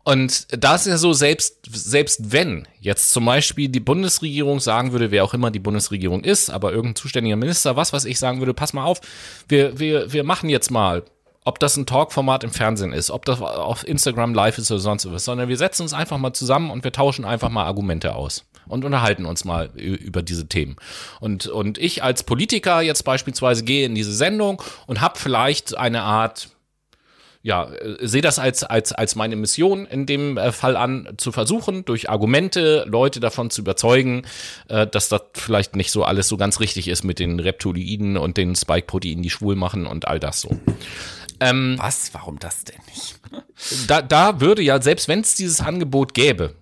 Und 0.08 0.46
da 0.64 0.76
ist 0.76 0.86
ja 0.86 0.96
so, 0.96 1.12
selbst, 1.12 1.58
selbst 1.70 2.32
wenn 2.32 2.66
jetzt 2.80 3.12
zum 3.12 3.26
Beispiel 3.26 3.68
die 3.68 3.78
Bundesregierung 3.78 4.58
sagen 4.58 4.92
würde, 4.92 5.10
wer 5.10 5.22
auch 5.22 5.34
immer 5.34 5.50
die 5.50 5.58
Bundesregierung 5.58 6.24
ist, 6.24 6.48
aber 6.48 6.72
irgendein 6.72 6.96
zuständiger 6.96 7.36
Minister, 7.36 7.76
was 7.76 7.92
weiß 7.92 8.06
ich, 8.06 8.18
sagen 8.18 8.38
würde, 8.38 8.54
pass 8.54 8.72
mal 8.72 8.86
auf, 8.86 9.02
wir, 9.48 9.78
wir, 9.78 10.10
wir 10.10 10.24
machen 10.24 10.48
jetzt 10.48 10.70
mal, 10.70 11.02
ob 11.44 11.58
das 11.58 11.76
ein 11.76 11.84
Talkformat 11.84 12.42
im 12.42 12.52
Fernsehen 12.52 12.94
ist, 12.94 13.10
ob 13.10 13.26
das 13.26 13.42
auf 13.42 13.86
Instagram 13.86 14.32
live 14.32 14.56
ist 14.56 14.70
oder 14.70 14.80
sonst 14.80 15.12
was, 15.12 15.26
sondern 15.26 15.50
wir 15.50 15.58
setzen 15.58 15.82
uns 15.82 15.92
einfach 15.92 16.16
mal 16.16 16.32
zusammen 16.32 16.70
und 16.70 16.84
wir 16.84 16.92
tauschen 16.92 17.26
einfach 17.26 17.50
mal 17.50 17.66
Argumente 17.66 18.14
aus. 18.14 18.46
und 18.66 18.86
unterhalten 18.86 19.26
uns 19.26 19.44
mal 19.44 19.66
über 19.76 20.22
diese 20.22 20.46
Themen. 20.48 20.76
Und, 21.20 21.48
und 21.48 21.76
ich 21.76 22.02
als 22.02 22.22
Politiker 22.22 22.80
jetzt 22.80 23.02
beispielsweise 23.02 23.62
gehe 23.62 23.84
in 23.84 23.94
diese 23.94 24.14
Sendung 24.14 24.62
und 24.86 25.02
habe 25.02 25.18
vielleicht 25.18 25.76
eine 25.76 26.02
Art 26.02 26.48
ja, 27.48 27.64
äh, 27.64 28.06
sehe 28.06 28.20
das 28.20 28.38
als, 28.38 28.62
als, 28.62 28.92
als 28.92 29.16
meine 29.16 29.34
Mission 29.34 29.86
in 29.86 30.04
dem 30.04 30.36
äh, 30.36 30.52
Fall 30.52 30.76
an, 30.76 31.14
zu 31.16 31.32
versuchen, 31.32 31.84
durch 31.86 32.10
Argumente 32.10 32.84
Leute 32.86 33.20
davon 33.20 33.48
zu 33.48 33.62
überzeugen, 33.62 34.26
äh, 34.68 34.86
dass 34.86 35.08
das 35.08 35.22
vielleicht 35.32 35.74
nicht 35.74 35.90
so 35.90 36.04
alles 36.04 36.28
so 36.28 36.36
ganz 36.36 36.60
richtig 36.60 36.88
ist 36.88 37.04
mit 37.04 37.18
den 37.18 37.40
Reptiloiden 37.40 38.18
und 38.18 38.36
den 38.36 38.54
Spike-Proteinen, 38.54 39.22
die 39.22 39.30
schwul 39.30 39.56
machen 39.56 39.86
und 39.86 40.06
all 40.06 40.20
das 40.20 40.42
so. 40.42 40.60
Ähm, 41.40 41.76
Was? 41.78 42.12
Warum 42.12 42.38
das 42.38 42.64
denn 42.64 42.80
nicht? 42.94 43.18
Da, 43.86 44.02
da 44.02 44.42
würde 44.42 44.60
ja, 44.60 44.82
selbst 44.82 45.08
wenn 45.08 45.20
es 45.20 45.34
dieses 45.34 45.60
Angebot 45.60 46.12
gäbe, 46.12 46.54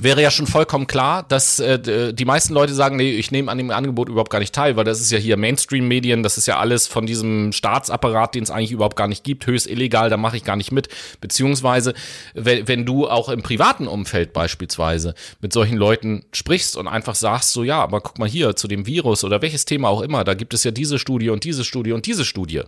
wäre 0.00 0.22
ja 0.22 0.30
schon 0.30 0.46
vollkommen 0.46 0.86
klar, 0.86 1.24
dass 1.28 1.58
äh, 1.58 2.12
die 2.12 2.24
meisten 2.24 2.54
Leute 2.54 2.74
sagen, 2.74 2.96
nee, 2.96 3.10
ich 3.10 3.30
nehme 3.30 3.50
an 3.50 3.58
dem 3.58 3.70
Angebot 3.70 4.08
überhaupt 4.08 4.30
gar 4.30 4.38
nicht 4.38 4.54
teil, 4.54 4.76
weil 4.76 4.84
das 4.84 5.00
ist 5.00 5.10
ja 5.10 5.18
hier 5.18 5.36
Mainstream-Medien, 5.36 6.22
das 6.22 6.38
ist 6.38 6.46
ja 6.46 6.58
alles 6.58 6.86
von 6.86 7.06
diesem 7.06 7.52
Staatsapparat, 7.52 8.34
den 8.34 8.44
es 8.44 8.50
eigentlich 8.50 8.72
überhaupt 8.72 8.96
gar 8.96 9.08
nicht 9.08 9.24
gibt, 9.24 9.46
höchst 9.46 9.66
illegal, 9.66 10.08
da 10.10 10.16
mache 10.16 10.36
ich 10.36 10.44
gar 10.44 10.56
nicht 10.56 10.72
mit. 10.72 10.88
Beziehungsweise, 11.20 11.94
wenn, 12.34 12.68
wenn 12.68 12.86
du 12.86 13.08
auch 13.08 13.28
im 13.28 13.42
privaten 13.42 13.88
Umfeld 13.88 14.32
beispielsweise 14.32 15.14
mit 15.40 15.52
solchen 15.52 15.76
Leuten 15.76 16.24
sprichst 16.32 16.76
und 16.76 16.86
einfach 16.86 17.14
sagst, 17.14 17.52
so 17.52 17.64
ja, 17.64 17.82
aber 17.82 18.00
guck 18.00 18.18
mal 18.18 18.28
hier 18.28 18.54
zu 18.54 18.68
dem 18.68 18.86
Virus 18.86 19.24
oder 19.24 19.42
welches 19.42 19.64
Thema 19.64 19.88
auch 19.88 20.02
immer, 20.02 20.24
da 20.24 20.34
gibt 20.34 20.54
es 20.54 20.64
ja 20.64 20.70
diese 20.70 20.98
Studie 20.98 21.30
und 21.30 21.44
diese 21.44 21.64
Studie 21.64 21.92
und 21.92 22.06
diese 22.06 22.24
Studie. 22.24 22.62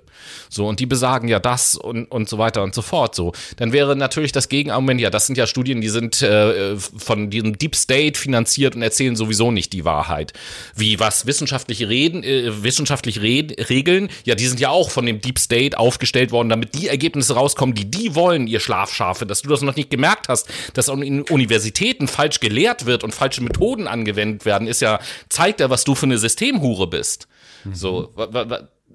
So, 0.48 0.66
und 0.66 0.80
die 0.80 0.86
besagen 0.86 1.28
ja 1.28 1.38
das 1.38 1.76
und, 1.76 2.06
und 2.06 2.28
so 2.28 2.38
weiter 2.38 2.62
und 2.62 2.74
so 2.74 2.82
fort. 2.82 3.14
So, 3.14 3.32
dann 3.56 3.72
wäre 3.72 3.94
natürlich 3.94 4.32
das 4.32 4.48
Gegenargument, 4.48 5.00
ja, 5.00 5.10
das 5.10 5.26
sind 5.26 5.38
ja 5.38 5.46
Studien, 5.46 5.80
die 5.80 5.88
sind 5.88 6.22
äh, 6.22 6.76
von 6.76 7.19
von 7.20 7.30
diesem 7.30 7.58
Deep 7.58 7.76
State 7.76 8.18
finanziert 8.18 8.74
und 8.74 8.82
erzählen 8.82 9.16
sowieso 9.16 9.50
nicht 9.50 9.72
die 9.72 9.84
Wahrheit. 9.84 10.32
Wie 10.74 10.98
was 10.98 11.26
wissenschaftliche 11.26 11.88
Reden, 11.88 12.22
äh, 12.22 12.62
wissenschaftlich 12.62 13.20
Red, 13.20 13.68
Regeln, 13.68 14.08
ja, 14.24 14.34
die 14.34 14.46
sind 14.46 14.60
ja 14.60 14.70
auch 14.70 14.90
von 14.90 15.06
dem 15.06 15.20
Deep 15.20 15.38
State 15.38 15.78
aufgestellt 15.78 16.32
worden, 16.32 16.48
damit 16.48 16.74
die 16.74 16.88
Ergebnisse 16.88 17.34
rauskommen, 17.34 17.74
die 17.74 17.90
die 17.90 18.14
wollen, 18.14 18.46
ihr 18.46 18.60
Schlafschafe, 18.60 19.26
dass 19.26 19.42
du 19.42 19.48
das 19.48 19.62
noch 19.62 19.76
nicht 19.76 19.90
gemerkt 19.90 20.28
hast, 20.28 20.48
dass 20.74 20.88
in 20.88 21.22
Universitäten 21.22 22.08
falsch 22.08 22.40
gelehrt 22.40 22.86
wird 22.86 23.04
und 23.04 23.14
falsche 23.14 23.42
Methoden 23.42 23.86
angewendet 23.86 24.44
werden, 24.44 24.66
ist 24.66 24.80
ja, 24.80 25.00
zeigt 25.28 25.60
ja, 25.60 25.70
was 25.70 25.84
du 25.84 25.94
für 25.94 26.06
eine 26.06 26.18
Systemhure 26.18 26.86
bist. 26.86 27.28
Mhm. 27.64 27.74
So, 27.74 28.14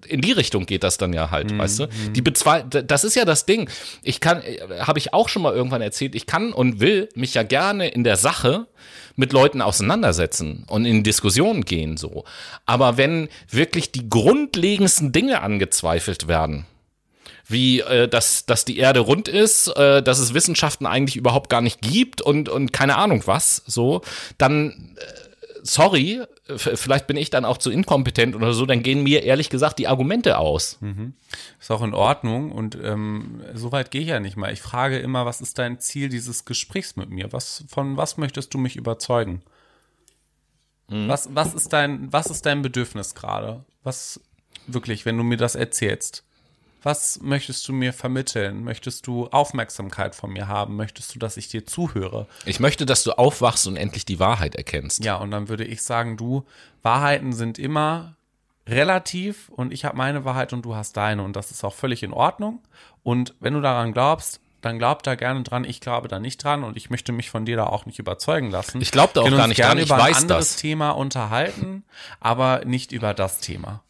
in 0.08 0.22
die 0.22 0.32
Richtung 0.32 0.66
geht 0.66 0.84
das 0.84 0.98
dann 0.98 1.14
ja 1.14 1.32
halt, 1.32 1.52
mhm. 1.52 1.60
weißt 1.60 1.80
du? 1.80 1.88
Die 2.12 2.22
bezwe 2.22 2.66
das 2.66 3.04
ist 3.04 3.16
ja 3.16 3.26
das 3.26 3.46
Ding. 3.46 3.70
Ich 4.04 4.20
kann, 4.20 4.42
habe 4.80 5.00
ich 5.00 5.14
auch 5.14 5.30
schon 5.30 5.42
mal 5.42 5.54
irgendwann 5.54 5.82
erzählt, 5.82 6.16
ich 6.16 6.26
kann 6.26 6.54
und 6.54 6.80
will 6.80 7.10
mich 7.16 7.34
ja 7.34 7.44
gerne 7.44 7.88
in 7.90 8.04
der 8.04 8.18
Sache 8.18 8.68
mit 9.16 9.34
Leuten 9.34 9.62
auseinandersetzen 9.62 10.66
und 10.68 10.86
in 10.86 11.04
Diskussionen 11.04 11.64
gehen 11.64 11.98
so. 11.98 12.26
Aber 12.66 12.98
wenn 12.98 13.30
wirklich 13.50 13.92
die 13.92 14.10
grundlegendsten 14.10 15.12
Dinge 15.12 15.42
angezweifelt 15.42 16.28
werden, 16.28 16.66
wie 17.48 17.82
äh, 17.82 18.08
dass, 18.08 18.46
dass 18.46 18.66
die 18.66 18.78
Erde 18.78 19.02
rund 19.02 19.28
ist, 19.28 19.68
äh, 19.68 20.02
dass 20.02 20.20
es 20.20 20.34
Wissenschaften 20.34 20.86
eigentlich 20.86 21.16
überhaupt 21.16 21.50
gar 21.50 21.62
nicht 21.62 21.82
gibt 21.82 22.22
und, 22.22 22.50
und 22.50 22.74
keine 22.74 22.98
Ahnung 22.98 23.24
was, 23.26 23.62
so, 23.68 24.02
dann 24.38 24.96
äh, 24.98 25.35
sorry, 25.66 26.24
vielleicht 26.56 27.08
bin 27.08 27.18
ich 27.18 27.30
dann 27.30 27.44
auch 27.44 27.58
zu 27.58 27.72
inkompetent 27.72 28.36
oder 28.36 28.54
so, 28.54 28.66
dann 28.66 28.84
gehen 28.84 29.04
mir 29.04 29.24
ehrlich 29.24 29.50
gesagt 29.50 29.80
die 29.80 29.88
Argumente 29.88 30.38
aus. 30.38 30.78
Mhm. 30.82 31.14
Ist 31.60 31.72
auch 31.72 31.82
in 31.82 31.94
Ordnung 31.94 32.52
und 32.52 32.78
ähm, 32.82 33.42
so 33.54 33.72
weit 33.72 33.92
gehe 33.92 34.02
ich 34.02 34.08
ja 34.08 34.20
nicht 34.20 34.38
mal. 34.38 34.54
Ich 34.54 34.62
frage 34.62 35.00
immer, 35.00 35.26
was 35.26 35.42
ist 35.42 35.58
dein 35.58 35.80
Ziel 35.80 36.10
dieses 36.10 36.46
Gesprächs 36.46 36.96
mit 36.96 37.10
mir? 37.10 37.34
Was, 37.34 37.66
von 37.68 37.98
was 37.98 38.18
möchtest 38.18 38.54
du 38.54 38.58
mich 38.60 38.76
überzeugen? 38.76 39.42
Mhm. 40.88 41.08
Was, 41.08 41.34
was, 41.34 41.54
ist 41.56 41.74
dein, 41.74 42.14
was 42.14 42.28
ist 42.28 42.46
dein 42.46 42.62
Bedürfnis 42.62 43.16
gerade? 43.16 43.66
Was 43.84 44.22
wirklich, 44.68 45.06
wenn 45.06 45.18
du 45.18 45.24
mir 45.24 45.38
das 45.38 45.56
erzählst? 45.56 46.25
Was 46.86 47.20
möchtest 47.20 47.68
du 47.68 47.74
mir 47.74 47.94
vermitteln? 47.94 48.64
Möchtest 48.64 49.08
du 49.08 49.26
Aufmerksamkeit 49.30 50.14
von 50.14 50.32
mir 50.32 50.48
haben? 50.48 50.76
Möchtest 50.76 51.16
du, 51.16 51.20
dass 51.20 51.36
ich 51.36 51.48
dir 51.48 51.66
zuhöre? 51.66 52.28
Ich 52.46 52.60
möchte, 52.60 52.86
dass 52.86 53.04
du 53.04 53.14
aufwachst 53.14 53.66
und 53.66 53.76
endlich 53.76 54.06
die 54.06 54.20
Wahrheit 54.20 54.54
erkennst. 54.54 55.04
Ja, 55.04 55.16
und 55.16 55.32
dann 55.32 55.50
würde 55.50 55.64
ich 55.64 55.82
sagen, 55.82 56.16
du, 56.16 56.46
Wahrheiten 56.84 57.34
sind 57.34 57.58
immer 57.58 58.18
relativ 58.70 59.50
und 59.50 59.74
ich 59.74 59.84
habe 59.84 59.98
meine 59.98 60.26
Wahrheit 60.26 60.54
und 60.54 60.64
du 60.64 60.76
hast 60.76 60.96
deine 60.96 61.24
und 61.24 61.36
das 61.36 61.50
ist 61.50 61.64
auch 61.64 61.74
völlig 61.74 62.04
in 62.04 62.14
Ordnung. 62.14 62.60
Und 63.02 63.34
wenn 63.40 63.56
du 63.56 63.62
daran 63.62 63.92
glaubst, 63.92 64.40
dann 64.62 64.78
glaub 64.78 65.02
da 65.02 65.16
gerne 65.16 65.42
dran. 65.42 65.64
Ich 65.64 65.82
glaube 65.82 66.08
da 66.08 66.20
nicht 66.20 66.44
dran 66.44 66.64
und 66.64 66.78
ich 66.78 66.92
möchte 66.92 67.12
mich 67.12 67.32
von 67.32 67.46
dir 67.46 67.56
da 67.56 67.66
auch 67.66 67.88
nicht 67.88 67.98
überzeugen 67.98 68.52
lassen. 68.52 68.80
Ich 68.80 68.92
glaube 68.92 69.14
da 69.16 69.22
auch 69.22 69.32
gar 69.32 69.48
nicht 69.48 69.60
dran. 69.60 69.80
Ich 69.80 69.86
über 69.86 69.98
weiß 69.98 70.18
ein 70.18 70.22
anderes 70.24 70.50
das. 70.50 70.58
Thema 70.58 70.92
unterhalten, 70.92 71.84
aber 72.20 72.64
nicht 72.64 72.92
über 72.92 73.16
das 73.16 73.40
Thema. 73.40 73.82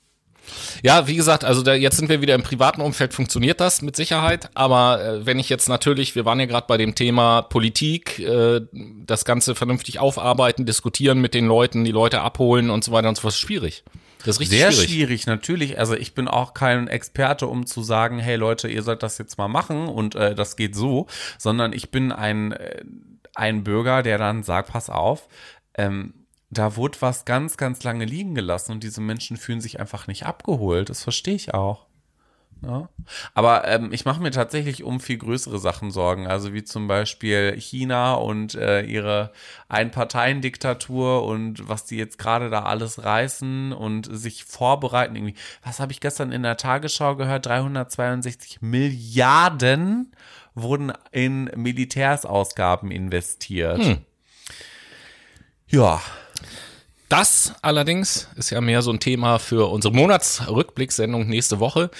Ja, 0.83 1.07
wie 1.07 1.15
gesagt, 1.15 1.43
also 1.43 1.61
da, 1.61 1.73
jetzt 1.73 1.97
sind 1.97 2.09
wir 2.09 2.21
wieder 2.21 2.35
im 2.35 2.43
privaten 2.43 2.81
Umfeld, 2.81 3.13
funktioniert 3.13 3.59
das 3.59 3.81
mit 3.81 3.95
Sicherheit. 3.95 4.49
Aber 4.53 5.03
äh, 5.03 5.25
wenn 5.25 5.39
ich 5.39 5.49
jetzt 5.49 5.69
natürlich, 5.69 6.15
wir 6.15 6.25
waren 6.25 6.39
ja 6.39 6.45
gerade 6.45 6.67
bei 6.67 6.77
dem 6.77 6.95
Thema 6.95 7.41
Politik, 7.41 8.19
äh, 8.19 8.61
das 9.05 9.25
Ganze 9.25 9.55
vernünftig 9.55 9.99
aufarbeiten, 9.99 10.65
diskutieren 10.65 11.19
mit 11.19 11.33
den 11.33 11.47
Leuten, 11.47 11.83
die 11.83 11.91
Leute 11.91 12.21
abholen 12.21 12.69
und 12.69 12.83
so 12.83 12.91
weiter 12.91 13.09
und 13.09 13.15
so 13.15 13.21
fort, 13.21 13.33
ist 13.33 13.39
schwierig. 13.39 13.83
Das 14.19 14.37
ist 14.37 14.39
richtig 14.41 14.57
Sehr 14.57 14.71
schwierig. 14.71 14.89
schwierig, 14.89 15.27
natürlich. 15.27 15.79
Also 15.79 15.95
ich 15.95 16.15
bin 16.15 16.27
auch 16.27 16.55
kein 16.55 16.87
Experte, 16.87 17.45
um 17.45 17.67
zu 17.67 17.83
sagen, 17.83 18.17
hey 18.17 18.35
Leute, 18.37 18.67
ihr 18.67 18.81
sollt 18.81 19.03
das 19.03 19.19
jetzt 19.19 19.37
mal 19.37 19.47
machen 19.47 19.87
und 19.87 20.15
äh, 20.15 20.33
das 20.33 20.55
geht 20.55 20.75
so, 20.75 21.05
sondern 21.37 21.73
ich 21.73 21.91
bin 21.91 22.11
ein, 22.11 22.51
äh, 22.53 22.83
ein 23.35 23.63
Bürger, 23.63 24.01
der 24.01 24.17
dann 24.17 24.41
sagt, 24.41 24.71
pass 24.71 24.89
auf, 24.89 25.27
ähm, 25.77 26.24
da 26.57 26.75
wurde 26.75 27.01
was 27.01 27.25
ganz, 27.25 27.57
ganz 27.57 27.83
lange 27.83 28.05
liegen 28.05 28.35
gelassen 28.35 28.73
und 28.73 28.83
diese 28.83 29.01
Menschen 29.01 29.37
fühlen 29.37 29.61
sich 29.61 29.79
einfach 29.79 30.07
nicht 30.07 30.25
abgeholt. 30.25 30.89
Das 30.89 31.03
verstehe 31.03 31.35
ich 31.35 31.53
auch. 31.53 31.85
Ja. 32.61 32.89
Aber 33.33 33.67
ähm, 33.67 33.91
ich 33.91 34.05
mache 34.05 34.21
mir 34.21 34.31
tatsächlich 34.31 34.83
um 34.83 34.99
viel 34.99 35.17
größere 35.17 35.59
Sachen 35.59 35.91
Sorgen, 35.91 36.25
also 36.25 36.53
wie 36.53 36.63
zum 36.63 36.87
Beispiel 36.87 37.55
China 37.59 38.13
und 38.15 38.55
äh, 38.55 38.81
ihre 38.81 39.31
Einparteiendiktatur 39.67 41.25
und 41.25 41.67
was 41.67 41.85
die 41.85 41.97
jetzt 41.97 42.17
gerade 42.17 42.49
da 42.49 42.63
alles 42.63 43.03
reißen 43.03 43.71
und 43.73 44.07
sich 44.11 44.45
vorbereiten. 44.45 45.15
Irgendwie, 45.15 45.35
was 45.63 45.79
habe 45.79 45.91
ich 45.91 45.99
gestern 45.99 46.31
in 46.31 46.43
der 46.43 46.57
Tagesschau 46.57 47.15
gehört? 47.15 47.45
362 47.45 48.61
Milliarden 48.61 50.15
wurden 50.55 50.93
in 51.11 51.51
Militärsausgaben 51.55 52.89
investiert. 52.89 53.83
Hm. 53.83 53.97
Ja, 55.67 56.01
das 57.09 57.53
allerdings 57.61 58.27
ist 58.35 58.49
ja 58.49 58.61
mehr 58.61 58.81
so 58.81 58.91
ein 58.91 58.99
Thema 58.99 59.37
für 59.37 59.69
unsere 59.69 59.93
Monatsrückblickssendung 59.93 61.27
nächste 61.27 61.59
Woche. 61.59 61.91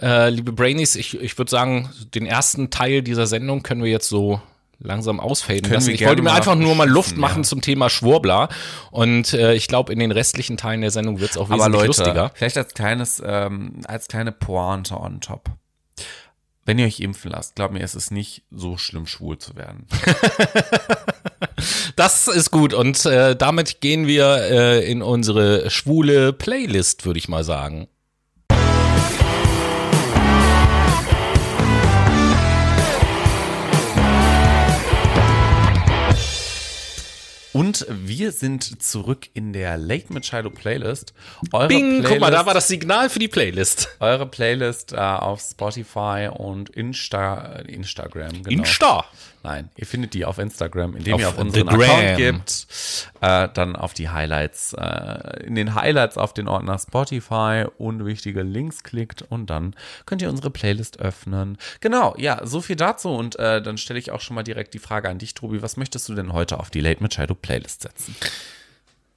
Äh, 0.00 0.30
liebe 0.30 0.52
Brainies, 0.52 0.96
ich, 0.96 1.20
ich 1.20 1.36
würde 1.36 1.50
sagen, 1.50 1.90
den 2.14 2.24
ersten 2.24 2.70
Teil 2.70 3.02
dieser 3.02 3.26
Sendung 3.26 3.62
können 3.62 3.82
wir 3.82 3.90
jetzt 3.90 4.08
so 4.08 4.40
langsam 4.78 5.20
ausfaden 5.20 5.70
lassen. 5.70 5.90
Ich 5.90 6.04
wollte 6.04 6.22
mir 6.22 6.32
einfach 6.32 6.54
nur 6.54 6.74
mal 6.74 6.88
Luft 6.88 7.16
machen 7.16 7.42
ja. 7.42 7.48
zum 7.48 7.60
Thema 7.60 7.90
Schwurbler 7.90 8.48
und 8.90 9.34
äh, 9.34 9.54
ich 9.54 9.68
glaube, 9.68 9.92
in 9.92 9.98
den 9.98 10.10
restlichen 10.10 10.56
Teilen 10.56 10.80
der 10.80 10.90
Sendung 10.90 11.20
wird 11.20 11.32
es 11.32 11.36
auch 11.36 11.50
wesentlich 11.50 11.62
Aber 11.62 11.72
Leute, 11.72 11.86
lustiger. 11.86 12.32
Vielleicht 12.34 12.56
als 12.56 12.74
kleines, 12.74 13.22
ähm, 13.24 13.80
als 13.86 14.08
kleine 14.08 14.32
Pointe 14.32 14.98
on 14.98 15.20
top. 15.20 15.50
Wenn 16.66 16.78
ihr 16.78 16.86
euch 16.86 17.00
impfen 17.00 17.30
lasst, 17.30 17.56
glaubt 17.56 17.74
mir, 17.74 17.82
es 17.82 17.94
ist 17.94 18.10
nicht 18.10 18.44
so 18.50 18.78
schlimm, 18.78 19.06
schwul 19.06 19.36
zu 19.36 19.54
werden. 19.56 19.86
das 21.96 22.28
ist 22.28 22.50
gut 22.50 22.74
und 22.74 23.04
äh, 23.06 23.36
damit 23.36 23.80
gehen 23.80 24.06
wir 24.06 24.36
äh, 24.50 24.90
in 24.90 25.02
unsere 25.02 25.70
schwule 25.70 26.32
Playlist, 26.32 27.06
würde 27.06 27.18
ich 27.18 27.28
mal 27.28 27.44
sagen. 27.44 27.88
Und 37.52 37.86
wir 37.88 38.32
sind 38.32 38.82
zurück 38.82 39.28
in 39.32 39.52
der 39.52 39.78
Late 39.78 40.12
Machado 40.12 40.50
Playlist. 40.50 41.14
Eure 41.52 41.68
Bing, 41.68 42.00
Playlist, 42.00 42.08
guck 42.08 42.20
mal, 42.20 42.32
da 42.32 42.46
war 42.46 42.54
das 42.54 42.66
Signal 42.66 43.08
für 43.08 43.20
die 43.20 43.28
Playlist. 43.28 43.90
Eure 44.00 44.26
Playlist 44.26 44.92
äh, 44.92 44.96
auf 44.96 45.40
Spotify 45.40 46.28
und 46.36 46.70
Insta, 46.70 47.60
Instagram. 47.60 48.42
Genau. 48.42 48.48
Insta. 48.50 49.04
Nein, 49.44 49.68
ihr 49.76 49.84
findet 49.84 50.14
die 50.14 50.24
auf 50.24 50.38
Instagram, 50.38 50.96
indem 50.96 51.14
auf 51.14 51.20
ihr 51.20 51.28
auf 51.28 51.36
unseren 51.36 51.68
Account 51.68 52.16
gibt, 52.16 52.66
äh, 53.20 53.46
dann 53.52 53.76
auf 53.76 53.92
die 53.92 54.08
Highlights, 54.08 54.72
äh, 54.72 55.44
in 55.44 55.54
den 55.54 55.74
Highlights 55.74 56.16
auf 56.16 56.32
den 56.32 56.48
Ordner 56.48 56.78
Spotify 56.78 57.66
und 57.76 58.06
wichtige 58.06 58.42
Links 58.42 58.82
klickt 58.82 59.20
und 59.20 59.50
dann 59.50 59.76
könnt 60.06 60.22
ihr 60.22 60.30
unsere 60.30 60.48
Playlist 60.48 60.98
öffnen. 60.98 61.58
Genau, 61.80 62.14
ja, 62.16 62.40
so 62.46 62.62
viel 62.62 62.76
dazu 62.76 63.10
und 63.10 63.38
äh, 63.38 63.60
dann 63.60 63.76
stelle 63.76 63.98
ich 63.98 64.12
auch 64.12 64.22
schon 64.22 64.34
mal 64.34 64.44
direkt 64.44 64.72
die 64.72 64.78
Frage 64.78 65.10
an 65.10 65.18
dich, 65.18 65.34
Tobi, 65.34 65.60
was 65.60 65.76
möchtest 65.76 66.08
du 66.08 66.14
denn 66.14 66.32
heute 66.32 66.58
auf 66.58 66.70
die 66.70 66.80
Late 66.80 67.02
Machado 67.02 67.34
Playlist 67.34 67.82
setzen? 67.82 68.16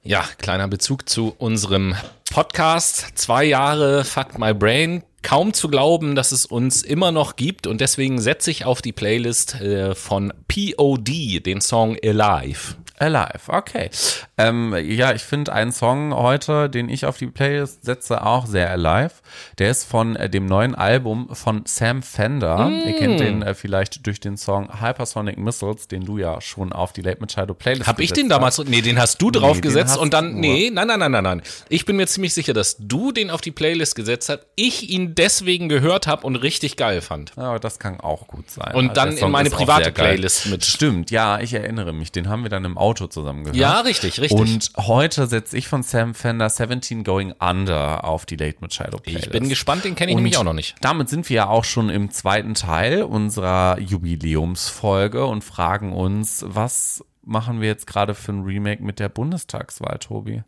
Ja, 0.02 0.28
kleiner 0.36 0.68
Bezug 0.68 1.08
zu 1.08 1.34
unserem 1.38 1.94
Podcast. 2.30 3.18
Zwei 3.18 3.44
Jahre 3.44 4.04
Fuck 4.04 4.38
My 4.38 4.52
Brain 4.52 5.02
kaum 5.22 5.52
zu 5.52 5.68
glauben, 5.68 6.14
dass 6.14 6.32
es 6.32 6.46
uns 6.46 6.82
immer 6.82 7.12
noch 7.12 7.36
gibt 7.36 7.66
und 7.66 7.80
deswegen 7.80 8.20
setze 8.20 8.50
ich 8.50 8.64
auf 8.64 8.82
die 8.82 8.92
Playlist 8.92 9.60
äh, 9.60 9.94
von 9.94 10.32
POD 10.48 11.44
den 11.44 11.60
Song 11.60 11.96
Alive. 12.02 12.76
Alive, 13.00 13.48
okay. 13.48 13.90
Ähm, 14.36 14.74
ja, 14.84 15.12
ich 15.12 15.22
finde 15.22 15.52
einen 15.52 15.72
Song 15.72 16.14
heute, 16.14 16.68
den 16.68 16.88
ich 16.88 17.06
auf 17.06 17.16
die 17.16 17.26
Playlist 17.26 17.84
setze, 17.84 18.24
auch 18.24 18.46
sehr 18.46 18.70
alive. 18.70 19.14
Der 19.58 19.70
ist 19.70 19.84
von 19.84 20.16
äh, 20.16 20.28
dem 20.30 20.46
neuen 20.46 20.74
Album 20.74 21.28
von 21.32 21.62
Sam 21.66 22.02
Fender. 22.02 22.70
Ihr 22.86 22.94
kennt 22.96 23.20
den 23.20 23.42
äh, 23.42 23.54
vielleicht 23.54 24.06
durch 24.06 24.20
den 24.20 24.36
Song 24.36 24.80
Hypersonic 24.80 25.38
Missiles, 25.38 25.88
den 25.88 26.04
du 26.04 26.18
ja 26.18 26.40
schon 26.40 26.72
auf 26.72 26.92
die 26.92 27.02
Late 27.02 27.20
Machado 27.20 27.54
Playlist 27.54 27.86
Hab 27.88 28.00
ich 28.00 28.12
den 28.12 28.28
damals, 28.28 28.58
nee, 28.58 28.80
den 28.80 28.98
hast 28.98 29.20
du 29.20 29.30
draufgesetzt 29.30 29.92
hast 29.92 29.98
und 29.98 30.14
dann, 30.14 30.32
du. 30.34 30.38
nee, 30.40 30.70
nein, 30.72 30.86
nein, 30.86 30.98
nein, 30.98 31.12
nein, 31.12 31.24
nein. 31.24 31.42
Ich 31.68 31.84
bin 31.84 31.96
mir 31.96 32.06
ziemlich 32.06 32.34
sicher, 32.34 32.52
dass 32.52 32.76
du 32.78 33.12
den 33.12 33.30
auf 33.30 33.40
die 33.40 33.50
Playlist 33.50 33.94
gesetzt 33.94 34.28
hast, 34.28 34.40
ich 34.56 34.90
ihn 34.90 35.14
deswegen 35.14 35.68
gehört 35.68 36.06
habe 36.06 36.26
und 36.26 36.36
richtig 36.36 36.76
geil 36.76 37.00
fand. 37.00 37.30
hast. 37.30 37.36
Ja, 37.38 37.58
das 37.58 37.78
kann 37.78 38.00
auch 38.00 38.26
gut 38.26 38.50
sein. 38.50 38.74
Und 38.74 38.90
Also 38.98 39.00
dann 39.00 39.16
in 39.16 39.30
meine 39.30 39.50
private. 39.50 39.92
Playlist 39.92 40.46
mit. 40.46 40.64
Stimmt, 40.64 41.10
ja, 41.10 41.40
ich 41.40 41.54
erinnere 41.54 41.92
mich. 41.92 42.12
Den 42.12 42.28
haben 42.28 42.42
wir 42.42 42.50
dann 42.50 42.64
im 42.64 42.76
Auto 42.76 42.87
zusammen 42.94 43.44
gehört. 43.44 43.56
Ja, 43.56 43.80
richtig, 43.80 44.20
richtig. 44.20 44.38
Und 44.38 44.70
heute 44.76 45.26
setze 45.26 45.56
ich 45.56 45.68
von 45.68 45.82
Sam 45.82 46.14
Fender 46.14 46.48
17 46.48 47.04
Going 47.04 47.32
Under 47.38 48.04
auf 48.04 48.26
die 48.26 48.36
Late 48.36 48.56
Machado 48.60 48.98
Playlist. 48.98 49.26
ich 49.26 49.32
bin 49.32 49.48
gespannt, 49.48 49.84
den 49.84 49.94
kenne 49.94 50.10
ich 50.10 50.16
Und 50.16 50.22
nämlich 50.22 50.38
auch 50.38 50.44
noch 50.44 50.52
nicht. 50.52 50.76
Damit 50.80 51.08
sind 51.08 51.28
wir 51.28 51.36
ja 51.36 51.48
auch 51.48 51.64
schon 51.64 51.90
im 51.90 52.10
zweiten 52.10 52.54
Teil 52.54 53.02
unserer 53.02 53.78
Jubiläumsfolge 53.80 55.24
und 55.26 55.44
fragen 55.44 55.92
uns, 55.92 56.44
was 56.46 57.04
machen 57.28 57.60
wir 57.60 57.68
jetzt 57.68 57.86
gerade 57.86 58.14
für 58.14 58.32
ein 58.32 58.42
Remake 58.42 58.82
mit 58.82 58.98
der 58.98 59.08
Bundestagswahl, 59.08 59.98
Tobi? 59.98 60.42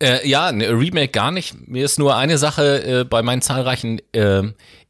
Äh, 0.00 0.28
ja, 0.28 0.46
ein 0.46 0.60
Remake 0.60 1.08
gar 1.08 1.30
nicht. 1.30 1.68
Mir 1.68 1.84
ist 1.84 1.98
nur 1.98 2.16
eine 2.16 2.38
Sache 2.38 3.00
äh, 3.00 3.04
bei 3.04 3.22
meinen 3.22 3.40
zahlreichen 3.40 4.00
äh, 4.12 4.42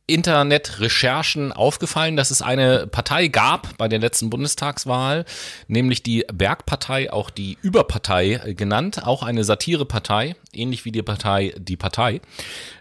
Internetrecherchen 0.07 1.53
aufgefallen, 1.53 2.17
dass 2.17 2.31
es 2.31 2.43
eine 2.43 2.87
Partei 2.87 3.29
gab 3.29 3.77
bei 3.79 3.89
der 3.89 3.99
letzten 3.99 4.29
Bundestagswahl, 4.29 5.25
nämlich 5.67 6.03
die 6.03 6.27
Bergpartei, 6.33 7.11
auch 7.11 7.31
die 7.31 7.57
Überpartei 7.63 8.55
genannt, 8.55 9.07
auch 9.07 9.23
eine 9.23 9.45
Satirepartei, 9.45 10.37
ähnlich 10.53 10.85
wie 10.85 10.93
die 10.93 11.03
Partei 11.03 11.55
Die 11.57 11.77
Partei, 11.77 12.21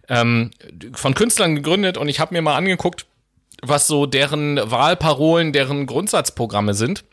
ähm, 0.09 0.51
von 0.93 1.13
Künstlern 1.13 1.55
gegründet 1.55 1.97
und 1.97 2.09
ich 2.09 2.19
habe 2.19 2.33
mir 2.33 2.41
mal 2.41 2.57
angeguckt, 2.57 3.05
was 3.61 3.87
so 3.87 4.05
deren 4.05 4.59
Wahlparolen, 4.69 5.53
deren 5.53 5.85
Grundsatzprogramme 5.85 6.73
sind. 6.73 7.05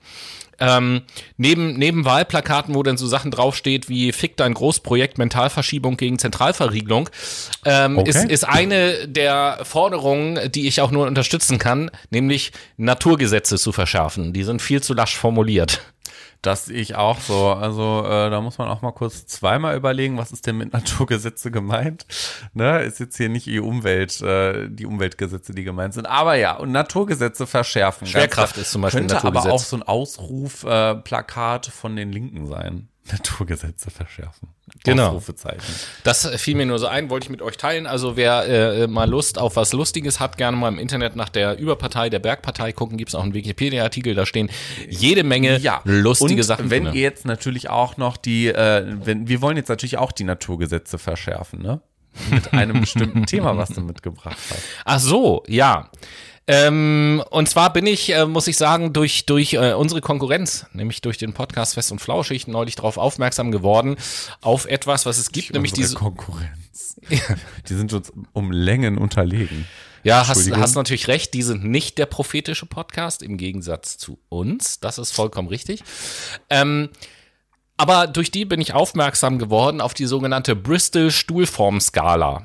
Ähm, 0.61 1.03
neben, 1.37 1.75
neben 1.75 2.05
Wahlplakaten, 2.05 2.75
wo 2.75 2.83
dann 2.83 2.97
so 2.97 3.07
Sachen 3.07 3.31
draufsteht 3.31 3.89
wie 3.89 4.13
Fick 4.13 4.37
dein 4.37 4.55
Großprojekt 4.55 5.19
Mentalverschiebung 5.19 5.97
gegen 5.97 6.19
Zentralverriegelung, 6.19 7.09
ähm, 7.65 7.99
Okay. 7.99 8.11
ist, 8.11 8.25
ist 8.25 8.45
eine 8.45 9.09
der 9.09 9.61
Forderungen, 9.63 10.53
die 10.53 10.69
ich 10.69 10.81
auch 10.81 10.91
nur 10.91 11.07
unterstützen 11.07 11.59
kann, 11.59 11.91
nämlich 12.11 12.53
Naturgesetze 12.77 13.59
zu 13.59 13.73
verschärfen. 13.73 14.33
Die 14.33 14.43
sind 14.43 14.63
viel 14.63 14.83
zu 14.83 14.95
lasch 14.95 15.17
formuliert. 15.17 15.81
Das 16.43 16.67
sehe 16.67 16.79
ich 16.81 16.95
auch 16.97 17.21
so. 17.21 17.49
Also 17.49 18.03
äh, 18.07 18.31
da 18.31 18.41
muss 18.41 18.59
man 18.59 18.69
auch 18.69 18.83
mal 18.83 18.93
kurz 18.93 19.27
zweimal 19.27 19.77
überlegen, 19.77 20.17
was 20.19 20.33
ist 20.33 20.47
denn 20.47 20.57
mit 20.59 20.73
Naturgesetze 20.75 21.51
gemeint? 21.51 22.07
Ne, 22.55 22.83
ist 22.83 23.01
jetzt 23.01 23.17
hier 23.17 23.29
nicht 23.29 23.47
die 23.47 23.61
Umwelt, 23.61 24.21
äh, 24.23 24.69
die 24.71 24.87
Umweltgesetze, 24.87 25.55
die 25.55 25.65
gemeint 25.65 25.95
sind. 25.95 26.07
Aber 26.07 26.35
ja, 26.35 26.57
und 26.57 26.73
Naturgesetze 26.73 27.47
verschärfen. 27.47 28.07
Schwerkraft 28.07 28.55
Ganz- 28.57 28.67
ist 28.67 28.73
zum 28.73 28.83
Beispiel 28.83 29.01
ein 29.03 29.09
Könnte 29.09 29.27
aber 29.27 29.35
Naturgesetz. 29.35 29.53
auch 29.63 29.67
so 29.67 29.77
ein 29.77 29.83
Ausrufplakat 29.83 30.99
äh, 30.99 31.03
Plakat 31.03 31.67
von 31.67 31.97
den 31.97 32.13
Linken 32.13 32.47
sein. 32.47 32.90
Naturgesetze 33.11 33.91
verschärfen. 33.91 34.49
Genau. 34.85 35.21
Das 36.05 36.27
fiel 36.37 36.55
mir 36.55 36.67
nur 36.67 36.79
so 36.79 36.87
ein, 36.87 37.11
wollte 37.11 37.25
ich 37.25 37.31
mit 37.31 37.43
euch 37.43 37.57
teilen. 37.57 37.87
Also 37.87 38.17
wer 38.17 38.47
äh, 38.47 38.87
mal 38.87 39.09
Lust 39.09 39.39
auf 39.39 39.57
was 39.57 39.73
Lustiges 39.73 40.21
hat, 40.21 40.37
gerne 40.37 40.57
mal 40.57 40.69
im 40.69 40.79
Internet 40.79 41.17
nach 41.17 41.29
der 41.29 41.59
Überpartei, 41.59 42.09
der 42.09 42.21
Bergpartei 42.21 42.73
gucken. 42.73 42.99
Gibt 42.99 43.11
es 43.11 43.15
auch 43.15 43.23
einen 43.23 43.35
Wikipedia-Artikel, 43.35 44.15
da 44.15 44.27
stehen 44.27 44.51
jede 44.89 45.25
Menge 45.25 45.61
lustige 45.85 46.41
und 46.41 46.43
Sachen 46.45 46.71
wenn 46.71 46.85
drin. 46.85 46.95
ihr 46.95 47.03
jetzt 47.03 47.25
natürlich 47.25 47.69
auch 47.69 47.97
noch 47.97 48.17
die, 48.17 48.49
äh, 48.49 48.85
wenn, 49.05 49.29
wir 49.29 49.41
wollen 49.43 49.57
jetzt 49.57 49.69
natürlich 49.69 49.99
auch 49.99 50.13
die 50.13 50.25
Naturgesetze 50.25 50.99
verschärfen, 50.99 51.63
ne? 51.63 51.81
Mit 52.31 52.53
einem 52.53 52.81
bestimmten 52.81 53.27
Thema, 53.27 53.57
was 53.57 53.71
du 53.71 53.81
mitgebracht 53.81 54.37
hast. 54.51 54.63
Ach 54.85 54.99
so, 54.99 55.43
ja. 55.47 55.91
Ähm, 56.53 57.23
und 57.31 57.49
zwar 57.49 57.73
bin 57.73 57.87
ich, 57.87 58.13
äh, 58.13 58.27
muss 58.27 58.49
ich 58.49 58.57
sagen, 58.57 58.93
durch, 58.93 59.25
durch 59.25 59.53
äh, 59.53 59.73
unsere 59.75 60.01
Konkurrenz, 60.01 60.67
nämlich 60.73 61.01
durch 61.01 61.17
den 61.17 61.33
Podcast 61.33 61.75
Fest 61.75 61.93
und 61.93 62.01
Flauschig, 62.01 62.49
neulich 62.49 62.75
darauf 62.75 62.97
aufmerksam 62.97 63.53
geworden, 63.53 63.95
auf 64.41 64.67
etwas, 64.67 65.07
was 65.07 65.19
es 65.19 65.31
gibt, 65.31 65.55
nämlich 65.55 65.73
diese. 65.73 65.95
Konkurrenz. 65.95 66.97
Die 67.69 67.75
sind 67.75 67.93
uns 67.93 68.13
um 68.33 68.51
Längen 68.51 68.99
unterlegen. 68.99 69.67
Ja, 70.03 70.27
hast, 70.27 70.51
hast 70.51 70.75
natürlich 70.75 71.09
recht, 71.09 71.35
die 71.35 71.43
sind 71.43 71.63
nicht 71.63 71.99
der 71.99 72.07
prophetische 72.07 72.65
Podcast, 72.65 73.23
im 73.23 73.37
Gegensatz 73.37 73.99
zu 73.99 74.19
uns. 74.31 74.81
Das 74.81 74.99
ist 74.99 75.13
vollkommen 75.13 75.49
richtig. 75.49 75.85
Ähm, 76.49 76.89
aber 77.77 78.07
durch 78.07 78.31
die 78.31 78.47
bin 78.47 78.61
ich 78.61 78.73
aufmerksam 78.73 79.39
geworden 79.39 79.81
auf 79.81 79.93
die 79.93 80.07
sogenannte 80.07 80.57
Bristol 80.57 81.11
Stuhlformskala. 81.11 82.45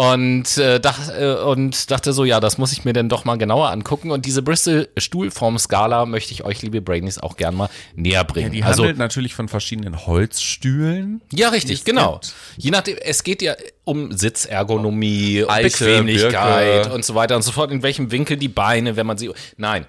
Und, 0.00 0.56
äh, 0.56 0.80
dach, 0.80 1.10
äh, 1.10 1.34
und 1.34 1.90
dachte 1.90 2.14
so, 2.14 2.24
ja, 2.24 2.40
das 2.40 2.56
muss 2.56 2.72
ich 2.72 2.86
mir 2.86 2.94
denn 2.94 3.10
doch 3.10 3.26
mal 3.26 3.36
genauer 3.36 3.68
angucken. 3.68 4.10
Und 4.10 4.24
diese 4.24 4.40
Bristol 4.40 4.88
Stuhlformskala 4.96 6.06
möchte 6.06 6.32
ich 6.32 6.42
euch, 6.42 6.62
liebe 6.62 6.80
Brainies, 6.80 7.18
auch 7.18 7.36
gern 7.36 7.54
mal 7.54 7.68
näher 7.94 8.24
bringen. 8.24 8.50
Die 8.50 8.62
also, 8.62 8.84
handelt 8.84 8.96
natürlich 8.96 9.34
von 9.34 9.48
verschiedenen 9.48 10.06
Holzstühlen. 10.06 11.20
ja, 11.34 11.50
richtig, 11.50 11.84
genau. 11.84 12.14
gibt. 12.14 12.32
Je 12.56 12.70
nachdem, 12.70 12.96
es 12.96 13.24
geht 13.24 13.42
ja 13.42 13.54
um 13.84 14.10
Sitzergonomie, 14.10 15.44
Eiche, 15.46 15.84
Bequemlichkeit 15.84 16.84
Birke. 16.84 16.94
und 16.94 17.04
so 17.04 17.14
weiter 17.14 17.36
und 17.36 17.42
so 17.42 17.52
fort, 17.52 17.70
in 17.70 17.82
welchem 17.82 18.10
Winkel 18.10 18.38
die 18.38 18.48
Beine, 18.48 18.96
wenn 18.96 19.06
man 19.06 19.18
sie. 19.18 19.30
Nein. 19.58 19.84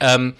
Ähm, 0.00 0.34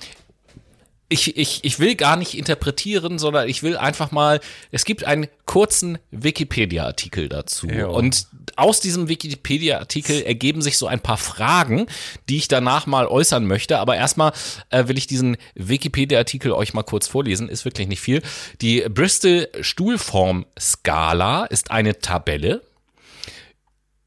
ich, 1.13 1.37
ich, 1.37 1.61
ich 1.63 1.79
will 1.79 1.95
gar 1.95 2.17
nicht 2.17 2.37
interpretieren, 2.37 3.19
sondern 3.21 3.49
ich 3.49 3.63
will 3.63 3.77
einfach 3.77 4.11
mal, 4.11 4.41
es 4.73 4.85
gibt 4.85 5.05
einen 5.05 5.29
kurzen 5.53 5.99
Wikipedia-Artikel 6.13 7.29
dazu. 7.29 7.69
Ja. 7.69 7.89
Und 7.89 8.27
aus 8.57 8.81
diesem 8.81 9.09
Wikipedia-Artikel 9.09 10.23
ergeben 10.23 10.63
sich 10.63 10.79
so 10.79 10.87
ein 10.87 11.01
paar 11.01 11.19
Fragen, 11.19 11.89
die 12.31 12.39
ich 12.39 12.49
danach 12.49 12.87
mal 12.87 13.07
äußern 13.07 13.47
möchte. 13.47 13.79
Aber 13.79 13.95
erstmal 13.95 14.33
äh, 14.71 14.89
will 14.89 14.97
ich 14.97 15.07
diesen 15.07 15.37
Wikipedia-Artikel 15.55 16.53
euch 16.53 16.73
mal 16.73 16.85
kurz 16.85 17.07
vorlesen. 17.07 17.51
Ist 17.51 17.67
wirklich 17.67 17.87
nicht 17.87 18.01
viel. 18.01 18.23
Die 18.63 18.81
Bristol 18.89 19.47
Stuhlform-Skala 19.61 21.45
ist 21.45 21.71
eine 21.71 21.99
Tabelle, 21.99 22.63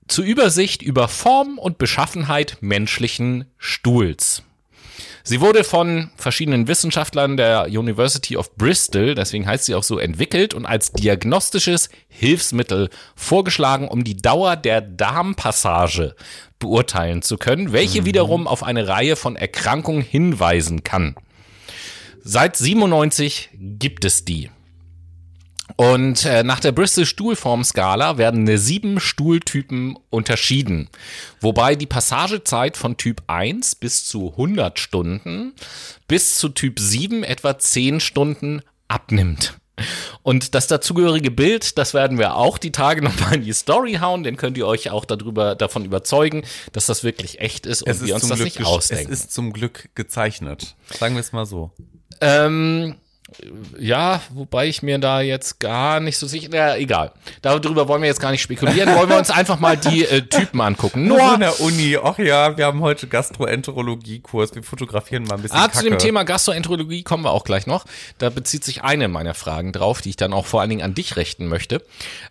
zur 0.08 0.26
Übersicht 0.26 0.82
über 0.82 1.08
Form 1.08 1.60
und 1.60 1.78
Beschaffenheit 1.78 2.58
menschlichen 2.62 3.46
Stuhls. 3.60 4.42
Sie 5.28 5.42
wurde 5.42 5.64
von 5.64 6.12
verschiedenen 6.18 6.68
Wissenschaftlern 6.68 7.36
der 7.36 7.64
University 7.64 8.38
of 8.38 8.56
Bristol, 8.58 9.16
deswegen 9.16 9.48
heißt 9.48 9.66
sie 9.66 9.74
auch 9.74 9.82
so, 9.82 9.98
entwickelt 9.98 10.54
und 10.54 10.68
als 10.68 10.92
diagnostisches 10.92 11.90
Hilfsmittel 12.08 12.92
vorgeschlagen, 13.16 13.88
um 13.88 14.04
die 14.04 14.18
Dauer 14.18 14.56
der 14.56 14.82
Darmpassage 14.82 16.16
beurteilen 16.60 17.24
zu 17.24 17.38
können, 17.38 17.74
welche 17.74 18.06
wiederum 18.06 18.48
auf 18.48 18.62
eine 18.62 18.88
Reihe 18.88 19.16
von 19.16 19.36
Erkrankungen 19.36 20.04
hinweisen 20.04 20.84
kann. 20.84 21.16
Seit 22.24 22.56
97 22.56 23.50
gibt 23.60 24.06
es 24.06 24.26
die. 24.26 24.52
Und 25.78 26.26
äh, 26.26 26.44
nach 26.44 26.60
der 26.60 26.72
Bristol 26.72 27.06
Stuhlformskala 27.06 28.18
werden 28.18 28.56
sieben 28.58 29.00
Stuhltypen 29.00 29.98
unterschieden, 30.10 30.90
wobei 31.42 31.76
die 31.76 31.88
Passagezeit 31.88 32.78
von 32.78 32.98
Typ 32.98 33.24
1 33.28 33.76
bis 33.76 34.06
zu 34.06 34.30
100 34.32 34.78
Stunden 34.80 35.54
bis 36.08 36.36
zu 36.38 36.50
Typ 36.50 36.80
7 36.80 37.24
etwa 37.24 37.58
10 37.58 38.00
Stunden 38.00 38.62
abnimmt. 38.88 39.56
Und 40.22 40.56
das 40.56 40.68
dazugehörige 40.68 41.32
Bild, 41.32 41.78
das 41.78 41.94
werden 41.94 42.18
wir 42.18 42.36
auch 42.36 42.58
die 42.58 42.72
Tage 42.72 43.02
nochmal 43.04 43.36
in 43.36 43.44
die 43.44 43.52
Story 43.54 43.96
hauen, 44.00 44.24
dann 44.24 44.38
könnt 44.38 44.58
ihr 44.58 44.68
euch 44.68 44.90
auch 44.92 45.04
darüber, 45.04 45.56
davon 45.56 45.84
überzeugen, 45.84 46.44
dass 46.72 46.86
das 46.86 47.04
wirklich 47.04 47.40
echt 47.42 47.66
ist 47.66 47.82
und 47.82 48.06
wir 48.06 48.16
uns 48.16 48.28
das 48.28 48.40
nicht 48.40 48.60
gesch- 48.60 48.66
ausdenken. 48.66 49.12
Es 49.12 49.20
ist 49.22 49.34
zum 49.34 49.52
Glück 49.52 49.90
gezeichnet. 49.96 50.76
Sagen 50.98 51.16
wir 51.16 51.20
es 51.22 51.34
mal 51.34 51.46
so. 51.46 51.72
Ähm, 52.22 52.96
ja, 53.80 54.22
wobei 54.34 54.68
ich 54.68 54.84
mir 54.84 55.00
da 55.00 55.20
jetzt 55.22 55.60
gar 55.60 56.00
nicht 56.00 56.18
so 56.18 56.28
sicher, 56.28 56.54
ja, 56.54 56.76
egal. 56.76 57.12
Darüber 57.42 57.88
wollen 57.88 58.02
wir 58.02 58.08
jetzt 58.08 58.20
gar 58.20 58.32
nicht 58.32 58.42
spekulieren. 58.44 58.94
Wollen 58.96 59.10
wir 59.10 59.18
uns 59.18 59.32
einfach 59.32 59.60
mal 59.60 59.76
die 59.78 60.06
äh, 60.06 60.22
Typen 60.22 60.62
angucken. 60.62 61.08
Nur 61.08 61.34
in 61.34 61.40
der 61.40 61.60
Uni. 61.60 61.98
Ach 62.02 62.18
ja, 62.20 62.56
wir 62.56 62.66
haben 62.68 62.82
heute 62.82 63.08
Gastroenterologie-Kurs. 63.08 64.54
Wir 64.56 64.64
fotografieren 64.64 65.24
mal 65.24 65.36
ein 65.36 65.42
bisschen 65.42 65.58
Ah, 65.58 65.64
Kacke. 65.68 65.80
zu 65.80 65.84
dem 65.86 65.98
Thema 65.98 66.24
Gastroenterologie 66.24 67.04
kommen 67.04 67.24
wir 67.24 67.32
auch 67.32 67.44
gleich 67.44 67.66
noch. 67.68 67.86
Da 68.20 68.30
bezieht 68.30 68.64
sich 68.64 68.84
eine 68.84 69.08
meiner 69.08 69.34
Fragen 69.34 69.72
drauf, 69.72 70.02
die 70.02 70.10
ich 70.10 70.18
dann 70.18 70.32
auch 70.34 70.46
vor 70.46 70.62
allen 70.62 70.70
Dingen 70.70 70.84
an 70.84 70.94
dich 70.94 71.16
richten 71.18 71.48
möchte. 71.48 71.82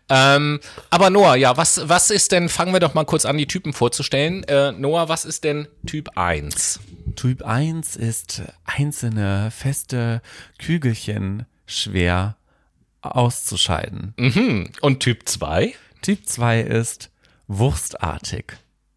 Ähm, 0.09 0.61
aber 0.91 1.11
Noah, 1.11 1.35
ja, 1.37 1.57
was, 1.57 1.89
was 1.89 2.11
ist 2.11 2.31
denn, 2.33 2.49
fangen 2.49 2.73
wir 2.73 2.81
doch 2.81 2.95
mal 2.95 3.05
kurz 3.05 3.25
an, 3.25 3.37
die 3.37 3.47
Typen 3.47 3.73
vorzustellen. 3.73 4.45
Äh, 4.45 4.73
Noah, 4.73 5.09
was 5.09 5.25
ist 5.25 5.45
denn 5.45 5.67
Typ 5.87 6.11
1? 6.17 6.79
Typ 7.17 7.43
1 7.45 7.97
ist 7.97 8.43
einzelne 8.65 9.51
feste 9.57 10.21
Kügelchen 10.85 11.47
schwer 11.65 12.37
auszuscheiden. 13.01 14.13
Und 14.83 15.01
Typ 15.01 15.27
2? 15.27 15.75
Typ 16.03 16.27
2 16.27 16.61
ist 16.61 17.11
wurstartig, 17.47 18.53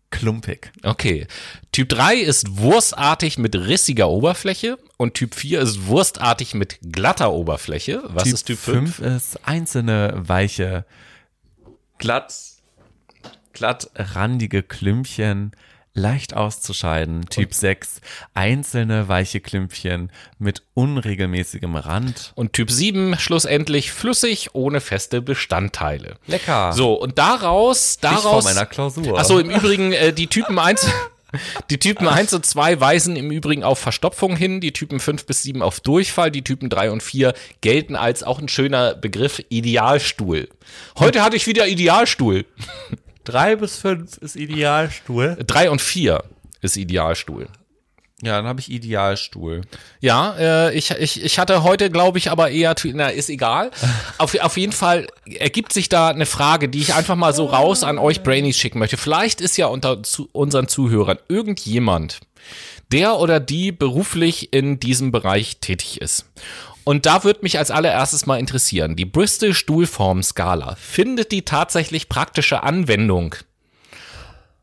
klumpig. 0.10 0.74
Okay. 0.84 1.28
Typ 1.72 1.88
3 1.88 2.18
ist 2.18 2.58
wurstartig 2.58 3.38
mit 3.38 3.56
rissiger 3.56 4.10
Oberfläche 4.10 4.78
Und 4.98 5.14
Typ 5.14 5.34
4 5.34 5.62
ist 5.62 5.88
wurstartig 5.88 6.56
mit 6.56 6.80
glatter 6.82 7.32
Oberfläche. 7.32 8.04
Was 8.08 8.26
Typ 8.26 8.34
ist 8.34 8.44
Typ 8.44 8.60
5? 8.60 8.96
5 8.98 9.16
ist 9.16 9.48
einzelne 9.48 10.14
weiche, 10.16 10.86
glatt, 12.00 12.34
glattrandige 13.54 14.62
Klümpchen, 14.62 15.52
leicht 15.98 16.36
auszuscheiden. 16.36 17.26
Typ 17.30 17.54
6 17.54 18.02
einzelne 18.34 19.08
weiche 19.08 19.42
Klümpchen 19.42 20.12
mit 20.40 20.64
unregelmäßigem 20.76 21.76
Rand. 21.76 22.32
Und 22.36 22.54
Typ 22.54 22.72
7 22.72 23.18
schlussendlich 23.18 23.92
flüssig, 23.92 24.52
ohne 24.54 24.80
feste 24.80 25.22
Bestandteile. 25.22 26.16
Lecker. 26.28 26.72
So, 26.74 26.94
und 26.94 27.18
daraus, 27.18 27.96
ich 28.02 28.10
vor 28.10 28.22
daraus. 28.22 28.44
meiner 28.46 28.66
Klausur. 28.66 29.20
Achso, 29.20 29.40
im 29.40 29.50
Übrigen, 29.50 29.92
äh, 29.92 30.14
die 30.14 30.28
Typen 30.28 30.58
1. 30.58 30.88
Die 31.70 31.78
Typen 31.78 32.08
1 32.08 32.34
und 32.34 32.46
2 32.46 32.80
weisen 32.80 33.18
im 33.18 33.32
Übrigen 33.32 33.66
auf 33.66 33.80
Verstopfung 33.80 34.38
hin, 34.38 34.62
die 34.62 34.72
Typen 34.72 35.02
5 35.02 35.26
bis 35.26 35.44
7 35.44 35.62
auf 35.62 35.82
Durchfall, 35.82 36.32
die 36.32 36.42
Typen 36.42 36.70
3 36.70 36.90
und 36.90 37.04
4 37.04 37.34
gelten 37.60 37.98
als 37.98 38.24
auch 38.24 38.40
ein 38.40 38.48
schöner 38.48 38.96
Begriff 38.96 39.44
Idealstuhl. 39.50 40.48
Heute 40.98 41.22
hatte 41.22 41.36
ich 41.36 41.46
wieder 41.46 41.68
Idealstuhl. 41.68 42.46
3 43.28 43.58
bis 43.58 43.78
5 43.80 44.18
ist 44.20 44.38
Idealstuhl. 44.38 45.38
3 45.46 45.70
und 45.70 45.82
4 45.82 46.24
ist 46.62 46.78
Idealstuhl. 46.78 47.48
Ja, 48.24 48.38
dann 48.38 48.48
habe 48.48 48.62
ich 48.62 48.72
Idealstuhl. 48.72 49.62
Ja, 50.00 50.36
äh, 50.40 50.74
ich, 50.74 50.92
ich, 50.92 51.24
ich 51.24 51.38
hatte 51.38 51.62
heute, 51.62 51.92
glaube 51.92 52.18
ich, 52.18 52.32
aber 52.32 52.50
eher, 52.50 52.74
na, 52.94 53.10
ist 53.10 53.30
egal. 53.30 53.70
Auf, 54.18 54.40
auf 54.40 54.58
jeden 54.58 54.72
Fall 54.72 55.08
ergibt 55.26 55.74
sich 55.74 55.90
da 55.90 56.08
eine 56.08 56.26
Frage, 56.26 56.70
die 56.70 56.80
ich 56.80 56.94
einfach 56.94 57.16
mal 57.16 57.34
so 57.34 57.46
raus 57.46 57.84
an 57.84 58.00
euch 58.00 58.24
Brainies 58.24 58.58
schicken 58.58 58.80
möchte. 58.80 58.98
Vielleicht 58.98 59.42
ist 59.42 59.58
ja 59.58 59.68
unter 59.68 60.02
zu, 60.04 60.30
unseren 60.32 60.68
Zuhörern 60.68 61.20
irgendjemand, 61.28 62.22
der 62.92 63.18
oder 63.18 63.40
die 63.40 63.72
beruflich 63.72 64.54
in 64.54 64.80
diesem 64.80 65.12
Bereich 65.12 65.58
tätig 65.58 66.02
ist. 66.02 66.26
Und 66.88 67.06
da 67.06 67.26
würde 67.26 67.42
mich 67.42 67.58
als 67.58 67.70
allererstes 67.70 68.28
mal 68.28 68.40
interessieren, 68.40 68.96
die 68.96 69.04
Bristol 69.04 69.54
Stuhlform-Skala, 69.54 70.76
findet 70.76 71.34
die 71.34 71.42
tatsächlich 71.42 72.08
praktische 72.08 72.64
Anwendung? 72.64 73.36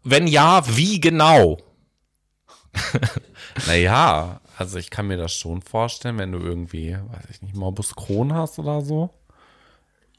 Wenn 0.05 0.27
ja, 0.27 0.63
wie 0.75 1.03
genau? 1.03 1.59
Naja, 3.67 4.41
also 4.57 4.79
ich 4.79 4.89
kann 4.89 5.07
mir 5.07 5.19
das 5.19 5.35
schon 5.35 5.61
vorstellen, 5.61 6.17
wenn 6.17 6.33
du 6.33 6.39
irgendwie, 6.39 6.95
weiß 6.95 7.29
ich 7.31 7.43
nicht, 7.43 7.55
Morbus 7.55 7.95
Crohn 7.95 8.33
hast 8.33 8.59
oder 8.59 8.81
so, 8.81 9.11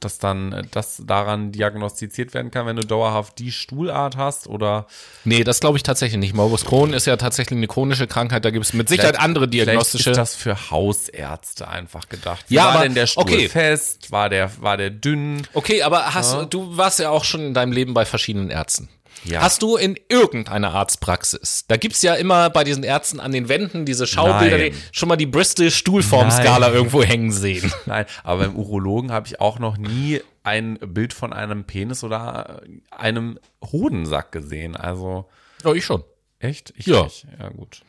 dass 0.06 0.20
dann 0.20 0.53
äh, 0.53 0.64
das 0.72 1.01
daran 1.06 1.51
diagnostiziert 1.51 2.34
werden 2.34 2.51
kann, 2.51 2.66
wenn 2.66 2.78
du 2.78 2.86
dauerhaft 2.86 3.39
die 3.39 3.51
Stuhlart 3.51 4.16
hast 4.16 4.47
oder 4.47 4.86
Nee, 5.26 5.43
das 5.43 5.60
glaube 5.60 5.78
ich 5.78 5.84
tatsächlich 5.84 6.20
nicht. 6.20 6.34
Morbus 6.34 6.64
Crohn 6.66 6.93
ist 6.93 7.08
ja 7.08 7.18
tatsächlich 7.18 7.58
eine 7.58 7.68
chronische 7.68 8.08
Krankheit, 8.08 8.45
da 8.45 8.51
gibt 8.51 8.66
es 8.66 8.74
mit 8.74 8.88
Sicherheit 8.88 9.20
andere 9.20 9.47
diagnostische. 9.47 10.12
ist 10.12 10.18
das 10.18 10.36
für 10.36 10.72
Hausärzte 10.72 11.68
einfach 11.68 12.08
gedacht. 12.08 12.45
Ja, 12.49 12.66
war 12.66 12.72
aber- 12.76 12.84
denn 12.84 12.95
der 12.95 13.08
Stuhl 13.08 13.24
okay. 13.24 13.49
fest? 13.49 14.12
War 14.12 14.30
der, 14.30 14.51
war 14.62 14.78
der 14.78 14.91
dünn? 14.91 15.45
Okay, 15.53 15.82
aber 15.82 16.14
hast 16.14 16.53
du 16.53 16.78
warst 16.78 16.99
ja 16.99 17.10
auch 17.10 17.24
schon 17.24 17.41
in 17.41 17.53
deinem 17.53 17.72
Leben 17.72 17.93
bei 17.93 18.06
verschiedenen 18.06 18.49
Ärzten. 18.49 18.88
Ja. 19.24 19.41
Hast 19.41 19.61
du 19.63 19.76
in 19.76 19.97
irgendeiner 20.09 20.74
Arztpraxis, 20.74 21.66
da 21.68 21.78
gibt's 21.78 22.01
ja 22.03 22.13
immer 22.13 22.49
bei 22.51 22.63
diesen 22.63 22.84
Ärzten 22.84 23.20
an 23.20 23.32
den 23.32 23.49
Wänden 23.49 23.86
diese 23.86 24.05
Schaubilder, 24.05 24.57
die 24.59 24.74
schon 24.91 25.09
mal 25.09 25.16
die 25.16 25.26
Bristol 25.26 25.72
Stuhlformskala 25.72 26.68
Nein. 26.68 26.74
irgendwo 26.76 27.01
hängen 27.01 27.32
sehen. 27.32 27.72
Nein, 27.88 28.05
aber 28.24 28.43
beim 28.43 28.55
Urologen 28.55 29.11
habe 29.11 29.26
ich 29.28 29.41
auch 29.41 29.57
noch 29.57 29.78
nie 29.78 30.22
ein 30.43 30.78
Bild 30.80 31.13
von 31.13 31.34
einem 31.34 31.63
Penis 31.63 32.03
oder 32.03 32.61
einem 32.91 33.39
Hodensack 33.63 34.32
gesehen. 34.32 34.76
Also 34.76 35.28
Oh, 35.63 35.74
ich 35.74 35.86
schon. 35.86 36.03
echt? 36.38 36.74
Ich 36.78 36.86
Ja. 36.86 37.03
nicht. 37.05 37.26
Ja, 37.39 37.49
gut. 37.49 37.82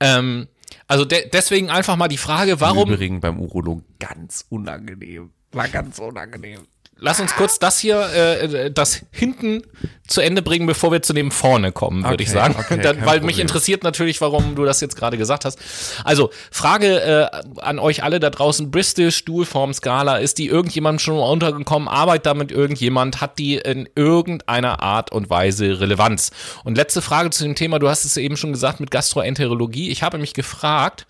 Ähm, 0.00 0.48
also 0.88 1.04
de 1.04 1.28
deswegen 1.32 1.70
einfach 1.70 1.94
mal 1.96 2.08
die 2.08 2.16
Frage, 2.16 2.52
Im 2.52 2.60
warum 2.60 2.90
Übrigen 2.90 3.20
beim 3.20 3.38
Urologen 3.38 3.84
ganz 4.00 4.44
unangenehm. 4.48 5.30
War 5.52 5.68
ganz 5.68 5.98
unangenehm. 6.00 6.66
Lass 6.98 7.20
uns 7.20 7.34
kurz 7.34 7.58
das 7.58 7.78
hier, 7.78 8.00
äh, 8.14 8.70
das 8.70 9.02
hinten 9.10 9.62
zu 10.06 10.22
Ende 10.22 10.40
bringen, 10.40 10.66
bevor 10.66 10.92
wir 10.92 11.02
zu 11.02 11.12
dem 11.12 11.30
vorne 11.30 11.70
kommen, 11.70 12.04
würde 12.04 12.22
ich 12.22 12.30
Okay, 12.30 12.38
sagen. 12.38 12.56
okay, 12.58 12.80
Dann, 12.82 13.04
weil 13.04 13.20
mich 13.20 13.32
Problem. 13.36 13.40
interessiert 13.42 13.82
natürlich, 13.82 14.22
warum 14.22 14.54
du 14.54 14.64
das 14.64 14.80
jetzt 14.80 14.96
gerade 14.96 15.18
gesagt 15.18 15.44
hast. 15.44 15.58
Also, 16.04 16.30
Frage 16.50 17.00
äh, 17.02 17.60
an 17.60 17.78
euch 17.78 18.02
alle 18.02 18.18
da 18.18 18.30
draußen, 18.30 18.70
Bristol 18.70 19.10
Stuhlformskala, 19.10 20.16
ist 20.16 20.38
die 20.38 20.46
irgendjemandem 20.46 21.00
schon 21.00 21.18
untergekommen? 21.18 21.86
Arbeitet 21.86 22.26
damit 22.26 22.50
irgendjemand? 22.50 23.20
Hat 23.20 23.38
die 23.38 23.56
in 23.56 23.88
irgendeiner 23.94 24.82
Art 24.82 25.12
und 25.12 25.28
Weise 25.28 25.80
Relevanz? 25.80 26.30
Und 26.64 26.76
letzte 26.78 27.02
Frage 27.02 27.28
zu 27.28 27.44
dem 27.44 27.54
Thema, 27.56 27.78
du 27.78 27.90
hast 27.90 28.06
es 28.06 28.16
eben 28.16 28.38
schon 28.38 28.52
gesagt 28.52 28.80
mit 28.80 28.90
Gastroenterologie. 28.90 29.90
Ich 29.90 30.02
habe 30.02 30.16
mich 30.16 30.32
gefragt, 30.32 31.06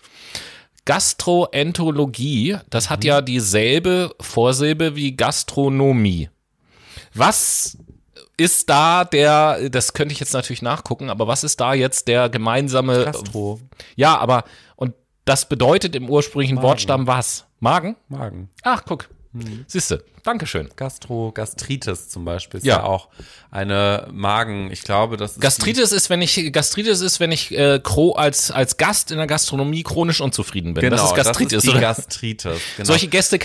Gastroenterologie, 0.87 2.57
das 2.69 2.89
hat 2.89 3.03
ja 3.03 3.21
dieselbe 3.21 4.15
Vorsilbe 4.21 4.95
wie 4.95 5.17
Gastronomie. 5.17 6.29
Was 7.13 7.77
ist 8.37 8.69
da 8.69 9.03
der, 9.03 9.69
das 9.69 9.91
könnte 9.91 10.13
ich 10.13 10.21
jetzt 10.21 10.31
natürlich 10.31 10.61
nachgucken, 10.61 11.09
aber 11.09 11.27
was 11.27 11.43
ist 11.43 11.59
da 11.59 11.73
jetzt 11.73 12.07
der 12.07 12.29
gemeinsame, 12.29 13.03
Gastro. 13.03 13.59
ja, 13.97 14.17
aber, 14.17 14.45
und 14.77 14.93
das 15.25 15.49
bedeutet 15.49 15.93
im 15.93 16.09
ursprünglichen 16.09 16.61
Wortstamm 16.61 17.05
was? 17.05 17.45
Magen? 17.59 17.97
Magen. 18.07 18.49
Ach, 18.63 18.83
guck. 18.85 19.09
Siehste, 19.67 20.03
Dankeschön. 20.23 20.69
Gastro, 20.75 21.31
Gastritis 21.31 22.09
zum 22.09 22.25
Beispiel 22.25 22.57
ist 22.57 22.65
Ja. 22.65 22.77
ja, 22.77 22.83
auch 22.83 23.07
eine 23.51 24.07
Magen, 24.11 24.71
ich 24.71 24.81
glaube, 24.81 25.15
das 25.17 25.31
ist 25.31 25.41
Gastritis 25.41 25.91
ist, 25.91 26.09
wenn 26.09 26.21
ich 26.21 26.51
Gastritis 26.51 27.01
ist, 27.01 27.19
wenn 27.19 27.31
ich 27.31 27.51
äh, 27.57 27.79
als 28.15 28.51
als 28.51 28.77
Gast 28.77 29.11
in 29.11 29.17
der 29.17 29.27
Gastronomie 29.27 29.83
chronisch 29.83 30.19
unzufrieden 30.21 30.73
bin. 30.73 30.81
genau, 30.81 30.97
das 30.97 31.05
ist 31.05 31.15
Gastritis. 31.15 31.49
das 31.49 31.63
ist 31.63 31.65
die 31.65 31.69
oder? 31.71 31.79
Gastritis. 31.79 32.59
Genau. 32.75 32.85
Solche 32.87 33.07
Gäste 33.07 33.39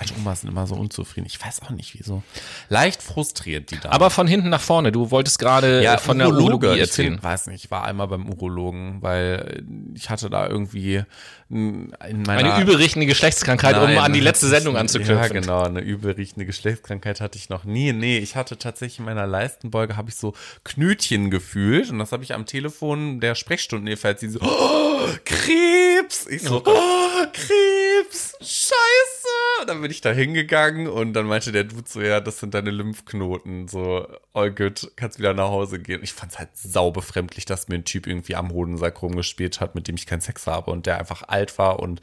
ja, 0.00 0.06
ja, 0.06 0.12
ja, 0.12 0.14
ja, 0.14 0.14
alte 0.14 0.14
Omas. 0.16 0.40
Sind 0.40 0.50
immer 0.50 0.66
so 0.66 0.74
unzufrieden. 0.74 1.26
Ich 1.26 1.44
weiß 1.44 1.62
auch 1.62 1.70
nicht 1.70 1.98
wieso. 1.98 2.22
Leicht 2.68 3.02
frustriert 3.02 3.70
die 3.70 3.78
da. 3.78 3.90
Aber 3.90 4.10
von 4.10 4.26
hinten 4.26 4.48
nach 4.48 4.60
vorne. 4.60 4.92
Du 4.92 5.10
wolltest 5.10 5.38
gerade 5.38 5.84
äh, 5.84 5.98
von 5.98 6.18
der 6.18 6.28
Urologie 6.28 6.74
ich 6.74 6.80
erzählen. 6.80 7.14
Find, 7.14 7.22
weiß 7.22 7.46
nicht, 7.48 7.64
ich 7.64 7.70
war 7.70 7.84
einmal 7.84 8.08
beim 8.08 8.28
Urologen, 8.28 9.02
weil 9.02 9.64
ich 9.94 10.10
hatte 10.10 10.30
da 10.30 10.46
irgendwie 10.48 11.04
Eine 11.52 12.60
übelriechende 12.60 13.06
Geschlechtskrankheit, 13.06 13.76
um 13.76 13.82
Nein, 13.82 13.98
an 13.98 14.12
die 14.12 14.20
letzte 14.20 14.46
Sendung 14.46 14.76
anzuknüpfen. 14.76 15.16
Ja, 15.16 15.26
genau, 15.26 15.64
eine 15.64 15.80
übelriechende 15.80 16.46
Geschlechtskrankheit 16.46 17.20
hatte 17.20 17.38
ich 17.38 17.48
noch 17.48 17.64
nie. 17.64 17.92
Nee, 17.92 18.18
ich 18.18 18.36
hatte 18.36 18.56
tatsächlich 18.56 19.00
in 19.00 19.06
meiner 19.06 19.26
Leistenbeuge 19.26 19.96
habe 19.96 20.10
ich 20.10 20.14
so 20.14 20.34
Knötchen 20.62 21.28
gefühlt 21.28 21.90
und 21.90 21.98
das 21.98 22.12
habe 22.12 22.22
ich 22.22 22.34
am 22.34 22.46
Telefon 22.46 23.18
der 23.18 23.34
Sprechstunde 23.34 23.90
jedenfalls, 23.90 24.20
die 24.20 24.28
so, 24.28 24.38
oh, 24.40 25.08
Krebs! 25.24 26.28
Ich 26.28 26.42
so, 26.42 26.62
oh, 26.64 27.26
Krebs! 27.32 28.36
Scheiße! 28.40 29.60
Und 29.60 29.68
dann 29.68 29.82
bin 29.82 29.90
ich 29.90 30.00
da 30.00 30.12
hingegangen 30.12 30.86
und 30.86 31.12
dann 31.14 31.26
meinte 31.26 31.52
der 31.52 31.64
Dude 31.64 31.88
so, 31.88 32.00
ja, 32.00 32.20
das 32.20 32.38
sind 32.38 32.54
deine 32.54 32.70
Lymphknoten, 32.70 33.66
so, 33.68 34.06
all 34.32 34.52
good, 34.52 34.92
kannst 34.96 35.18
wieder 35.18 35.34
nach 35.34 35.48
Hause 35.48 35.80
gehen. 35.80 36.00
Ich 36.02 36.12
fand's 36.12 36.38
halt 36.38 36.50
saubefremdlich, 36.54 37.44
dass 37.44 37.68
mir 37.68 37.74
ein 37.74 37.84
Typ 37.84 38.06
irgendwie 38.06 38.36
am 38.36 38.52
Hodensack 38.52 39.02
rumgespielt 39.02 39.60
hat, 39.60 39.74
mit 39.74 39.88
dem 39.88 39.96
ich 39.96 40.06
keinen 40.06 40.20
Sex 40.20 40.46
habe 40.46 40.70
und 40.70 40.86
der 40.86 40.98
einfach 40.98 41.22
alt 41.40 41.58
war 41.58 41.80
und 41.80 42.00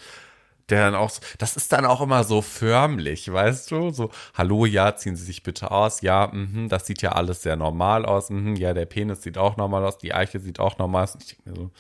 der 0.70 0.84
dann 0.84 0.96
auch, 0.96 1.12
das 1.38 1.56
ist 1.56 1.72
dann 1.72 1.86
auch 1.86 2.02
immer 2.02 2.24
so 2.26 2.42
förmlich, 2.42 3.32
weißt 3.32 3.72
du? 3.72 3.92
So, 3.92 4.10
hallo, 4.34 4.66
ja, 4.66 4.96
ziehen 4.98 5.16
Sie 5.16 5.24
sich 5.24 5.44
bitte 5.44 5.72
aus. 5.72 6.02
Ja, 6.02 6.30
mhm, 6.34 6.68
das 6.68 6.86
sieht 6.86 7.02
ja 7.02 7.14
alles 7.14 7.42
sehr 7.42 7.56
normal 7.56 8.06
aus. 8.06 8.30
Mhm, 8.30 8.56
ja, 8.58 8.74
der 8.74 8.86
Penis 8.86 9.24
sieht 9.24 9.38
auch 9.38 9.56
normal 9.58 9.86
aus, 9.86 9.98
die 9.98 10.14
Eiche 10.14 10.40
sieht 10.40 10.60
auch 10.60 10.78
normal 10.78 11.06
aus. 11.06 11.16
Ich 11.22 11.28
denke 11.28 11.50
mir 11.50 11.56
so, 11.56 11.72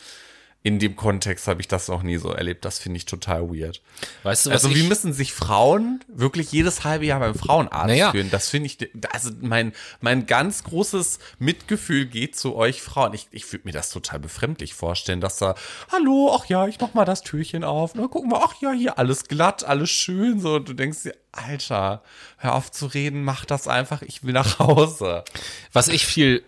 in 0.63 0.79
dem 0.79 0.97
Kontext 0.97 1.47
habe 1.47 1.61
ich 1.61 1.67
das 1.69 1.87
noch 1.87 2.03
nie 2.03 2.17
so 2.17 2.29
erlebt. 2.29 2.65
Das 2.65 2.77
finde 2.77 2.97
ich 2.97 3.05
total 3.05 3.49
weird. 3.49 3.81
Weißt 4.23 4.45
du, 4.45 4.49
was 4.49 4.65
Also, 4.65 4.75
wie 4.75 4.83
müssen 4.83 5.13
sich 5.13 5.31
Frauen 5.31 6.03
wirklich 6.07 6.51
jedes 6.51 6.83
halbe 6.83 7.05
Jahr 7.05 7.21
beim 7.21 7.35
Frauenarzt 7.35 7.87
Naja. 7.87 8.11
führen? 8.11 8.29
Das 8.31 8.49
finde 8.49 8.65
ich, 8.67 8.77
also 9.11 9.31
mein, 9.39 9.71
mein 10.01 10.25
ganz 10.25 10.63
großes 10.65 11.19
Mitgefühl 11.39 12.05
geht 12.05 12.35
zu 12.35 12.55
euch 12.55 12.81
Frauen. 12.81 13.13
Ich, 13.13 13.27
ich 13.31 13.49
würde 13.53 13.65
mir 13.65 13.71
das 13.71 13.91
total 13.91 14.19
befremdlich 14.19 14.73
vorstellen, 14.73 15.21
dass 15.21 15.37
da, 15.37 15.55
hallo, 15.91 16.35
ach 16.37 16.45
ja, 16.47 16.67
ich 16.67 16.79
mach 16.81 16.93
mal 16.93 17.05
das 17.05 17.21
Türchen 17.21 17.63
auf. 17.63 17.95
Na, 17.95 18.07
gucken 18.07 18.29
wir, 18.31 18.43
ach 18.43 18.55
ja, 18.59 18.73
hier 18.73 18.97
alles 18.99 19.25
glatt, 19.25 19.63
alles 19.63 19.89
schön. 19.89 20.41
So, 20.41 20.55
und 20.55 20.67
du 20.67 20.73
denkst 20.73 21.03
dir, 21.03 21.15
Alter, 21.31 22.03
hör 22.37 22.55
auf 22.55 22.71
zu 22.71 22.87
reden, 22.87 23.23
mach 23.23 23.45
das 23.45 23.67
einfach, 23.69 24.01
ich 24.01 24.23
will 24.23 24.33
nach 24.33 24.59
Hause. 24.59 25.23
was 25.71 25.87
ich 25.87 26.05
viel 26.05 26.43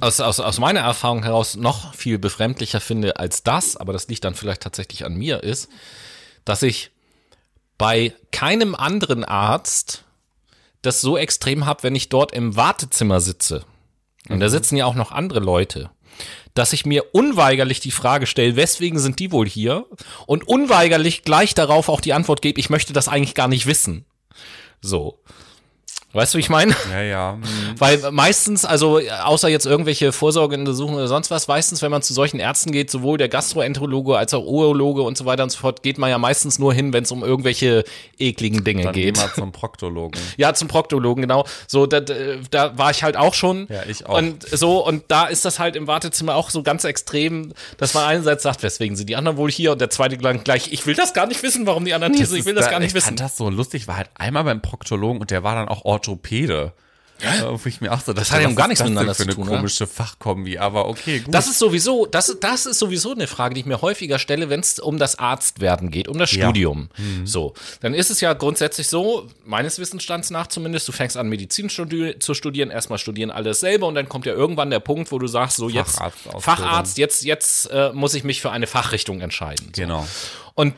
aus, 0.00 0.20
aus, 0.20 0.40
aus 0.40 0.58
meiner 0.58 0.80
Erfahrung 0.80 1.22
heraus 1.22 1.56
noch 1.56 1.94
viel 1.94 2.18
befremdlicher 2.18 2.80
finde 2.80 3.16
als 3.16 3.42
das, 3.42 3.76
aber 3.76 3.92
das 3.92 4.08
liegt 4.08 4.24
dann 4.24 4.34
vielleicht 4.34 4.62
tatsächlich 4.62 5.04
an 5.04 5.14
mir, 5.14 5.42
ist, 5.42 5.68
dass 6.44 6.62
ich 6.62 6.90
bei 7.78 8.14
keinem 8.30 8.74
anderen 8.74 9.24
Arzt 9.24 10.04
das 10.82 11.00
so 11.00 11.16
extrem 11.16 11.66
habe, 11.66 11.82
wenn 11.82 11.94
ich 11.94 12.08
dort 12.08 12.32
im 12.32 12.56
Wartezimmer 12.56 13.20
sitze. 13.20 13.64
Und 14.28 14.40
da 14.40 14.48
sitzen 14.48 14.76
ja 14.76 14.86
auch 14.86 14.94
noch 14.94 15.12
andere 15.12 15.40
Leute. 15.40 15.90
Dass 16.54 16.72
ich 16.72 16.86
mir 16.86 17.14
unweigerlich 17.14 17.80
die 17.80 17.90
Frage 17.90 18.26
stelle, 18.26 18.56
weswegen 18.56 18.98
sind 18.98 19.18
die 19.18 19.30
wohl 19.30 19.46
hier? 19.46 19.84
Und 20.26 20.48
unweigerlich 20.48 21.22
gleich 21.22 21.54
darauf 21.54 21.88
auch 21.88 22.00
die 22.00 22.14
Antwort 22.14 22.40
gebe, 22.40 22.58
ich 22.58 22.70
möchte 22.70 22.92
das 22.92 23.08
eigentlich 23.08 23.34
gar 23.34 23.48
nicht 23.48 23.66
wissen. 23.66 24.06
So. 24.80 25.20
Weißt 26.16 26.34
du, 26.34 26.38
wie 26.38 26.40
ich 26.40 26.48
meine? 26.50 26.74
Ja, 26.90 27.02
ja. 27.02 27.38
Hm. 27.46 27.74
Weil 27.78 28.10
meistens, 28.12 28.64
also 28.64 28.98
außer 29.24 29.48
jetzt 29.48 29.66
irgendwelche 29.66 30.12
Vorsorgeuntersuchungen 30.12 30.98
oder 30.98 31.08
sonst 31.08 31.30
was, 31.30 31.46
meistens, 31.48 31.82
wenn 31.82 31.90
man 31.90 32.02
zu 32.02 32.14
solchen 32.14 32.38
Ärzten 32.40 32.72
geht, 32.72 32.90
sowohl 32.90 33.18
der 33.18 33.28
Gastroenterologe 33.28 34.16
als 34.16 34.32
auch 34.34 34.44
Urologe 34.44 35.02
und 35.02 35.16
so 35.18 35.26
weiter 35.26 35.42
und 35.42 35.50
so 35.50 35.58
fort, 35.58 35.82
geht 35.82 35.98
man 35.98 36.08
ja 36.10 36.18
meistens 36.18 36.58
nur 36.58 36.72
hin, 36.72 36.92
wenn 36.92 37.04
es 37.04 37.12
um 37.12 37.22
irgendwelche 37.22 37.84
ekligen 38.18 38.64
Dinge 38.64 38.82
Dann 38.84 38.92
geht. 38.94 39.14
geh 39.14 39.20
mal 39.20 39.32
zum 39.34 39.52
Proktologen. 39.56 40.20
Ja, 40.36 40.54
zum 40.54 40.68
Proktologen, 40.68 41.22
genau. 41.22 41.44
So, 41.66 41.86
da, 41.86 42.00
da 42.00 42.78
war 42.78 42.90
ich 42.90 43.02
halt 43.02 43.16
auch 43.16 43.34
schon. 43.34 43.66
Ja, 43.68 43.82
ich 43.86 44.06
auch. 44.06 44.16
Und 44.16 44.48
so, 44.50 44.84
und 44.86 45.04
da 45.08 45.26
ist 45.26 45.44
das 45.44 45.58
halt 45.58 45.76
im 45.76 45.86
Wartezimmer 45.86 46.34
auch 46.34 46.50
so 46.50 46.62
ganz 46.62 46.84
extrem, 46.84 47.52
dass 47.78 47.94
man 47.94 48.04
einerseits 48.04 48.42
sagt, 48.42 48.62
weswegen 48.62 48.96
sind 48.96 49.08
die 49.08 49.16
anderen 49.16 49.36
wohl 49.36 49.50
hier 49.50 49.72
und 49.72 49.80
der 49.80 49.90
zweite 49.90 50.16
gleich, 50.16 50.72
ich 50.72 50.86
will 50.86 50.94
das 50.94 51.12
gar 51.12 51.26
nicht 51.26 51.42
wissen, 51.42 51.66
warum 51.66 51.84
die 51.84 51.92
anderen 51.94 52.14
hier 52.14 52.26
sind, 52.26 52.38
ich 52.38 52.44
will 52.46 52.54
das 52.54 52.66
da- 52.66 52.70
gar 52.70 52.80
nicht 52.80 52.88
ich 52.88 52.94
wissen. 52.94 53.06
fand 53.08 53.20
das 53.20 53.36
so 53.36 53.50
lustig, 53.50 53.86
war 53.88 53.96
halt 53.98 54.08
einmal 54.14 54.44
beim 54.44 54.62
Proktologen 54.62 55.20
und 55.20 55.30
der 55.30 55.42
war 55.42 55.54
dann 55.54 55.68
auch 55.68 55.84
Orthopäde. 56.06 56.72
Ja? 57.22 57.50
Wo 57.50 57.58
ich 57.66 57.80
mir 57.80 57.94
auch 57.94 58.00
so, 58.02 58.12
das 58.12 58.30
hat 58.30 58.42
ja 58.42 58.52
gar 58.52 58.68
nichts 58.68 58.80
das 58.80 58.90
miteinander 58.90 59.14
für 59.14 59.22
zu 59.22 59.28
eine 59.28 59.34
tun, 59.34 59.46
ne? 59.46 59.56
komische 59.56 59.86
Fachkombi, 59.86 60.58
aber 60.58 60.86
okay, 60.86 61.20
gut. 61.20 61.32
Das 61.32 61.46
ist 61.46 61.58
sowieso, 61.58 62.04
das, 62.04 62.36
das 62.42 62.66
ist 62.66 62.78
sowieso 62.78 63.12
eine 63.12 63.26
Frage, 63.26 63.54
die 63.54 63.60
ich 63.60 63.66
mir 63.66 63.80
häufiger 63.80 64.18
stelle, 64.18 64.50
wenn 64.50 64.60
es 64.60 64.78
um 64.78 64.98
das 64.98 65.18
Arztwerden 65.18 65.90
geht, 65.90 66.08
um 66.08 66.18
das 66.18 66.32
Ja. 66.32 66.44
Studium. 66.44 66.90
So, 67.24 67.54
dann 67.80 67.94
ist 67.94 68.10
es 68.10 68.20
ja 68.20 68.34
grundsätzlich 68.34 68.88
so, 68.88 69.26
meines 69.46 69.78
Wissensstands 69.78 70.28
nach 70.28 70.48
zumindest, 70.48 70.86
du 70.88 70.92
fängst 70.92 71.16
an, 71.16 71.30
Medizin 71.30 71.70
studi 71.70 72.18
zu 72.18 72.34
studieren, 72.34 72.68
erstmal 72.68 72.98
studieren 72.98 73.30
alles 73.30 73.60
selber 73.60 73.86
und 73.86 73.94
dann 73.94 74.10
kommt 74.10 74.26
ja 74.26 74.34
irgendwann 74.34 74.68
der 74.68 74.80
Punkt, 74.80 75.10
wo 75.10 75.18
du 75.18 75.26
sagst, 75.26 75.56
so 75.56 75.70
jetzt. 75.70 75.98
Facharzt, 76.38 76.98
jetzt, 76.98 77.24
jetzt 77.24 77.70
äh, 77.70 77.92
muss 77.94 78.12
ich 78.12 78.24
mich 78.24 78.42
für 78.42 78.50
eine 78.50 78.66
Fachrichtung 78.66 79.22
entscheiden. 79.22 79.72
So. 79.74 79.80
genau. 79.80 80.06
Und 80.54 80.74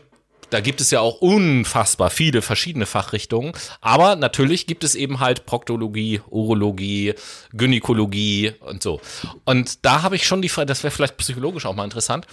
da 0.51 0.61
gibt 0.61 0.81
es 0.81 0.91
ja 0.91 1.01
auch 1.01 1.21
unfassbar 1.21 2.11
viele 2.11 2.43
verschiedene 2.43 2.87
Fachrichtungen. 2.87 3.53
Aber 3.81 4.17
natürlich 4.17 4.67
gibt 4.67 4.85
es 4.85 4.95
eben 4.95 5.21
halt 5.21 5.47
Proktologie, 5.47 6.21
Urologie, 6.31 7.15
Gynäkologie 7.53 8.53
und 8.61 8.83
so. 8.83 9.01
Und 9.45 9.85
da 9.85 10.03
habe 10.03 10.17
ich 10.17 10.27
schon 10.27 10.43
die 10.43 10.49
Frage, 10.49 10.67
das 10.67 10.83
wäre 10.83 10.91
vielleicht 10.91 11.17
psychologisch 11.19 11.67
auch 11.67 11.75
mal 11.75 11.85
interessant, 11.85 12.27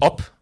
ob 0.00 0.32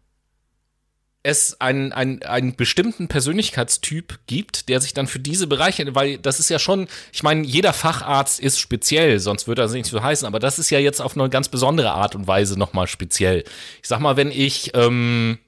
es 1.23 1.59
einen, 1.61 1.93
einen, 1.93 2.21
einen 2.23 2.55
bestimmten 2.55 3.07
Persönlichkeitstyp 3.07 4.19
gibt, 4.27 4.67
der 4.67 4.81
sich 4.81 4.93
dann 4.93 5.07
für 5.07 5.19
diese 5.19 5.47
Bereiche, 5.47 5.95
weil 5.95 6.17
das 6.17 6.39
ist 6.39 6.49
ja 6.49 6.59
schon, 6.59 6.87
ich 7.13 7.23
meine, 7.23 7.45
jeder 7.45 7.71
Facharzt 7.71 8.41
ist 8.41 8.59
speziell, 8.59 9.19
sonst 9.19 9.47
würde 9.47 9.61
das 9.61 9.71
nicht 9.71 9.85
so 9.85 10.03
heißen, 10.03 10.27
aber 10.27 10.39
das 10.39 10.59
ist 10.59 10.69
ja 10.69 10.79
jetzt 10.79 11.01
auf 11.01 11.15
eine 11.15 11.29
ganz 11.29 11.47
besondere 11.47 11.91
Art 11.91 12.15
und 12.15 12.27
Weise 12.27 12.59
nochmal 12.59 12.87
speziell. 12.87 13.45
Ich 13.81 13.87
sag 13.87 14.01
mal, 14.01 14.17
wenn 14.17 14.31
ich 14.31 14.71
ähm, 14.73 15.39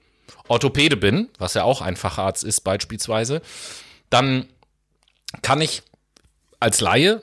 Orthopäde 0.47 0.97
bin, 0.97 1.29
was 1.37 1.53
ja 1.53 1.63
auch 1.63 1.81
ein 1.81 1.95
Facharzt 1.95 2.43
ist 2.43 2.61
beispielsweise, 2.61 3.41
dann 4.09 4.47
kann 5.41 5.61
ich 5.61 5.83
als 6.59 6.81
Laie 6.81 7.21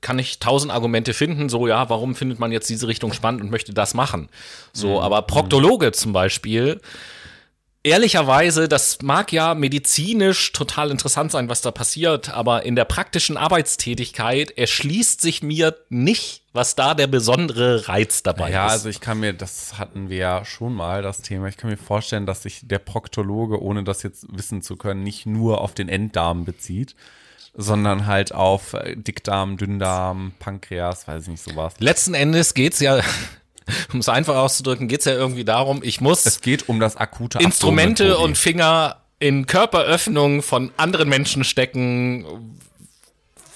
kann 0.00 0.18
ich 0.18 0.38
tausend 0.38 0.72
Argumente 0.72 1.12
finden, 1.12 1.48
so 1.48 1.66
ja, 1.66 1.88
warum 1.90 2.14
findet 2.14 2.38
man 2.38 2.52
jetzt 2.52 2.70
diese 2.70 2.86
Richtung 2.86 3.12
spannend 3.12 3.42
und 3.42 3.50
möchte 3.50 3.74
das 3.74 3.94
machen? 3.94 4.28
So, 4.72 5.00
aber 5.00 5.22
Proktologe 5.22 5.92
zum 5.92 6.12
Beispiel, 6.12 6.80
ehrlicherweise, 7.86 8.68
das 8.68 9.00
mag 9.02 9.32
ja 9.32 9.54
medizinisch 9.54 10.52
total 10.52 10.90
interessant 10.90 11.30
sein, 11.30 11.48
was 11.48 11.60
da 11.62 11.70
passiert, 11.70 12.30
aber 12.30 12.64
in 12.64 12.74
der 12.74 12.84
praktischen 12.84 13.36
Arbeitstätigkeit 13.36 14.50
erschließt 14.50 15.20
sich 15.20 15.42
mir 15.42 15.76
nicht, 15.88 16.42
was 16.52 16.74
da 16.74 16.94
der 16.94 17.06
besondere 17.06 17.86
Reiz 17.86 18.24
dabei 18.24 18.50
Ja, 18.50 18.66
ist. 18.66 18.72
also 18.72 18.88
ich 18.88 19.00
kann 19.00 19.20
mir, 19.20 19.32
das 19.32 19.78
hatten 19.78 20.10
wir 20.10 20.16
ja 20.18 20.44
schon 20.44 20.74
mal, 20.74 21.02
das 21.02 21.22
Thema, 21.22 21.46
ich 21.46 21.56
kann 21.56 21.70
mir 21.70 21.76
vorstellen, 21.76 22.26
dass 22.26 22.42
sich 22.42 22.60
der 22.64 22.80
Proktologe, 22.80 23.62
ohne 23.62 23.84
das 23.84 24.02
jetzt 24.02 24.26
wissen 24.36 24.62
zu 24.62 24.76
können, 24.76 25.04
nicht 25.04 25.24
nur 25.24 25.60
auf 25.60 25.72
den 25.72 25.88
Enddarm 25.88 26.44
bezieht, 26.44 26.96
sondern 27.54 28.06
halt 28.06 28.34
auf 28.34 28.72
äh, 28.72 28.96
Dickdarm, 28.96 29.56
Dünndarm, 29.58 30.32
Pankreas, 30.40 31.06
weiß 31.06 31.22
ich 31.22 31.28
nicht, 31.28 31.42
sowas. 31.42 31.74
Letzten 31.78 32.14
Endes 32.14 32.52
geht's 32.52 32.80
ja, 32.80 33.00
um 33.92 34.00
es 34.00 34.08
einfach 34.08 34.36
auszudrücken, 34.36 34.88
geht's 34.88 35.04
ja 35.04 35.12
irgendwie 35.12 35.44
darum, 35.44 35.82
ich 35.82 36.00
muss 36.00 36.26
Es 36.26 36.40
geht 36.40 36.68
um 36.68 36.80
das 36.80 36.96
akute 36.96 37.38
Instrumente 37.38 38.18
und 38.18 38.38
Finger 38.38 39.02
in 39.18 39.46
Körperöffnungen 39.46 40.42
von 40.42 40.72
anderen 40.76 41.08
Menschen 41.08 41.44
stecken, 41.44 42.26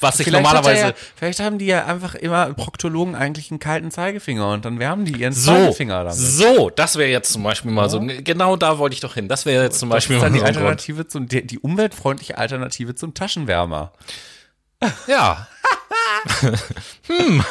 was 0.01 0.19
ich 0.19 0.27
Vielleicht, 0.27 0.43
normalerweise 0.43 0.81
er 0.81 0.89
ja, 0.89 0.95
vielleicht 1.15 1.41
haben 1.41 1.59
die 1.59 1.67
ja 1.67 1.85
einfach 1.85 2.15
immer 2.15 2.55
Proktologen 2.55 3.15
eigentlich 3.15 3.51
einen 3.51 3.61
kalten 3.61 3.91
Zeigefinger 3.91 4.53
und 4.53 4.65
dann 4.65 4.79
wärmen 4.79 5.05
die 5.05 5.21
ihren 5.21 5.33
so, 5.33 5.53
Zeigefinger 5.53 6.05
damit. 6.05 6.17
so, 6.17 6.71
das 6.71 6.97
wäre 6.97 7.11
jetzt 7.11 7.33
zum 7.33 7.43
Beispiel 7.43 7.71
mal 7.71 7.91
so, 7.91 8.01
genau 8.01 8.57
da 8.57 8.79
wollte 8.79 8.95
ich 8.95 9.01
doch 9.01 9.15
hin. 9.15 9.29
Das 9.29 9.45
wäre 9.45 9.65
jetzt 9.65 9.79
zum 9.79 9.91
Das 9.91 9.97
Beispiel 9.97 10.17
ist 10.17 10.23
dann 10.23 10.33
mal 10.33 10.39
die 10.39 10.45
Grund. 10.45 10.57
Alternative 10.57 11.07
zum, 11.07 11.29
die, 11.29 11.47
die 11.47 11.59
umweltfreundliche 11.59 12.39
Alternative 12.39 12.95
zum 12.95 13.13
Taschenwärmer. 13.15 13.93
Ja. 15.07 15.47
hm. 17.07 17.45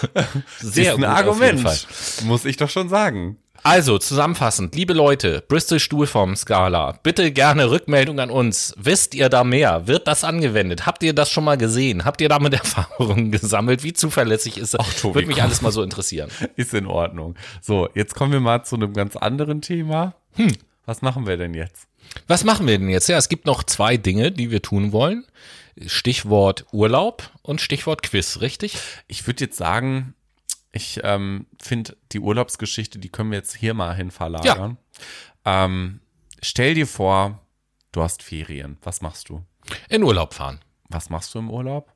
Sehr 0.60 0.84
ist 0.84 0.90
ein 0.92 0.96
gut 0.98 1.06
Argument, 1.06 1.88
muss 2.24 2.46
ich 2.46 2.58
doch 2.58 2.70
schon 2.70 2.90
sagen. 2.90 3.38
Also, 3.62 3.98
zusammenfassend, 3.98 4.74
liebe 4.76 4.94
Leute, 4.94 5.44
Bristol 5.46 5.80
Stuhlform-Skala, 5.80 7.00
bitte 7.04 7.32
gerne 7.32 7.70
Rückmeldung 7.70 8.20
an 8.20 8.30
uns. 8.30 8.74
Wisst 8.78 9.14
ihr 9.14 9.28
da 9.28 9.44
mehr? 9.44 9.86
Wird 9.86 10.08
das 10.08 10.24
angewendet? 10.24 10.86
Habt 10.86 11.04
ihr 11.04 11.14
das 11.14 11.30
schon 11.30 11.44
mal 11.44 11.58
gesehen? 11.58 12.06
Habt 12.06 12.22
ihr 12.22 12.30
damit 12.30 12.54
Erfahrungen 12.56 13.32
gesammelt? 13.32 13.84
Wie 13.84 13.92
zuverlässig 13.92 14.58
ist 14.58 14.76
das? 14.76 14.82
Ach, 14.82 14.94
Tobi, 14.94 15.16
Würde 15.16 15.28
mich 15.28 15.38
komm. 15.38 15.46
alles 15.46 15.62
mal 15.62 15.72
so 15.72 15.84
interessieren. 15.84 16.30
Ist 16.56 16.74
in 16.74 16.88
Ordnung. 16.88 17.36
So, 17.62 17.90
jetzt 17.96 18.16
kommen 18.16 18.32
wir 18.32 18.40
mal 18.40 18.64
zu 18.64 18.76
einem 18.76 18.94
ganz 18.94 19.18
anderen 19.18 19.62
Thema. 19.62 20.14
Hm, 20.36 20.54
was 20.86 21.02
machen 21.02 21.28
wir 21.28 21.36
denn 21.36 21.54
jetzt? 21.54 21.88
Was 22.28 22.46
machen 22.46 22.66
wir 22.66 22.78
denn 22.78 22.90
jetzt? 22.90 23.10
Ja, 23.10 23.18
es 23.18 23.28
gibt 23.28 23.46
noch 23.46 23.64
zwei 23.64 23.98
Dinge, 23.98 24.32
die 24.32 24.52
wir 24.52 24.62
tun 24.62 24.94
wollen. 24.94 25.26
Stichwort 25.86 26.66
Urlaub 26.72 27.30
und 27.42 27.62
Stichwort 27.62 28.04
Quiz, 28.04 28.42
richtig? 28.42 28.78
Ich 29.08 29.26
würde 29.28 29.46
jetzt 29.46 29.58
sagen, 29.58 30.14
ich 30.72 31.00
ähm, 31.04 31.48
finde 31.62 31.98
die 32.12 32.20
Urlaubsgeschichte, 32.20 33.00
die 33.00 33.10
können 33.10 33.32
wir 33.32 33.38
jetzt 33.38 33.56
hier 33.56 33.74
mal 33.74 33.96
hin 33.96 34.12
verlagern. 34.12 34.78
Ähm, 35.46 36.02
stell 36.42 36.76
dir 36.76 36.88
vor, 36.88 37.40
du 37.92 38.04
hast 38.04 38.24
Ferien. 38.24 38.78
Was 38.84 39.02
machst 39.02 39.30
du? 39.30 39.44
In 39.90 40.04
Urlaub 40.04 40.34
fahren. 40.34 40.60
Was 40.90 41.10
machst 41.10 41.34
du 41.34 41.40
im 41.40 41.50
Urlaub? 41.50 41.92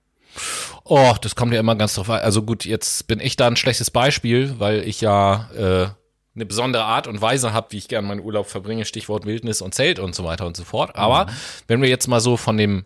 Oh, 0.83 1.13
das 1.21 1.35
kommt 1.35 1.53
ja 1.53 1.59
immer 1.59 1.75
ganz 1.75 1.95
drauf 1.95 2.09
an. 2.09 2.21
Also 2.21 2.41
gut, 2.41 2.65
jetzt 2.65 3.07
bin 3.07 3.19
ich 3.19 3.35
da 3.35 3.47
ein 3.47 3.55
schlechtes 3.55 3.91
Beispiel, 3.91 4.59
weil 4.59 4.87
ich 4.87 5.01
ja 5.01 5.49
äh, 5.51 5.89
eine 6.35 6.45
besondere 6.45 6.85
Art 6.85 7.07
und 7.07 7.21
Weise 7.21 7.53
habe, 7.53 7.67
wie 7.71 7.77
ich 7.77 7.87
gerne 7.87 8.07
meinen 8.07 8.21
Urlaub 8.21 8.47
verbringe, 8.47 8.85
Stichwort 8.85 9.25
Wildnis 9.25 9.61
und 9.61 9.75
Zelt 9.75 9.99
und 9.99 10.15
so 10.15 10.23
weiter 10.23 10.47
und 10.47 10.57
so 10.57 10.63
fort. 10.63 10.95
Aber 10.95 11.27
wenn 11.67 11.81
wir 11.81 11.89
jetzt 11.89 12.07
mal 12.07 12.19
so 12.19 12.37
von 12.37 12.57
dem 12.57 12.85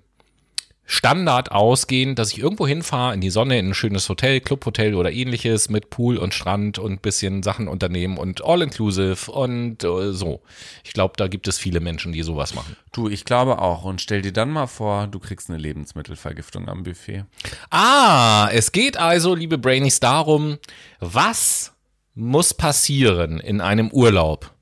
Standard 0.89 1.51
ausgehen, 1.51 2.15
dass 2.15 2.31
ich 2.31 2.39
irgendwo 2.39 2.65
hinfahre, 2.65 3.13
in 3.13 3.19
die 3.19 3.29
Sonne, 3.29 3.59
in 3.59 3.69
ein 3.69 3.73
schönes 3.73 4.07
Hotel, 4.07 4.39
Clubhotel 4.39 4.95
oder 4.95 5.11
ähnliches 5.11 5.69
mit 5.69 5.89
Pool 5.89 6.15
und 6.15 6.33
Strand 6.33 6.79
und 6.79 7.01
bisschen 7.01 7.43
Sachen 7.43 7.67
unternehmen 7.67 8.17
und 8.17 8.43
all-inclusive 8.43 9.29
und 9.29 9.83
äh, 9.83 10.13
so. 10.13 10.41
Ich 10.85 10.93
glaube, 10.93 11.15
da 11.17 11.27
gibt 11.27 11.49
es 11.49 11.57
viele 11.57 11.81
Menschen, 11.81 12.13
die 12.13 12.23
sowas 12.23 12.55
machen. 12.55 12.77
Du, 12.93 13.09
ich 13.09 13.25
glaube 13.25 13.59
auch. 13.59 13.83
Und 13.83 13.99
stell 13.99 14.21
dir 14.21 14.31
dann 14.31 14.49
mal 14.49 14.67
vor, 14.67 15.07
du 15.07 15.19
kriegst 15.19 15.49
eine 15.49 15.59
Lebensmittelvergiftung 15.59 16.69
am 16.69 16.83
Buffet. 16.83 17.25
Ah, 17.69 18.49
es 18.53 18.71
geht 18.71 18.95
also, 18.95 19.35
liebe 19.35 19.57
Brainies, 19.57 19.99
darum, 19.99 20.57
was 21.01 21.73
muss 22.15 22.53
passieren 22.53 23.41
in 23.41 23.59
einem 23.59 23.91
Urlaub, 23.91 24.53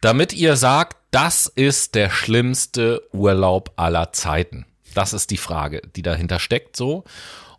damit 0.00 0.32
ihr 0.32 0.56
sagt, 0.56 0.96
das 1.10 1.46
ist 1.46 1.94
der 1.94 2.08
schlimmste 2.08 3.02
Urlaub 3.12 3.72
aller 3.76 4.12
Zeiten. 4.14 4.64
Das 4.98 5.12
ist 5.12 5.30
die 5.30 5.36
Frage, 5.36 5.80
die 5.94 6.02
dahinter 6.02 6.40
steckt 6.40 6.74
so. 6.74 7.04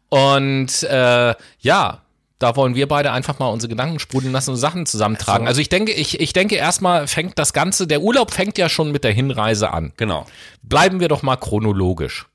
Und 0.09 0.83
äh, 0.83 1.33
ja, 1.59 2.01
da 2.37 2.55
wollen 2.57 2.75
wir 2.75 2.85
beide 2.85 3.13
einfach 3.13 3.39
mal 3.39 3.47
unsere 3.47 3.69
Gedanken 3.69 3.97
sprudeln 3.99 4.33
lassen 4.33 4.49
und 4.51 4.57
Sachen 4.57 4.85
zusammentragen. 4.85 5.47
Also 5.47 5.61
ich 5.61 5.69
denke, 5.69 5.93
ich, 5.93 6.19
ich 6.19 6.33
denke 6.33 6.55
erstmal 6.55 7.07
fängt 7.07 7.39
das 7.39 7.53
Ganze, 7.53 7.87
der 7.87 8.01
Urlaub 8.01 8.31
fängt 8.31 8.57
ja 8.57 8.67
schon 8.67 8.91
mit 8.91 9.05
der 9.05 9.13
Hinreise 9.13 9.71
an. 9.71 9.93
Genau. 9.95 10.25
Bleiben 10.63 10.99
wir 10.99 11.07
doch 11.07 11.21
mal 11.21 11.37
chronologisch. 11.37 12.25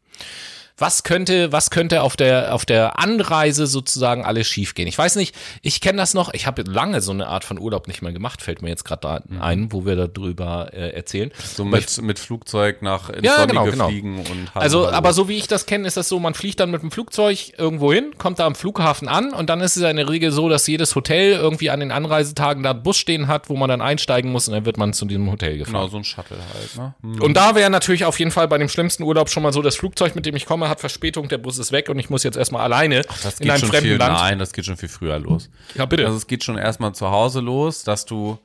Was 0.76 1.04
könnte, 1.04 1.52
was 1.52 1.70
könnte 1.70 2.02
auf 2.02 2.16
der, 2.16 2.52
auf 2.52 2.64
der 2.64 2.98
Anreise 2.98 3.68
sozusagen 3.68 4.24
alles 4.24 4.48
schiefgehen? 4.48 4.88
Ich 4.88 4.98
weiß 4.98 5.14
nicht, 5.14 5.32
ich 5.62 5.80
kenne 5.80 5.98
das 5.98 6.14
noch, 6.14 6.34
ich 6.34 6.48
habe 6.48 6.62
lange 6.62 7.00
so 7.00 7.12
eine 7.12 7.28
Art 7.28 7.44
von 7.44 7.60
Urlaub 7.60 7.86
nicht 7.86 8.02
mehr 8.02 8.12
gemacht, 8.12 8.42
fällt 8.42 8.60
mir 8.60 8.70
jetzt 8.70 8.84
gerade 8.84 9.00
da 9.02 9.40
ein, 9.40 9.70
wo 9.72 9.86
wir 9.86 9.94
darüber 10.08 10.70
äh, 10.72 10.90
erzählen. 10.90 11.30
So 11.38 11.64
mit, 11.64 12.02
mit 12.02 12.18
Flugzeug 12.18 12.82
nach 12.82 13.08
ins 13.08 13.24
Ja, 13.24 13.36
Sonnige 13.36 13.52
genau, 13.52 13.64
genau. 13.70 13.88
fliegen 13.88 14.18
und 14.18 14.26
hallo, 14.52 14.64
Also, 14.64 14.86
hallo. 14.86 14.96
aber 14.96 15.12
so 15.12 15.28
wie 15.28 15.36
ich 15.36 15.46
das 15.46 15.66
kenne, 15.66 15.86
ist 15.86 15.96
das 15.96 16.08
so, 16.08 16.18
man 16.18 16.34
fliegt 16.34 16.58
dann 16.58 16.72
mit 16.72 16.82
dem 16.82 16.90
Flugzeug 16.90 17.56
irgendwo 17.56 17.92
hin, 17.92 18.12
kommt 18.18 18.40
da 18.40 18.46
am 18.46 18.56
Flughafen 18.56 19.06
an 19.06 19.32
und 19.32 19.48
dann 19.50 19.60
ist 19.60 19.76
es 19.76 19.82
ja 19.82 19.90
in 19.90 19.96
der 19.96 20.08
Regel 20.08 20.32
so, 20.32 20.48
dass 20.48 20.66
jedes 20.66 20.96
Hotel 20.96 21.34
irgendwie 21.34 21.70
an 21.70 21.78
den 21.78 21.92
Anreisetagen 21.92 22.64
da 22.64 22.72
einen 22.72 22.82
Bus 22.82 22.96
stehen 22.96 23.28
hat, 23.28 23.48
wo 23.48 23.54
man 23.54 23.68
dann 23.68 23.80
einsteigen 23.80 24.32
muss 24.32 24.48
und 24.48 24.54
dann 24.54 24.64
wird 24.66 24.76
man 24.76 24.92
zu 24.92 25.04
diesem 25.04 25.30
Hotel 25.30 25.56
gefahren. 25.58 25.74
Genau, 25.74 25.86
so 25.86 25.98
ein 25.98 26.04
Shuttle 26.04 26.38
halt, 26.52 26.76
ne? 26.76 26.94
Und 27.22 27.36
da 27.36 27.54
wäre 27.54 27.70
natürlich 27.70 28.04
auf 28.04 28.18
jeden 28.18 28.32
Fall 28.32 28.48
bei 28.48 28.58
dem 28.58 28.68
schlimmsten 28.68 29.04
Urlaub 29.04 29.30
schon 29.30 29.44
mal 29.44 29.52
so, 29.52 29.62
das 29.62 29.76
Flugzeug, 29.76 30.16
mit 30.16 30.26
dem 30.26 30.34
ich 30.34 30.46
komme, 30.46 30.63
hat 30.68 30.80
Verspätung, 30.80 31.28
der 31.28 31.38
Bus 31.38 31.58
ist 31.58 31.72
weg 31.72 31.88
und 31.88 31.98
ich 31.98 32.10
muss 32.10 32.22
jetzt 32.22 32.36
erstmal 32.36 32.62
alleine 32.62 33.02
Das 33.22 33.40
in 33.40 33.50
einem 33.50 33.60
schon 33.60 33.68
fremden 33.70 33.88
viel, 33.88 33.96
Land. 33.96 34.14
nein, 34.18 34.38
das 34.38 34.52
geht 34.52 34.64
schon 34.66 34.76
viel 34.76 34.88
früher 34.88 35.18
los. 35.18 35.50
Ja, 35.74 35.86
bitte. 35.86 36.04
Also 36.06 36.16
es 36.16 36.26
geht 36.26 36.44
schon 36.44 36.58
erstmal 36.58 36.94
zu 36.94 37.10
Hause 37.10 37.40
los, 37.40 37.84
dass 37.84 38.04
du 38.04 38.38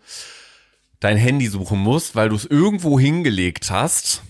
dein 0.99 1.17
Handy 1.17 1.47
suchen 1.47 1.79
musst, 1.79 2.15
weil 2.15 2.29
du 2.29 2.35
es 2.35 2.45
irgendwo 2.45 2.99
hingelegt 2.99 3.69
hast 3.71 4.21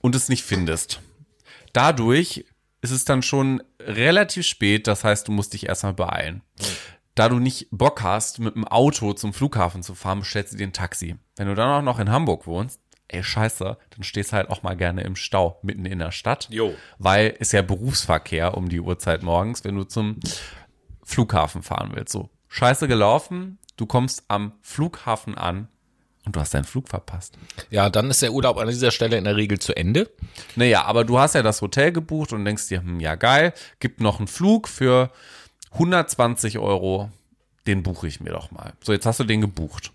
und 0.00 0.14
es 0.14 0.28
nicht 0.28 0.44
findest. 0.44 1.00
Dadurch 1.72 2.44
ist 2.80 2.90
es 2.90 3.04
dann 3.04 3.22
schon 3.22 3.62
relativ 3.80 4.46
spät, 4.46 4.86
das 4.86 5.04
heißt, 5.04 5.28
du 5.28 5.32
musst 5.32 5.52
dich 5.52 5.66
erstmal 5.66 5.94
beeilen. 5.94 6.42
Da 7.14 7.28
du 7.28 7.38
nicht 7.40 7.66
Bock 7.72 8.02
hast, 8.02 8.38
mit 8.38 8.54
dem 8.54 8.66
Auto 8.66 9.12
zum 9.12 9.32
Flughafen 9.32 9.82
zu 9.82 9.94
fahren, 9.94 10.20
bestellst 10.20 10.52
du 10.52 10.56
dir 10.56 10.66
ein 10.68 10.72
Taxi. 10.72 11.16
Wenn 11.36 11.48
du 11.48 11.54
dann 11.54 11.70
auch 11.70 11.82
noch 11.82 11.98
in 11.98 12.10
Hamburg 12.10 12.46
wohnst, 12.46 12.80
ey, 13.08 13.22
scheiße, 13.22 13.76
dann 13.90 14.02
stehst 14.02 14.32
du 14.32 14.36
halt 14.36 14.50
auch 14.50 14.62
mal 14.62 14.76
gerne 14.76 15.02
im 15.02 15.16
Stau 15.16 15.58
mitten 15.62 15.84
in 15.86 15.98
der 15.98 16.12
Stadt. 16.12 16.48
Jo. 16.50 16.74
Weil 16.98 17.30
ist 17.38 17.52
ja 17.52 17.62
Berufsverkehr 17.62 18.56
um 18.56 18.68
die 18.68 18.80
Uhrzeit 18.80 19.22
morgens, 19.22 19.64
wenn 19.64 19.76
du 19.76 19.84
zum 19.84 20.20
Flughafen 21.02 21.62
fahren 21.62 21.92
willst. 21.94 22.12
So, 22.12 22.30
scheiße 22.48 22.86
gelaufen, 22.86 23.58
du 23.76 23.86
kommst 23.86 24.24
am 24.28 24.52
Flughafen 24.60 25.36
an 25.36 25.68
und 26.26 26.36
du 26.36 26.40
hast 26.40 26.52
deinen 26.52 26.64
Flug 26.64 26.88
verpasst. 26.88 27.38
Ja, 27.70 27.88
dann 27.88 28.10
ist 28.10 28.20
der 28.20 28.32
Urlaub 28.32 28.58
an 28.58 28.68
dieser 28.68 28.90
Stelle 28.90 29.16
in 29.16 29.24
der 29.24 29.36
Regel 29.36 29.58
zu 29.58 29.74
Ende. 29.74 30.10
Naja, 30.56 30.84
aber 30.84 31.04
du 31.04 31.18
hast 31.18 31.34
ja 31.34 31.42
das 31.42 31.62
Hotel 31.62 31.92
gebucht 31.92 32.34
und 32.34 32.44
denkst 32.44 32.68
dir, 32.68 32.80
hm, 32.80 33.00
ja 33.00 33.14
geil, 33.14 33.54
gibt 33.80 34.00
noch 34.00 34.18
einen 34.18 34.28
Flug 34.28 34.68
für 34.68 35.10
120 35.72 36.58
Euro, 36.58 37.10
den 37.66 37.82
buche 37.82 38.08
ich 38.08 38.20
mir 38.20 38.30
doch 38.30 38.50
mal. 38.50 38.74
So, 38.82 38.92
jetzt 38.92 39.06
hast 39.06 39.20
du 39.20 39.24
den 39.24 39.40
gebucht. 39.40 39.92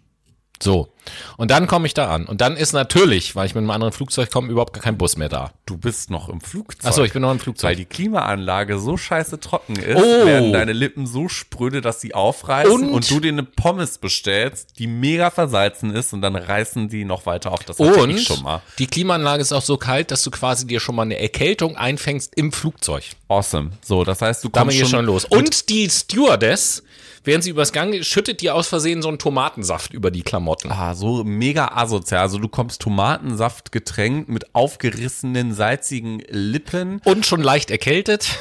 So. 0.64 0.88
Und 1.36 1.51
dann 1.51 1.68
komme 1.68 1.86
ich 1.86 1.93
da 1.93 2.09
an. 2.09 2.26
Und 2.26 2.39
dann 2.39 2.55
ist 2.55 2.72
natürlich, 2.72 3.36
weil 3.36 3.45
ich 3.45 3.53
mit 3.55 3.61
einem 3.61 3.72
anderen 3.72 3.91
Flugzeug 3.91 4.32
komme, 4.32 4.49
überhaupt 4.49 4.72
gar 4.72 4.82
kein 4.82 4.97
Bus 4.97 5.18
mehr 5.18 5.28
da. 5.28 5.51
Du 5.66 5.76
bist 5.78 6.09
noch 6.09 6.30
im 6.30 6.39
Flugzeug. 6.39 6.86
Achso, 6.89 7.03
ich 7.03 7.11
bin 7.11 7.22
noch 7.22 7.32
im 7.32 7.38
Weil 7.39 7.43
Flugzeug. 7.43 7.76
die 7.78 7.84
Klimaanlage 7.86 8.80
so 8.80 8.95
scheiße 8.95 9.39
trocken 9.41 9.76
ist, 9.76 9.97
Oh. 10.01 10.26
werden 10.26 10.53
deine 10.53 10.72
Lippen 10.72 11.05
so 11.05 11.28
spröde, 11.28 11.82
dass 11.82 11.99
sie 11.99 12.14
aufreißen 12.14 12.72
und, 12.72 12.89
Und- 12.93 13.11
du 13.11 13.20
dir 13.20 13.34
eine 13.34 13.43
Pommes 13.43 13.97
bestellst, 13.97 14.80
die 14.80 14.88
mega 14.88 15.30
versalzen 15.30 15.93
ist 15.93 16.14
und 16.14 16.22
dann 16.22 16.38
reißen 16.38 16.88
die 16.88 17.03
noch 17.03 17.26
weiter 17.26 17.51
auf. 17.51 17.66
Das 17.66 17.80
hatte 17.80 17.93
Und 18.01 18.09
ich 18.11 18.24
schon 18.24 18.41
mal. 18.41 18.61
die 18.80 18.88
Klimaanlage 18.88 19.41
ist 19.41 19.51
auch 19.51 19.61
so 19.61 19.76
kalt, 19.76 20.09
dass 20.11 20.24
du 20.24 20.32
quasi 20.32 20.66
dir 20.66 20.80
schon 20.80 20.95
mal 20.95 21.01
eine 21.01 21.20
Erkältung 21.20 21.76
einfängst 21.76 22.34
im 22.36 22.53
Flugzeug. 22.53 23.03
Awesome. 23.28 23.72
So, 23.84 24.05
das 24.05 24.22
heißt, 24.22 24.41
du 24.43 24.47
Damit 24.49 24.68
kommst 24.68 24.78
geht 24.78 24.88
schon, 24.89 24.99
schon 24.99 25.05
los. 25.05 25.26
Und 25.26 25.68
die 25.70 25.89
Stewardess, 25.89 26.84
während 27.24 27.43
sie 27.43 27.49
übers 27.49 27.71
Gang 27.71 28.03
schüttet 28.03 28.41
dir 28.41 28.55
aus 28.55 28.67
Versehen 28.67 29.01
so 29.01 29.07
einen 29.07 29.19
Tomatensaft 29.19 29.93
über 29.93 30.11
die 30.11 30.24
Klamotten. 30.24 30.71
Ah, 30.71 30.95
so 30.95 31.24
mega 31.24 31.69
asozial. 31.69 32.21
Also 32.21 32.38
du 32.38 32.47
kommst 32.47 32.82
Tomatensaft 32.82 33.71
getränkt 33.71 34.30
mit 34.30 34.53
aufgerissenen, 34.55 35.53
salzigen 35.53 36.21
Lippen 36.30 37.01
Und 37.05 37.26
schon 37.26 37.41
leicht 37.41 37.71
erkältet, 37.71 38.38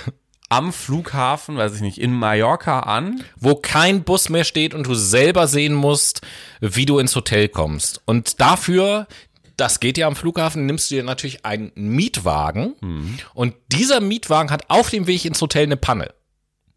am 0.49 0.73
Flughafen, 0.73 1.57
weiß 1.57 1.77
ich 1.77 1.81
nicht, 1.81 1.99
in 1.99 2.13
Mallorca 2.13 2.81
an. 2.81 3.23
wo 3.39 3.55
kein 3.55 4.05
Bus 4.05 4.29
mehr 4.29 4.45
steht 4.45 4.75
und 4.75 4.87
du 4.87 4.95
selber 4.95 5.47
sehen 5.47 5.73
musst, 5.75 6.21
wie 6.61 6.85
du 6.85 6.99
ins 6.99 7.17
Hotel 7.17 7.49
kommst. 7.49 8.03
Und 8.05 8.41
dafür, 8.41 9.07
das 9.57 9.81
geht 9.81 9.97
ja 9.97 10.07
am 10.07 10.17
Flughafen, 10.17 10.67
nimmst 10.67 10.91
du 10.91 10.97
dir 10.97 11.05
natürlich 11.05 11.47
einen 11.47 11.73
Mietwagen. 11.75 12.75
Und 13.33 13.55
dieser 13.69 14.01
Mietwagen 14.01 14.51
hat 14.51 14.69
auf 14.69 14.91
dem 14.91 15.07
Weg 15.07 15.25
ins 15.25 15.41
Hotel 15.41 15.65
eine 15.65 15.77
Panne. 15.79 16.13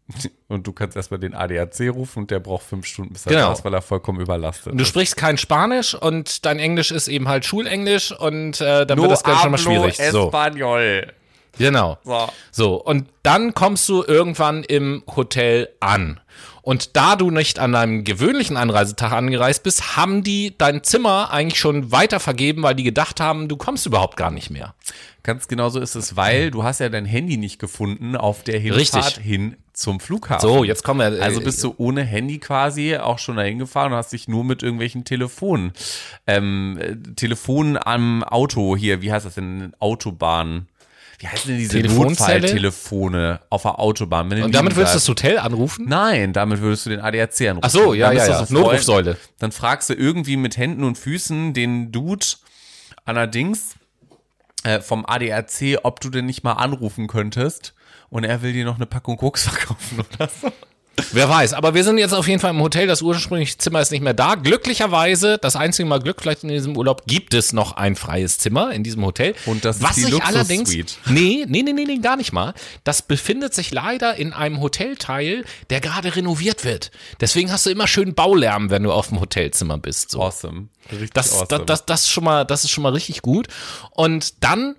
Und 0.48 0.66
du 0.66 0.72
kannst 0.72 0.96
erstmal 0.96 1.18
den 1.18 1.34
ADAC 1.34 1.90
rufen 1.92 2.20
und 2.20 2.30
der 2.30 2.38
braucht 2.38 2.62
fünf 2.64 2.86
Stunden, 2.86 3.12
bis 3.12 3.26
er 3.26 3.30
Genau. 3.32 3.46
da 3.48 3.52
ist, 3.54 3.64
weil 3.64 3.74
er 3.74 3.82
vollkommen 3.82 4.20
überlastet 4.20 4.70
Und 4.72 4.78
du 4.78 4.82
ist. 4.82 4.88
sprichst 4.88 5.16
kein 5.16 5.36
Spanisch 5.38 5.94
und 5.94 6.46
dein 6.46 6.60
Englisch 6.60 6.92
ist 6.92 7.08
eben 7.08 7.26
halt 7.26 7.44
Schulenglisch 7.44 8.12
und 8.12 8.60
äh, 8.60 8.86
dann 8.86 9.00
wird 9.00 9.10
das 9.10 9.24
Ganze 9.24 9.42
schon 9.42 9.50
mal 9.50 9.58
schwierig. 9.58 9.96
So, 10.12 10.26
Espanol. 10.26 11.12
genau. 11.58 11.98
So. 12.04 12.28
So, 12.52 12.74
und 12.76 13.08
dann 13.24 13.54
kommst 13.54 13.88
du 13.88 14.04
irgendwann 14.04 14.62
im 14.62 15.02
Hotel 15.16 15.68
an. 15.80 16.20
Und 16.66 16.96
da 16.96 17.14
du 17.14 17.30
nicht 17.30 17.60
an 17.60 17.70
deinem 17.70 18.02
gewöhnlichen 18.02 18.56
Anreisetag 18.56 19.12
angereist 19.12 19.62
bist, 19.62 19.96
haben 19.96 20.24
die 20.24 20.52
dein 20.58 20.82
Zimmer 20.82 21.30
eigentlich 21.30 21.60
schon 21.60 21.92
weiter 21.92 22.18
vergeben, 22.18 22.64
weil 22.64 22.74
die 22.74 22.82
gedacht 22.82 23.20
haben, 23.20 23.46
du 23.46 23.56
kommst 23.56 23.86
überhaupt 23.86 24.16
gar 24.16 24.32
nicht 24.32 24.50
mehr. 24.50 24.74
Ganz 25.22 25.46
genau 25.46 25.68
so 25.68 25.78
ist 25.78 25.94
es, 25.94 26.16
weil 26.16 26.50
du 26.50 26.64
hast 26.64 26.80
ja 26.80 26.88
dein 26.88 27.04
Handy 27.04 27.36
nicht 27.36 27.60
gefunden 27.60 28.16
auf 28.16 28.42
der 28.42 28.58
Hinfahrt 28.58 28.80
Richtig. 28.80 29.24
hin 29.24 29.56
zum 29.74 30.00
Flughafen. 30.00 30.40
So, 30.48 30.64
jetzt 30.64 30.82
kommen 30.82 30.98
wir. 30.98 31.16
äh, 31.16 31.22
Also 31.22 31.40
bist 31.40 31.62
du 31.62 31.72
ohne 31.78 32.02
Handy 32.02 32.38
quasi 32.40 32.96
auch 32.96 33.20
schon 33.20 33.36
dahin 33.36 33.60
gefahren 33.60 33.92
und 33.92 33.98
hast 33.98 34.12
dich 34.12 34.26
nur 34.26 34.42
mit 34.42 34.64
irgendwelchen 34.64 35.04
Telefonen, 35.04 35.72
ähm, 36.26 36.78
äh, 36.80 36.96
Telefonen 37.14 37.76
am 37.76 38.24
Auto 38.24 38.76
hier, 38.76 39.02
wie 39.02 39.12
heißt 39.12 39.24
das 39.24 39.36
denn, 39.36 39.72
Autobahn, 39.78 40.66
wie 41.18 41.28
heißen 41.28 41.48
denn 41.48 41.58
diese? 41.58 41.78
Notfalltelefone 41.80 43.40
auf 43.50 43.62
der 43.62 43.78
Autobahn? 43.78 44.30
Und 44.42 44.54
damit 44.54 44.76
willst 44.76 44.92
du 44.92 44.96
das 44.96 45.08
Hotel 45.08 45.38
anrufen? 45.38 45.86
Nein, 45.88 46.32
damit 46.32 46.60
würdest 46.60 46.86
du 46.86 46.90
den 46.90 47.00
ADAC 47.00 47.40
anrufen. 47.42 47.60
Ach 47.62 47.70
so, 47.70 47.94
ja, 47.94 48.12
ja, 48.12 48.26
ja. 48.26 48.38
so 48.40 48.46
Freund- 48.46 48.50
Notrufsäule. 48.50 49.16
Dann 49.38 49.52
fragst 49.52 49.88
du 49.88 49.94
irgendwie 49.94 50.36
mit 50.36 50.56
Händen 50.56 50.84
und 50.84 50.98
Füßen 50.98 51.54
den 51.54 51.90
Dude 51.92 52.26
allerdings 53.04 53.74
äh, 54.64 54.80
vom 54.80 55.06
ADAC, 55.06 55.78
ob 55.82 56.00
du 56.00 56.10
denn 56.10 56.26
nicht 56.26 56.44
mal 56.44 56.52
anrufen 56.54 57.06
könntest. 57.06 57.74
Und 58.08 58.24
er 58.24 58.42
will 58.42 58.52
dir 58.52 58.64
noch 58.64 58.76
eine 58.76 58.86
Packung 58.86 59.16
Koks 59.16 59.44
verkaufen 59.48 60.00
oder 60.00 60.28
so. 60.28 60.52
Wer 61.12 61.28
weiß, 61.28 61.52
aber 61.52 61.74
wir 61.74 61.84
sind 61.84 61.98
jetzt 61.98 62.12
auf 62.12 62.26
jeden 62.26 62.40
Fall 62.40 62.50
im 62.50 62.60
Hotel. 62.60 62.86
Das 62.86 63.02
ursprüngliche 63.02 63.58
Zimmer 63.58 63.80
ist 63.80 63.90
nicht 63.90 64.02
mehr 64.02 64.14
da. 64.14 64.34
Glücklicherweise, 64.34 65.38
das 65.38 65.54
einzige 65.56 65.86
Mal 65.86 66.00
Glück 66.00 66.22
vielleicht 66.22 66.42
in 66.42 66.48
diesem 66.48 66.76
Urlaub, 66.76 67.06
gibt 67.06 67.34
es 67.34 67.52
noch 67.52 67.72
ein 67.76 67.96
freies 67.96 68.38
Zimmer 68.38 68.72
in 68.72 68.82
diesem 68.82 69.04
Hotel. 69.04 69.34
Und 69.44 69.64
das 69.64 69.76
ist 69.76 69.82
Was 69.82 69.94
die 69.96 70.04
sich 70.04 70.22
allerdings, 70.22 70.70
nee, 71.06 71.44
nee, 71.46 71.62
nee, 71.62 71.72
nee, 71.72 71.84
nee, 71.84 71.98
gar 71.98 72.16
nicht 72.16 72.32
mal. 72.32 72.54
Das 72.84 73.02
befindet 73.02 73.54
sich 73.54 73.70
leider 73.72 74.16
in 74.16 74.32
einem 74.32 74.60
Hotelteil, 74.60 75.44
der 75.70 75.80
gerade 75.80 76.16
renoviert 76.16 76.64
wird. 76.64 76.90
Deswegen 77.20 77.52
hast 77.52 77.66
du 77.66 77.70
immer 77.70 77.86
schön 77.86 78.14
Baulärm, 78.14 78.70
wenn 78.70 78.82
du 78.82 78.92
auf 78.92 79.08
dem 79.08 79.20
Hotelzimmer 79.20 79.78
bist. 79.78 80.10
So. 80.10 80.22
Awesome. 80.22 80.68
Richtig 80.90 81.10
Das, 81.12 81.32
awesome. 81.32 81.46
das, 81.48 81.66
das, 81.66 81.86
das, 81.86 82.00
ist 82.02 82.10
schon 82.10 82.24
mal, 82.24 82.44
das 82.44 82.64
ist 82.64 82.70
schon 82.70 82.82
mal 82.82 82.92
richtig 82.92 83.22
gut. 83.22 83.48
Und 83.90 84.42
dann, 84.42 84.76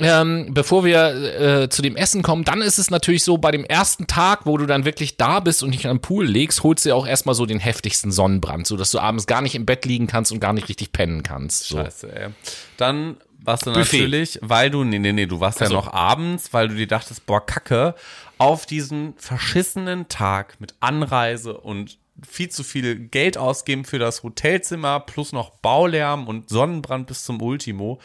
ähm, 0.00 0.54
bevor 0.54 0.84
wir 0.84 1.62
äh, 1.62 1.68
zu 1.68 1.82
dem 1.82 1.96
Essen 1.96 2.22
kommen, 2.22 2.44
dann 2.44 2.62
ist 2.62 2.78
es 2.78 2.90
natürlich 2.90 3.24
so, 3.24 3.38
bei 3.38 3.50
dem 3.50 3.64
ersten 3.64 4.06
Tag, 4.06 4.46
wo 4.46 4.56
du 4.56 4.66
dann 4.66 4.84
wirklich 4.84 5.16
da 5.16 5.40
bist 5.40 5.62
und 5.62 5.72
dich 5.72 5.86
am 5.88 6.00
Pool 6.00 6.24
legst, 6.24 6.62
holst 6.62 6.84
du 6.84 6.90
ja 6.90 6.94
auch 6.94 7.06
erstmal 7.06 7.34
so 7.34 7.46
den 7.46 7.58
heftigsten 7.58 8.12
Sonnenbrand, 8.12 8.66
sodass 8.66 8.92
du 8.92 9.00
abends 9.00 9.26
gar 9.26 9.42
nicht 9.42 9.54
im 9.54 9.66
Bett 9.66 9.84
liegen 9.84 10.06
kannst 10.06 10.30
und 10.30 10.40
gar 10.40 10.52
nicht 10.52 10.68
richtig 10.68 10.92
pennen 10.92 11.22
kannst. 11.22 11.68
So. 11.68 11.78
Scheiße, 11.78 12.14
ey. 12.14 12.28
Dann 12.76 13.16
warst 13.40 13.66
du 13.66 13.72
Buffet. 13.72 13.98
natürlich, 13.98 14.38
weil 14.42 14.70
du, 14.70 14.84
nee, 14.84 14.98
nee, 14.98 15.12
nee, 15.12 15.26
du 15.26 15.40
warst 15.40 15.60
ja 15.60 15.66
so. 15.66 15.74
noch 15.74 15.92
abends, 15.92 16.52
weil 16.52 16.68
du 16.68 16.74
dir 16.74 16.86
dachtest, 16.86 17.26
boah, 17.26 17.44
kacke, 17.44 17.94
auf 18.38 18.66
diesen 18.66 19.14
verschissenen 19.16 20.08
Tag 20.08 20.60
mit 20.60 20.74
Anreise 20.80 21.58
und 21.58 21.98
viel 22.26 22.48
zu 22.48 22.64
viel 22.64 22.96
Geld 22.98 23.38
ausgeben 23.38 23.84
für 23.84 23.98
das 23.98 24.22
Hotelzimmer 24.22 25.00
plus 25.00 25.32
noch 25.32 25.50
Baulärm 25.50 26.26
und 26.26 26.48
Sonnenbrand 26.48 27.06
bis 27.06 27.24
zum 27.24 27.40
Ultimo, 27.40 28.00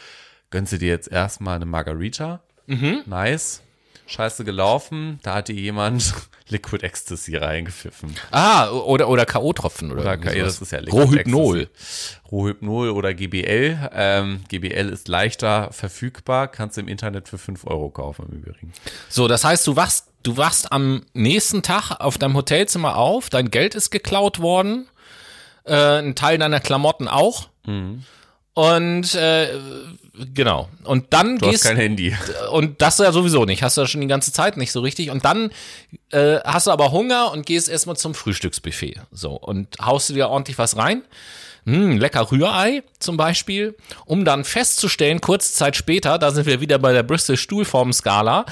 gönnst 0.54 0.72
du 0.72 0.78
dir 0.78 0.86
jetzt 0.86 1.10
erstmal 1.10 1.56
eine 1.56 1.66
Margarita. 1.66 2.40
Mhm. 2.68 3.02
Nice. 3.06 3.60
Scheiße 4.06 4.44
gelaufen, 4.44 5.18
da 5.24 5.34
hat 5.36 5.48
dir 5.48 5.54
jemand 5.56 6.14
Liquid 6.48 6.84
Ecstasy 6.86 7.34
reingepfiffen. 7.36 8.14
Ah, 8.30 8.70
oder, 8.70 9.08
oder 9.08 9.26
K.O.-Tropfen 9.26 9.90
oder, 9.90 10.02
Oder 10.02 10.16
sowas. 10.18 10.34
das 10.36 10.62
ist 10.62 10.70
ja 10.70 10.78
Liquid 10.78 11.02
Rohypnol. 11.02 11.60
Ecstasy. 11.62 12.16
Rohypnol 12.30 12.90
oder 12.90 13.14
GBL. 13.14 13.90
Ähm, 13.92 14.44
GBL 14.48 14.90
ist 14.90 15.08
leichter 15.08 15.72
verfügbar, 15.72 16.46
kannst 16.46 16.76
du 16.76 16.82
im 16.82 16.88
Internet 16.88 17.28
für 17.28 17.38
5 17.38 17.66
Euro 17.66 17.90
kaufen 17.90 18.26
im 18.30 18.38
Übrigen. 18.42 18.72
So, 19.08 19.26
das 19.26 19.42
heißt, 19.42 19.66
du 19.66 19.74
wachst, 19.74 20.06
du 20.22 20.36
wachst 20.36 20.70
am 20.70 21.02
nächsten 21.14 21.62
Tag 21.62 21.90
auf 21.98 22.16
deinem 22.16 22.34
Hotelzimmer 22.36 22.96
auf, 22.96 23.28
dein 23.28 23.50
Geld 23.50 23.74
ist 23.74 23.90
geklaut 23.90 24.38
worden, 24.38 24.86
äh, 25.64 25.98
ein 25.98 26.14
Teil 26.14 26.38
deiner 26.38 26.60
Klamotten 26.60 27.08
auch. 27.08 27.48
Und 28.54 29.14
äh, 29.16 29.48
genau. 30.32 30.68
Und 30.84 31.12
dann 31.12 31.38
Du 31.38 31.46
hast 31.46 31.50
gehst 31.52 31.64
kein 31.64 31.76
Handy. 31.76 32.16
und 32.52 32.80
das 32.80 32.98
ja 32.98 33.10
sowieso 33.10 33.44
nicht, 33.44 33.62
hast 33.64 33.76
du 33.76 33.80
ja 33.80 33.86
schon 33.88 34.00
die 34.00 34.06
ganze 34.06 34.32
Zeit 34.32 34.56
nicht 34.56 34.70
so 34.70 34.80
richtig. 34.80 35.10
Und 35.10 35.24
dann 35.24 35.50
äh, 36.10 36.38
hast 36.44 36.68
du 36.68 36.70
aber 36.70 36.92
Hunger 36.92 37.32
und 37.32 37.46
gehst 37.46 37.68
erstmal 37.68 37.96
zum 37.96 38.14
Frühstücksbuffet. 38.14 39.00
So, 39.10 39.32
und 39.32 39.76
haust 39.84 40.08
du 40.10 40.14
dir 40.14 40.28
ordentlich 40.28 40.56
was 40.56 40.76
rein. 40.76 41.02
Hm, 41.66 41.96
lecker 41.96 42.30
Rührei 42.30 42.82
zum 42.98 43.16
Beispiel, 43.16 43.74
um 44.04 44.26
dann 44.26 44.44
festzustellen, 44.44 45.22
kurze 45.22 45.54
Zeit 45.54 45.76
später, 45.76 46.18
da 46.18 46.30
sind 46.30 46.44
wir 46.44 46.60
wieder 46.60 46.78
bei 46.78 46.92
der 46.92 47.02
Bristol 47.02 47.38
Stuhlform-Skala, 47.38 48.44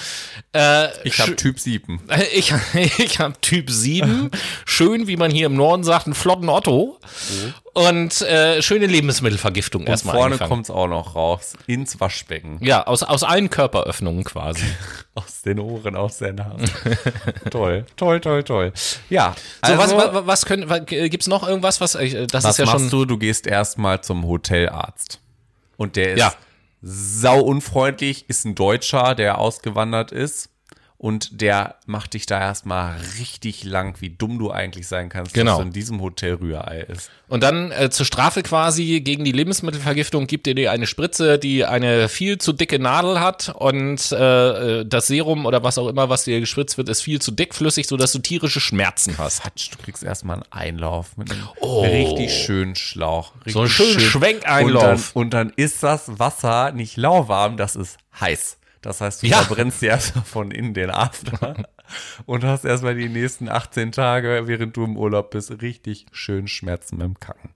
äh, 0.55 0.89
Ich 1.07 1.21
habe 1.21 1.37
Typ 1.37 1.61
7. 1.61 2.01
ich, 2.35 2.55
ich 2.99 3.19
habe 3.19 3.35
Typ 3.43 3.71
7, 3.71 4.31
schön, 4.65 5.09
wie 5.09 5.19
man 5.19 5.31
hier 5.31 5.45
im 5.45 5.57
Norden 5.57 5.85
sagt, 5.85 6.07
einen 6.07 6.15
flotten 6.15 6.49
Otto 6.49 6.99
und 7.75 8.21
äh, 8.23 8.61
schöne 8.63 8.87
Lebensmittelvergiftung 8.87 9.83
Und 9.83 9.89
erstmal 9.89 10.15
vorne 10.15 10.27
eingefangen. 10.35 10.49
kommt's 10.51 10.71
auch 10.71 10.87
noch 10.89 11.15
raus. 11.15 11.55
Ins 11.67 11.99
Waschbecken. 12.01 12.59
Ja, 12.61 12.87
aus, 12.87 13.03
aus 13.03 13.23
allen 13.23 13.49
Körperöffnungen 13.51 14.25
quasi. 14.25 14.65
Aus 15.15 15.43
den 15.43 15.59
Ohren, 15.59 15.95
aus 15.95 16.19
der 16.19 16.33
Nase. 16.33 16.65
toll, 17.51 17.85
toll, 17.97 18.19
toll, 18.21 18.43
toll. 18.45 18.73
Ja, 19.11 19.35
So, 19.63 19.73
also, 19.75 19.97
was, 19.99 20.15
was, 20.15 20.27
was 20.27 20.45
können, 20.47 20.71
was, 20.71 20.87
gibt's 20.87 21.27
noch 21.27 21.47
irgendwas, 21.47 21.83
was, 21.83 21.95
äh, 21.97 22.27
das 22.27 22.45
was 22.45 22.53
ist 22.53 22.59
ja 22.59 22.65
machst 22.65 22.81
schon, 22.81 22.91
du? 22.91 23.05
Du 23.05 23.19
gehst 23.19 23.47
erstmal 23.47 24.01
zum 24.03 24.25
Hotelarzt. 24.25 25.21
Und 25.77 25.97
der 25.97 26.15
ist 26.15 26.19
Ja. 26.21 26.33
sau 26.81 27.41
unfreundlich, 27.41 28.25
ist 28.29 28.47
ein 28.47 28.55
Deutscher, 28.55 29.15
der 29.15 29.37
ausgewandert 29.39 30.13
ist. 30.13 30.49
Und 31.03 31.41
der 31.41 31.75
macht 31.85 32.15
dich 32.15 32.27
da 32.27 32.39
erstmal 32.41 32.95
richtig 33.19 33.65
lang, 33.65 33.97
wie 34.01 34.11
dumm 34.11 34.39
du 34.39 34.53
eigentlich 34.53 34.87
sein 34.87 35.09
kannst, 35.09 35.35
Genau. 35.35 35.51
dass 35.51 35.59
du 35.59 35.67
in 35.67 35.73
diesem 35.73 36.01
Hotel 36.01 36.35
Rührei 36.35 36.83
isst. 36.83 37.11
Und 37.27 37.43
dann 37.43 37.73
äh, 37.73 37.91
zur 37.91 38.07
Strafe 38.07 38.45
quasi 38.45 39.01
gegen 39.01 39.25
die 39.25 39.33
Lebensmittelvergiftung 39.33 40.29
gibt 40.29 40.47
er 40.47 40.55
dir 40.55 40.71
eine 40.71 40.87
Spritze, 40.87 41.41
die 41.41 41.65
eine 41.65 42.09
viel 42.09 42.39
zu 42.39 42.53
dicke 42.53 42.79
Nadel 42.79 43.19
hat 43.19 43.49
und 43.49 44.13
äh, 44.13 44.81
äh, 44.81 44.87
das 44.87 45.09
Serum 45.09 45.45
oder 45.45 45.65
was 45.65 45.77
auch 45.77 45.89
immer, 45.89 46.09
was 46.09 46.23
dir 46.23 46.39
gespritzt 46.39 46.79
wird, 46.79 46.89
ist 46.89 47.03
viel 47.03 47.21
zu 47.21 47.33
dickflüssig, 47.33 47.89
sodass 47.89 48.13
du 48.13 48.21
tierische 48.21 48.61
Schmerzen 48.61 49.19
hast. 49.19 49.43
Quatsch, 49.43 49.71
du 49.73 49.79
kriegst 49.83 50.05
erstmal 50.05 50.37
einen 50.37 50.53
Einlauf 50.53 51.17
mit 51.17 51.33
einem 51.33 51.49
richtig 51.83 52.33
schönen 52.45 52.77
Schlauch. 52.77 53.33
Richtig 53.45 53.57
Oh. 53.57 53.67
So 53.67 53.83
einen 53.85 53.93
schönen 53.93 54.01
Schwenkeinlauf. 54.01 55.17
Und 55.17 55.35
dann, 55.35 55.49
und 55.49 55.51
dann 55.51 55.53
ist 55.57 55.83
das 55.83 56.21
Wasser 56.21 56.71
nicht 56.71 56.97
lauwarm, 56.97 57.57
das 57.57 57.75
ist 57.75 57.97
heiß. 58.21 58.59
Das 58.83 59.01
heißt, 59.01 59.23
du 59.23 59.27
Ja. 59.29 59.39
verbrennst 59.43 59.81
dir 59.81 59.91
erstmal 59.91 60.25
von 60.25 60.51
innen 60.51 60.75
den 60.75 60.91
After 60.91 61.55
und 62.27 62.45
hast 62.45 62.65
erstmal 62.65 62.95
die 62.95 63.09
nächsten 63.09 63.49
18 63.49 63.93
Tage, 63.93 64.43
während 64.47 64.77
du 64.77 64.85
im 64.85 64.97
Urlaub 64.97 65.31
bist, 65.31 65.51
richtig 65.63 66.07
schön 66.13 66.49
Schmerzen 66.49 66.99
beim 66.99 67.19
Kacken. 67.19 67.51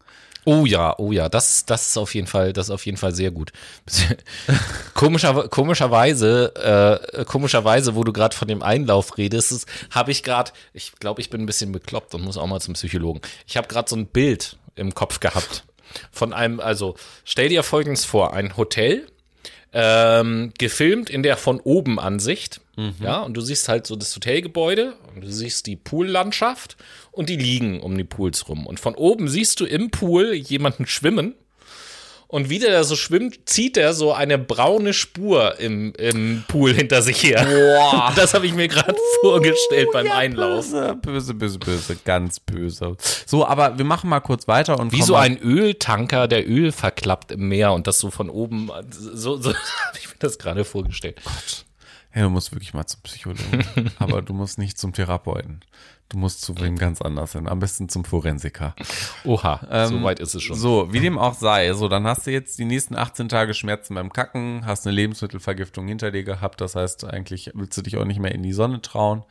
Oh 0.48 0.64
ja, 0.64 0.94
oh 0.98 1.10
ja, 1.10 1.28
das, 1.28 1.66
das 1.66 1.88
ist 1.88 1.96
auf 1.96 2.14
jeden 2.14 2.28
Fall, 2.28 2.52
das 2.52 2.66
ist 2.68 2.70
auf 2.70 2.86
jeden 2.86 2.98
Fall 2.98 3.12
sehr 3.12 3.32
gut. 3.32 3.50
Komischer, 4.94 5.48
komischerweise, 5.48 6.54
äh, 7.14 7.24
komischerweise, 7.24 7.96
wo 7.96 8.04
du 8.04 8.12
gerade 8.12 8.34
von 8.36 8.46
dem 8.48 8.62
Einlauf 8.62 9.18
redest, 9.18 9.66
habe 9.90 10.12
ich 10.12 10.22
gerade, 10.22 10.52
ich 10.72 10.92
glaube, 11.00 11.20
ich 11.20 11.30
bin 11.30 11.42
ein 11.42 11.46
bisschen 11.46 11.72
bekloppt 11.72 12.14
und 12.14 12.22
muss 12.22 12.36
auch 12.36 12.46
mal 12.46 12.60
zum 12.60 12.74
Psychologen. 12.74 13.20
Ich 13.46 13.56
habe 13.56 13.66
gerade 13.68 13.88
so 13.88 13.96
ein 13.96 14.06
Bild 14.06 14.56
im 14.76 14.94
Kopf 14.94 15.20
gehabt 15.20 15.64
von 16.12 16.32
einem, 16.32 16.60
also 16.60 16.94
stell 17.24 17.48
dir 17.48 17.62
folgendes 17.62 18.04
vor, 18.04 18.32
ein 18.34 18.56
Hotel, 18.56 19.06
ähm, 19.72 20.52
gefilmt 20.58 21.10
in 21.10 21.22
der 21.22 21.36
von 21.36 21.60
oben 21.60 21.98
Ansicht. 21.98 22.60
Ja, 23.00 23.22
und 23.22 23.34
du 23.34 23.40
siehst 23.40 23.68
halt 23.70 23.86
so 23.86 23.96
das 23.96 24.14
Hotelgebäude 24.14 24.94
und 25.14 25.24
du 25.24 25.32
siehst 25.32 25.66
die 25.66 25.76
Poollandschaft 25.76 26.76
und 27.10 27.30
die 27.30 27.36
liegen 27.36 27.80
um 27.80 27.96
die 27.96 28.04
Pools 28.04 28.48
rum. 28.48 28.66
Und 28.66 28.80
von 28.80 28.94
oben 28.94 29.28
siehst 29.28 29.60
du 29.60 29.64
im 29.64 29.90
Pool 29.90 30.34
jemanden 30.34 30.86
schwimmen. 30.86 31.34
Und 32.36 32.50
wie 32.50 32.58
der 32.58 32.70
da 32.70 32.84
so 32.84 32.96
schwimmt, 32.96 33.48
zieht 33.48 33.78
er 33.78 33.94
so 33.94 34.12
eine 34.12 34.36
braune 34.36 34.92
Spur 34.92 35.58
im, 35.58 35.94
im 35.94 36.44
Pool 36.48 36.74
hinter 36.74 37.00
sich 37.00 37.22
her. 37.22 37.46
Boah. 37.46 38.12
Das 38.14 38.34
habe 38.34 38.44
ich 38.46 38.52
mir 38.52 38.68
gerade 38.68 38.94
vorgestellt 39.22 39.88
beim 39.90 40.10
Einlauf. 40.10 40.70
Böse, 40.70 40.98
böse, 41.00 41.32
böse, 41.32 41.58
böse, 41.58 41.96
ganz 42.04 42.38
böse. 42.38 42.98
So, 43.24 43.46
aber 43.46 43.78
wir 43.78 43.86
machen 43.86 44.10
mal 44.10 44.20
kurz 44.20 44.46
weiter 44.48 44.78
und 44.78 44.92
Wie 44.92 45.00
so 45.00 45.14
ein 45.14 45.38
Öltanker, 45.38 46.28
der 46.28 46.46
Öl 46.46 46.72
verklappt 46.72 47.32
im 47.32 47.48
Meer 47.48 47.72
und 47.72 47.86
das 47.86 48.00
so 48.00 48.10
von 48.10 48.28
oben, 48.28 48.70
so, 48.90 49.40
so 49.40 49.54
habe 49.54 49.98
ich 49.98 50.06
mir 50.06 50.16
das 50.18 50.36
gerade 50.36 50.66
vorgestellt. 50.66 51.18
Ja, 52.14 52.24
du 52.24 52.28
musst 52.28 52.52
wirklich 52.52 52.74
mal 52.74 52.84
zum 52.84 53.00
Psychologen. 53.00 53.64
aber 53.98 54.20
du 54.20 54.34
musst 54.34 54.58
nicht 54.58 54.76
zum 54.76 54.92
Therapeuten. 54.92 55.60
Du 56.08 56.18
musst 56.18 56.42
zu 56.42 56.56
wem 56.60 56.76
ganz 56.76 57.02
anders 57.02 57.32
hin. 57.32 57.48
Am 57.48 57.58
besten 57.58 57.88
zum 57.88 58.04
Forensiker. 58.04 58.76
Oha, 59.24 59.86
so 59.88 60.02
weit 60.04 60.20
ist 60.20 60.34
es 60.34 60.42
schon. 60.42 60.56
So, 60.56 60.92
wie 60.92 61.00
dem 61.00 61.18
auch 61.18 61.34
sei. 61.34 61.72
So, 61.72 61.88
dann 61.88 62.06
hast 62.06 62.26
du 62.26 62.30
jetzt 62.30 62.58
die 62.60 62.64
nächsten 62.64 62.94
18 62.94 63.28
Tage 63.28 63.54
Schmerzen 63.54 63.94
beim 63.96 64.12
Kacken, 64.12 64.64
hast 64.64 64.86
eine 64.86 64.94
Lebensmittelvergiftung 64.94 65.88
hinter 65.88 66.12
dir 66.12 66.22
gehabt. 66.22 66.60
Das 66.60 66.76
heißt, 66.76 67.04
eigentlich 67.04 67.50
willst 67.54 67.76
du 67.76 67.82
dich 67.82 67.96
auch 67.96 68.04
nicht 68.04 68.20
mehr 68.20 68.32
in 68.32 68.44
die 68.44 68.52
Sonne 68.52 68.80
trauen. 68.82 69.24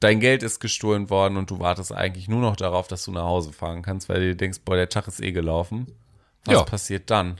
Dein 0.00 0.20
Geld 0.20 0.42
ist 0.42 0.60
gestohlen 0.60 1.10
worden 1.10 1.36
und 1.36 1.50
du 1.50 1.58
wartest 1.58 1.92
eigentlich 1.92 2.26
nur 2.28 2.40
noch 2.40 2.56
darauf, 2.56 2.88
dass 2.88 3.04
du 3.04 3.10
nach 3.12 3.24
Hause 3.24 3.52
fahren 3.52 3.82
kannst, 3.82 4.08
weil 4.08 4.20
du 4.20 4.26
dir 4.28 4.36
denkst, 4.36 4.60
boah, 4.64 4.76
der 4.76 4.88
Tag 4.88 5.08
ist 5.08 5.20
eh 5.20 5.32
gelaufen. 5.32 5.88
Was 6.46 6.54
Ja. 6.54 6.62
passiert 6.62 7.10
dann? 7.10 7.38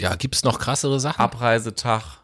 Ja, 0.00 0.16
gibt's 0.16 0.42
noch 0.42 0.58
krassere 0.58 0.98
Sachen? 1.00 1.20
Abreisetag, 1.20 2.18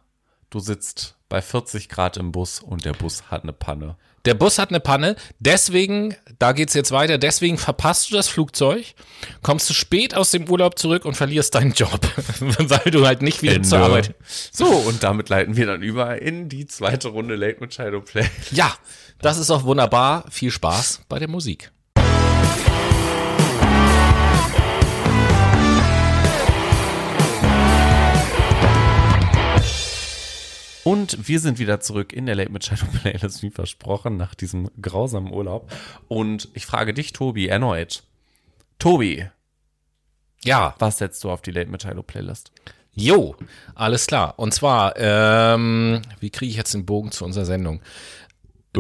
du 0.51 0.59
sitzt 0.59 1.17
bei 1.29 1.43
40 1.43 1.89
Grad 1.89 2.17
im 2.17 2.33
Bus 2.33 2.61
und 2.61 2.85
der 2.85 2.93
Bus 2.95 3.31
hat 3.31 3.43
eine 3.43 3.53
Panne. 3.53 3.97
Der 4.25 4.35
Bus 4.35 4.59
hat 4.59 4.71
eine 4.71 4.81
Panne, 4.81 5.17
deswegen, 5.39 6.17
da 6.39 6.53
geht's 6.53 6.73
jetzt 6.73 6.93
weiter, 6.93 7.19
deswegen 7.19 7.59
verpasst 7.59 8.11
du 8.11 8.15
das 8.15 8.29
Flugzeug, 8.29 8.95
kommst 9.43 9.69
du 9.69 9.75
spät 9.75 10.15
aus 10.15 10.31
dem 10.31 10.49
Urlaub 10.49 10.79
zurück 10.79 11.05
und 11.05 11.15
verlierst 11.15 11.55
deinen 11.55 11.73
Job, 11.73 12.01
weil 12.41 12.91
du 12.91 13.07
halt 13.07 13.21
nicht 13.21 13.43
wieder 13.43 13.63
zur 13.63 13.81
Arbeit. 13.81 14.15
So, 14.51 14.67
und 14.67 15.03
damit 15.03 15.29
leiten 15.29 15.57
wir 15.57 15.67
dann 15.67 15.83
über 15.83 16.23
in 16.23 16.49
die 16.49 16.67
zweite 16.67 17.09
Runde 17.09 17.37
Late 17.37 17.59
mit 17.61 17.75
Shadow 17.75 18.01
Play. 18.01 18.27
Ja, 18.51 18.73
das 19.21 19.39
ist 19.39 19.51
auch 19.51 19.65
wunderbar. 19.65 20.25
Viel 20.31 20.51
Spaß 20.51 21.03
bei 21.09 21.19
der 21.19 21.29
Musik. 21.29 21.71
Und 30.85 31.29
wir 31.29 31.41
sind 31.41 31.59
wieder 31.59 31.81
zurück 31.81 32.13
in 32.13 32.27
der 32.27 32.35
Late 32.35 32.53
mit 32.53 32.65
Shadow 32.65 32.87
Playlist, 33.03 33.43
wie 33.43 33.51
versprochen, 33.51 34.17
nach 34.17 34.35
diesem 34.35 34.71
grausamen 34.81 35.33
Urlaub. 35.33 35.73
Und 36.09 36.49
ich 36.55 36.67
frage 36.67 36.93
dich, 36.95 37.13
Tobi, 37.13 37.49
erneut. 37.49 38.03
Tobi, 38.79 39.27
Ja, 40.45 40.75
was 40.79 40.99
setzt 40.99 41.25
du 41.25 41.31
auf 41.31 41.41
die 41.41 41.53
Late 41.53 41.71
mit 41.71 41.83
Shadow 41.83 42.03
Playlist? 42.03 42.53
Jo, 42.93 43.35
alles 43.75 44.07
klar. 44.07 44.35
Und 44.39 44.53
zwar, 44.55 44.95
ähm, 44.99 46.03
wie 46.21 46.31
kriege 46.31 46.51
ich 46.51 46.57
jetzt 46.57 46.75
den 46.75 46.87
Bogen 46.87 47.11
zu 47.11 47.25
unserer 47.25 47.45
Sendung? 47.47 47.81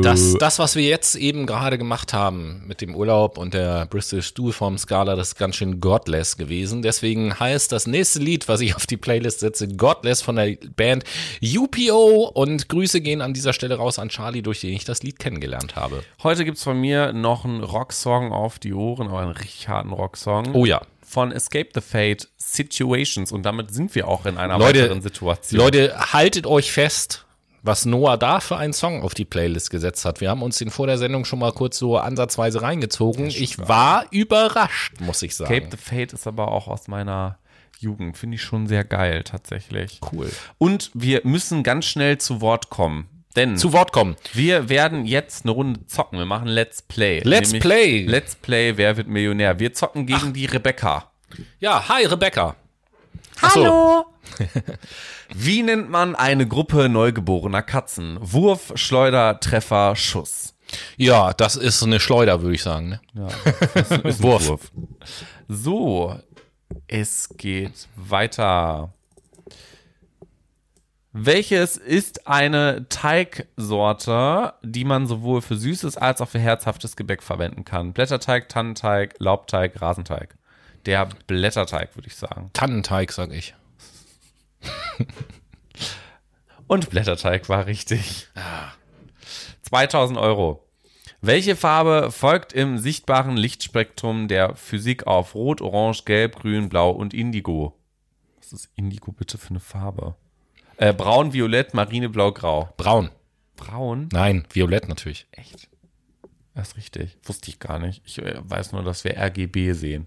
Das, 0.02 0.34
das, 0.38 0.58
was 0.58 0.74
wir 0.74 0.82
jetzt 0.82 1.14
eben 1.14 1.46
gerade 1.46 1.78
gemacht 1.78 2.12
haben 2.12 2.64
mit 2.66 2.80
dem 2.80 2.96
Urlaub 2.96 3.38
und 3.38 3.54
der 3.54 3.86
Bristol 3.86 4.22
Stuhlform 4.22 4.76
Skala, 4.76 5.14
das 5.14 5.28
ist 5.28 5.38
ganz 5.38 5.56
schön 5.56 5.80
godless 5.80 6.36
gewesen. 6.36 6.82
Deswegen 6.82 7.38
heißt 7.38 7.70
das 7.70 7.86
nächste 7.86 8.18
Lied, 8.18 8.48
was 8.48 8.60
ich 8.60 8.74
auf 8.74 8.86
die 8.86 8.96
Playlist 8.96 9.40
setze, 9.40 9.68
Godless 9.68 10.20
von 10.20 10.36
der 10.36 10.56
Band 10.74 11.04
UPO. 11.42 12.30
Und 12.34 12.68
Grüße 12.68 13.00
gehen 13.00 13.20
an 13.20 13.34
dieser 13.34 13.52
Stelle 13.52 13.76
raus 13.76 13.98
an 13.98 14.08
Charlie, 14.08 14.42
durch 14.42 14.60
den 14.60 14.74
ich 14.74 14.84
das 14.84 15.02
Lied 15.04 15.18
kennengelernt 15.18 15.76
habe. 15.76 16.02
Heute 16.22 16.44
gibt's 16.44 16.64
von 16.64 16.80
mir 16.80 17.12
noch 17.12 17.44
einen 17.44 17.62
Rocksong 17.62 18.32
auf 18.32 18.58
die 18.58 18.74
Ohren, 18.74 19.08
aber 19.08 19.20
einen 19.20 19.32
richtig 19.32 19.68
harten 19.68 19.92
Rocksong. 19.92 20.54
Oh 20.54 20.64
ja. 20.64 20.82
Von 21.02 21.30
Escape 21.30 21.68
the 21.72 21.80
Fate 21.80 22.28
Situations. 22.36 23.30
Und 23.30 23.44
damit 23.44 23.72
sind 23.72 23.94
wir 23.94 24.08
auch 24.08 24.26
in 24.26 24.38
einer 24.38 24.58
Leute, 24.58 24.80
weiteren 24.80 25.02
Situation. 25.02 25.60
Leute, 25.60 25.94
haltet 26.12 26.46
euch 26.46 26.72
fest, 26.72 27.24
was 27.64 27.86
Noah 27.86 28.16
da 28.18 28.40
für 28.40 28.56
einen 28.56 28.72
Song 28.74 29.02
auf 29.02 29.14
die 29.14 29.24
Playlist 29.24 29.70
gesetzt 29.70 30.04
hat. 30.04 30.20
Wir 30.20 30.30
haben 30.30 30.42
uns 30.42 30.58
den 30.58 30.70
vor 30.70 30.86
der 30.86 30.98
Sendung 30.98 31.24
schon 31.24 31.38
mal 31.38 31.52
kurz 31.52 31.78
so 31.78 31.96
ansatzweise 31.96 32.62
reingezogen. 32.62 33.26
Ich 33.26 33.58
war 33.58 34.04
überrascht, 34.10 35.00
muss 35.00 35.22
ich 35.22 35.34
sagen. 35.34 35.52
Escape 35.52 35.70
the 35.76 35.82
Fate 35.82 36.12
ist 36.12 36.26
aber 36.26 36.52
auch 36.52 36.68
aus 36.68 36.88
meiner 36.88 37.38
Jugend. 37.80 38.18
Finde 38.18 38.36
ich 38.36 38.42
schon 38.42 38.66
sehr 38.66 38.84
geil, 38.84 39.24
tatsächlich. 39.24 40.00
Cool. 40.12 40.30
Und 40.58 40.90
wir 40.94 41.22
müssen 41.24 41.62
ganz 41.62 41.86
schnell 41.86 42.18
zu 42.18 42.40
Wort 42.40 42.68
kommen. 42.70 43.08
Denn 43.34 43.56
Zu 43.56 43.72
Wort 43.72 43.90
kommen. 43.90 44.14
wir 44.32 44.68
werden 44.68 45.06
jetzt 45.06 45.44
eine 45.44 45.50
Runde 45.50 45.84
zocken. 45.86 46.18
Wir 46.20 46.26
machen 46.26 46.46
Let's 46.46 46.82
Play. 46.82 47.20
Let's 47.24 47.52
Play. 47.52 48.04
Let's 48.06 48.36
Play, 48.36 48.76
wer 48.76 48.96
wird 48.96 49.08
Millionär? 49.08 49.58
Wir 49.58 49.72
zocken 49.74 50.06
gegen 50.06 50.32
die 50.32 50.46
Rebecca. 50.46 51.10
Ja, 51.58 51.88
hi 51.88 52.04
Rebecca. 52.04 52.54
Hallo! 53.42 54.06
Wie 55.34 55.62
nennt 55.62 55.90
man 55.90 56.14
eine 56.14 56.46
Gruppe 56.46 56.88
neugeborener 56.88 57.62
Katzen? 57.62 58.18
Wurf, 58.20 58.72
Schleuder, 58.76 59.40
Treffer, 59.40 59.96
Schuss. 59.96 60.54
Ja, 60.96 61.32
das 61.32 61.56
ist 61.56 61.82
eine 61.82 62.00
Schleuder, 62.00 62.42
würde 62.42 62.54
ich 62.54 62.62
sagen. 62.62 63.00
Ne? 63.12 63.28
Ist 63.74 63.92
ein 63.92 64.04
Wurf. 64.22 64.70
So, 65.48 66.18
es 66.86 67.28
geht 67.36 67.88
weiter. 67.96 68.92
Welches 71.12 71.76
ist 71.76 72.26
eine 72.26 72.88
Teigsorte, 72.88 74.54
die 74.64 74.84
man 74.84 75.06
sowohl 75.06 75.42
für 75.42 75.56
süßes 75.56 75.96
als 75.96 76.20
auch 76.20 76.28
für 76.28 76.40
herzhaftes 76.40 76.96
Gebäck 76.96 77.22
verwenden 77.22 77.64
kann? 77.64 77.92
Blätterteig, 77.92 78.48
Tannenteig, 78.48 79.14
Laubteig, 79.18 79.80
Rasenteig. 79.80 80.34
Der 80.86 81.08
Blätterteig, 81.26 81.96
würde 81.96 82.08
ich 82.08 82.16
sagen. 82.16 82.50
Tannenteig, 82.52 83.12
sag 83.12 83.32
ich. 83.32 83.54
Und 86.66 86.90
Blätterteig 86.90 87.48
war 87.48 87.66
richtig. 87.66 88.28
2000 89.62 90.18
Euro. 90.18 90.64
Welche 91.20 91.56
Farbe 91.56 92.10
folgt 92.10 92.52
im 92.52 92.76
sichtbaren 92.78 93.36
Lichtspektrum 93.36 94.28
der 94.28 94.56
Physik 94.56 95.06
auf 95.06 95.34
Rot, 95.34 95.62
Orange, 95.62 96.04
Gelb, 96.04 96.36
Grün, 96.40 96.68
Blau 96.68 96.90
und 96.90 97.14
Indigo? 97.14 97.78
Was 98.36 98.52
ist 98.52 98.70
Indigo 98.76 99.10
bitte 99.12 99.38
für 99.38 99.50
eine 99.50 99.60
Farbe? 99.60 100.16
Äh, 100.76 100.92
Braun, 100.92 101.32
Violett, 101.32 101.72
Marine, 101.72 102.10
Blau, 102.10 102.32
Grau. 102.32 102.68
Braun. 102.76 103.10
Braun? 103.56 104.08
Nein, 104.12 104.46
Violett 104.52 104.88
natürlich. 104.88 105.26
Echt? 105.30 105.68
Das 106.54 106.68
ist 106.68 106.76
richtig. 106.76 107.16
Wusste 107.24 107.48
ich 107.50 107.58
gar 107.58 107.78
nicht. 107.78 108.02
Ich 108.04 108.18
äh, 108.18 108.34
weiß 108.42 108.72
nur, 108.72 108.82
dass 108.82 109.04
wir 109.04 109.16
RGB 109.16 109.72
sehen. 109.72 110.06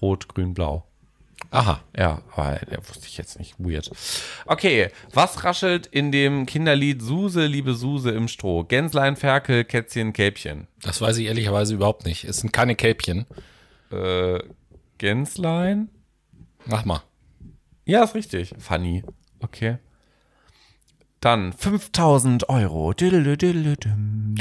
Rot, 0.00 0.28
Grün, 0.28 0.54
Blau. 0.54 0.84
Aha. 1.50 1.80
Ja, 1.96 2.22
aber 2.34 2.60
der 2.70 2.86
wusste 2.88 3.06
ich 3.06 3.16
jetzt 3.16 3.38
nicht. 3.38 3.54
Weird. 3.58 3.90
Okay, 4.46 4.90
was 5.12 5.44
raschelt 5.44 5.86
in 5.86 6.10
dem 6.12 6.44
Kinderlied 6.46 7.00
Suse, 7.02 7.46
liebe 7.46 7.74
Suse 7.74 8.10
im 8.10 8.28
Stroh? 8.28 8.64
Gänslein, 8.64 9.16
Ferkel, 9.16 9.64
Kätzchen, 9.64 10.12
Kälbchen. 10.12 10.66
Das 10.82 11.00
weiß 11.00 11.18
ich 11.18 11.26
ehrlicherweise 11.26 11.74
überhaupt 11.74 12.04
nicht. 12.04 12.24
Es 12.24 12.38
sind 12.38 12.52
keine 12.52 12.74
Kälbchen. 12.74 13.26
Äh, 13.90 14.40
Gänslein? 14.98 15.88
Mach 16.64 16.84
mal. 16.84 17.02
Ja, 17.84 18.02
ist 18.02 18.14
richtig. 18.14 18.52
Funny. 18.58 19.04
Okay. 19.40 19.78
Dann 21.20 21.52
5000 21.52 22.48
Euro. 22.48 22.92
Diddle-diddle-dim. 22.92 24.34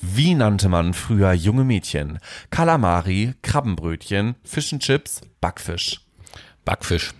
Wie 0.00 0.34
nannte 0.34 0.68
man 0.68 0.94
früher 0.94 1.32
junge 1.32 1.64
Mädchen? 1.64 2.18
Kalamari, 2.50 3.34
Krabbenbrötchen, 3.42 4.36
Fish 4.44 4.72
and 4.72 4.82
Chips, 4.82 5.20
Backfisch. 5.40 6.00
Backfisch. 6.64 7.14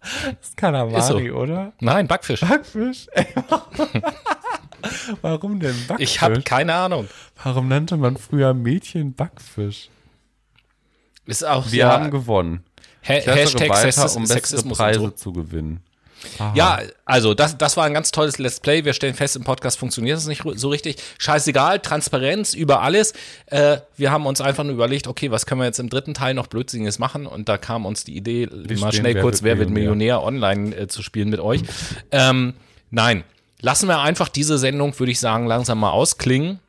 Das 0.00 0.48
ist 0.48 0.56
Kalamari, 0.56 0.98
Ist 0.98 1.06
so. 1.08 1.16
oder? 1.16 1.72
Nein, 1.80 2.06
Backfisch. 2.06 2.40
Backfisch? 2.40 3.06
Ey, 3.12 3.26
warum? 3.48 4.02
warum 5.22 5.60
denn 5.60 5.76
Backfisch? 5.86 6.10
Ich 6.10 6.20
habe 6.20 6.42
keine 6.42 6.74
Ahnung. 6.74 7.08
Warum 7.42 7.68
nannte 7.68 7.96
man 7.96 8.16
früher 8.16 8.52
Mädchen 8.54 9.14
Backfisch? 9.14 9.88
Ist 11.26 11.44
auch 11.44 11.70
Wir 11.70 11.78
ja, 11.78 11.92
haben 11.92 12.10
gewonnen. 12.10 12.64
Ha 13.06 13.14
Hashtag 13.14 13.70
weiter, 13.70 14.16
um 14.16 14.22
bessere 14.22 14.26
Sexismus 14.26 14.78
Preise 14.78 15.00
so. 15.00 15.10
zu 15.10 15.32
gewinnen. 15.32 15.80
Ja, 16.54 16.80
also 17.04 17.34
das, 17.34 17.56
das 17.58 17.76
war 17.76 17.84
ein 17.84 17.94
ganz 17.94 18.10
tolles 18.10 18.38
Let's 18.38 18.60
Play. 18.60 18.84
Wir 18.84 18.92
stellen 18.92 19.14
fest, 19.14 19.36
im 19.36 19.44
Podcast 19.44 19.78
funktioniert 19.78 20.18
es 20.18 20.26
nicht 20.26 20.42
so 20.54 20.68
richtig. 20.68 20.96
Scheißegal, 21.18 21.80
Transparenz 21.80 22.54
über 22.54 22.82
alles. 22.82 23.14
Äh, 23.46 23.78
wir 23.96 24.10
haben 24.10 24.26
uns 24.26 24.40
einfach 24.40 24.64
nur 24.64 24.74
überlegt, 24.74 25.06
okay, 25.06 25.30
was 25.30 25.46
können 25.46 25.60
wir 25.60 25.66
jetzt 25.66 25.78
im 25.78 25.88
dritten 25.88 26.14
Teil 26.14 26.34
noch 26.34 26.46
Blödsinniges 26.46 26.98
machen? 26.98 27.26
Und 27.26 27.48
da 27.48 27.58
kam 27.58 27.86
uns 27.86 28.04
die 28.04 28.16
Idee, 28.16 28.46
mal 28.46 28.76
spielen 28.76 28.92
schnell 28.92 29.14
Wer 29.14 29.22
kurz 29.22 29.42
Wer 29.42 29.58
wird 29.58 29.70
Millionär 29.70 30.22
online 30.22 30.74
äh, 30.74 30.86
zu 30.88 31.02
spielen 31.02 31.28
mit 31.28 31.40
euch. 31.40 31.62
Ähm, 32.10 32.54
nein, 32.90 33.24
lassen 33.60 33.88
wir 33.88 34.00
einfach 34.00 34.28
diese 34.28 34.58
Sendung, 34.58 34.98
würde 34.98 35.12
ich 35.12 35.20
sagen, 35.20 35.46
langsam 35.46 35.80
mal 35.80 35.90
ausklingen. 35.90 36.60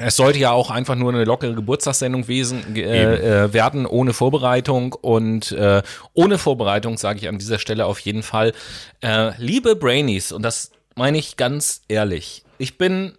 Es 0.00 0.16
sollte 0.16 0.38
ja 0.38 0.52
auch 0.52 0.70
einfach 0.70 0.94
nur 0.94 1.12
eine 1.12 1.24
lockere 1.24 1.54
Geburtstagssendung 1.54 2.28
wesen, 2.28 2.76
äh, 2.76 3.44
äh, 3.44 3.52
werden, 3.52 3.86
ohne 3.86 4.12
Vorbereitung. 4.12 4.92
Und 4.92 5.52
äh, 5.52 5.82
ohne 6.14 6.38
Vorbereitung 6.38 6.98
sage 6.98 7.18
ich 7.18 7.28
an 7.28 7.38
dieser 7.38 7.58
Stelle 7.58 7.86
auf 7.86 8.00
jeden 8.00 8.22
Fall, 8.22 8.52
äh, 9.00 9.30
liebe 9.38 9.76
Brainies, 9.76 10.32
und 10.32 10.42
das 10.42 10.72
meine 10.94 11.18
ich 11.18 11.36
ganz 11.36 11.82
ehrlich, 11.88 12.44
ich 12.58 12.78
bin 12.78 13.16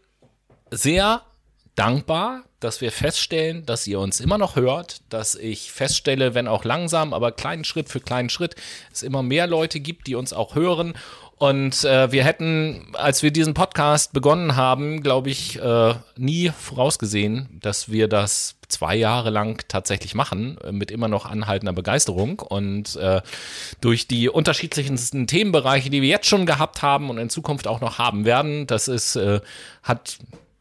sehr 0.72 1.22
dankbar, 1.76 2.44
dass 2.60 2.82
wir 2.82 2.92
feststellen, 2.92 3.66
dass 3.66 3.88
ihr 3.88 4.00
uns 4.00 4.20
immer 4.20 4.38
noch 4.38 4.58
hört, 4.58 5.02
dass 5.10 5.36
ich 5.36 5.72
feststelle, 5.72 6.34
wenn 6.34 6.48
auch 6.48 6.66
langsam, 6.66 7.14
aber 7.14 7.32
kleinen 7.32 7.64
Schritt 7.64 7.88
für 7.88 8.02
kleinen 8.02 8.30
Schritt, 8.30 8.56
es 8.92 9.02
immer 9.02 9.24
mehr 9.24 9.48
Leute 9.48 9.80
gibt, 9.80 10.08
die 10.08 10.16
uns 10.16 10.34
auch 10.34 10.56
hören. 10.56 10.94
Und 11.40 11.86
äh, 11.86 12.12
wir 12.12 12.26
hätten, 12.26 12.88
als 12.94 13.24
wir 13.24 13.32
diesen 13.32 13.54
Podcast 13.54 14.12
begonnen 14.12 14.58
haben, 14.58 15.02
glaube 15.02 15.30
ich, 15.30 15.58
äh, 15.58 15.94
nie 16.18 16.50
vorausgesehen, 16.50 17.48
dass 17.62 17.90
wir 17.90 18.10
das 18.10 18.58
zwei 18.68 18.98
Jahre 18.98 19.30
lang 19.30 19.64
tatsächlich 19.70 20.16
machen, 20.16 20.58
äh, 20.66 20.74
mit 20.74 20.92
immer 20.92 21.08
noch 21.08 21.26
anhaltender 21.26 21.72
Begeisterung. 21.72 22.40
Und 22.40 22.98
äh, 22.98 23.22
durch 23.80 24.06
die 24.10 24.28
unterschiedlichsten 24.28 25.28
Themenbereiche, 25.28 25.90
die 25.90 26.02
wir 26.02 26.10
jetzt 26.10 26.28
schon 26.28 26.46
gehabt 26.46 26.82
haben 26.82 27.10
und 27.10 27.18
in 27.18 27.30
Zukunft 27.30 27.68
auch 27.68 27.80
noch 27.80 28.00
haben 28.00 28.26
werden, 28.26 28.68
das 28.68 28.90
ist, 28.90 29.16
äh, 29.16 29.40
hat 29.82 30.18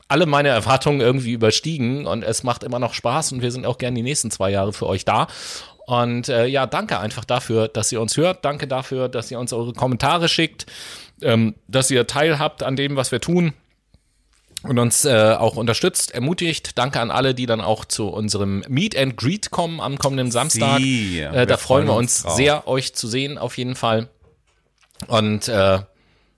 alle 0.06 0.26
meine 0.26 0.50
Erwartungen 0.50 1.00
irgendwie 1.00 1.32
überstiegen 1.32 2.06
und 2.06 2.22
es 2.22 2.44
macht 2.44 2.62
immer 2.62 2.78
noch 2.78 2.94
Spaß 2.94 3.32
und 3.32 3.42
wir 3.42 3.50
sind 3.50 3.66
auch 3.66 3.78
gerne 3.78 3.96
die 3.96 4.02
nächsten 4.02 4.30
zwei 4.30 4.50
Jahre 4.50 4.72
für 4.72 4.86
euch 4.86 5.04
da. 5.04 5.26
Und 5.88 6.28
äh, 6.28 6.44
ja, 6.44 6.66
danke 6.66 6.98
einfach 7.00 7.24
dafür, 7.24 7.66
dass 7.66 7.90
ihr 7.92 8.02
uns 8.02 8.14
hört. 8.18 8.44
Danke 8.44 8.68
dafür, 8.68 9.08
dass 9.08 9.30
ihr 9.30 9.38
uns 9.38 9.54
eure 9.54 9.72
Kommentare 9.72 10.28
schickt, 10.28 10.66
ähm, 11.22 11.54
dass 11.66 11.90
ihr 11.90 12.06
teilhabt 12.06 12.62
an 12.62 12.76
dem, 12.76 12.94
was 12.96 13.10
wir 13.10 13.22
tun 13.22 13.54
und 14.64 14.78
uns 14.78 15.06
äh, 15.06 15.32
auch 15.38 15.56
unterstützt, 15.56 16.10
ermutigt. 16.12 16.76
Danke 16.76 17.00
an 17.00 17.10
alle, 17.10 17.34
die 17.34 17.46
dann 17.46 17.62
auch 17.62 17.86
zu 17.86 18.08
unserem 18.08 18.62
Meet 18.68 18.98
and 18.98 19.16
Greet 19.16 19.50
kommen 19.50 19.80
am 19.80 19.96
kommenden 19.96 20.30
Samstag. 20.30 20.76
Sie, 20.76 21.20
äh, 21.20 21.46
da 21.46 21.56
freuen 21.56 21.86
wir 21.86 21.94
uns 21.94 22.22
drauf. 22.22 22.36
sehr, 22.36 22.68
euch 22.68 22.94
zu 22.94 23.08
sehen, 23.08 23.38
auf 23.38 23.56
jeden 23.56 23.74
Fall. 23.74 24.10
Und 25.06 25.48
äh, 25.48 25.78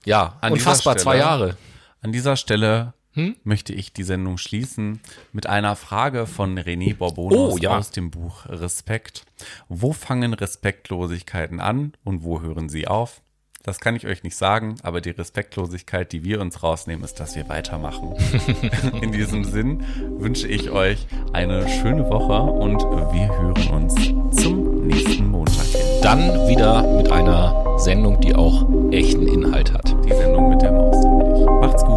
ja, 0.05 0.39
An 0.43 0.53
unfassbar 0.53 0.97
zwei 0.97 1.17
Stelle- 1.17 1.25
Jahre. 1.25 1.57
An 2.03 2.13
dieser 2.13 2.37
Stelle 2.37 2.95
Hm? 3.15 3.35
möchte 3.43 3.73
ich 3.73 3.93
die 3.93 4.05
Sendung 4.05 4.39
schließen 4.39 5.01
mit 5.33 5.49
einer 5.49 5.75
Frage 5.75 6.27
von 6.27 6.57
René 6.59 6.95
Borbonos 6.97 7.55
Oh, 7.55 7.59
ja. 7.59 7.77
aus 7.77 7.91
dem 7.91 8.11
Buch 8.13 8.47
Respekt. 8.47 9.25
Wo 9.69 9.93
fangen 9.93 10.33
Respektlosigkeiten 10.33 11.59
an 11.61 11.93
und 12.05 12.23
wo 12.23 12.41
hören 12.41 12.69
sie 12.69 12.87
auf? 12.87 13.21
Das 13.63 13.79
kann 13.79 13.95
ich 13.95 14.07
euch 14.07 14.23
nicht 14.23 14.37
sagen, 14.37 14.77
aber 14.83 15.03
die 15.03 15.11
Respektlosigkeit, 15.11 16.13
die 16.13 16.25
wir 16.25 16.41
uns 16.41 16.63
rausnehmen, 16.63 17.05
ist, 17.05 17.21
dass 17.21 17.37
wir 17.37 17.47
weitermachen. 17.51 18.15
In 19.03 19.13
diesem 19.13 19.45
Sinn 19.45 19.85
wünsche 20.19 20.49
ich 20.49 20.71
euch 20.71 21.07
eine 21.35 21.69
schöne 21.69 22.09
Woche 22.09 22.41
und 22.41 22.79
wir 23.13 23.29
hören 23.29 23.69
uns 23.85 23.95
zum 24.41 24.87
nächsten 24.87 25.29
Montag 25.29 25.67
hin. 25.67 25.81
Dann 26.03 26.49
wieder 26.49 26.83
mit 26.97 27.11
einer 27.13 27.79
Sendung, 27.79 28.19
die 28.23 28.35
auch 28.35 28.67
echten 28.93 29.29
Inhalt 29.29 29.73
hat. 29.75 29.95
Die 30.07 30.15
Sendung 30.15 30.49
mit 30.49 30.63
der 30.63 30.73
Maus. 30.73 31.20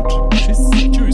und 0.03 0.33
tschüss, 0.33 0.69
tschüss. 0.91 1.12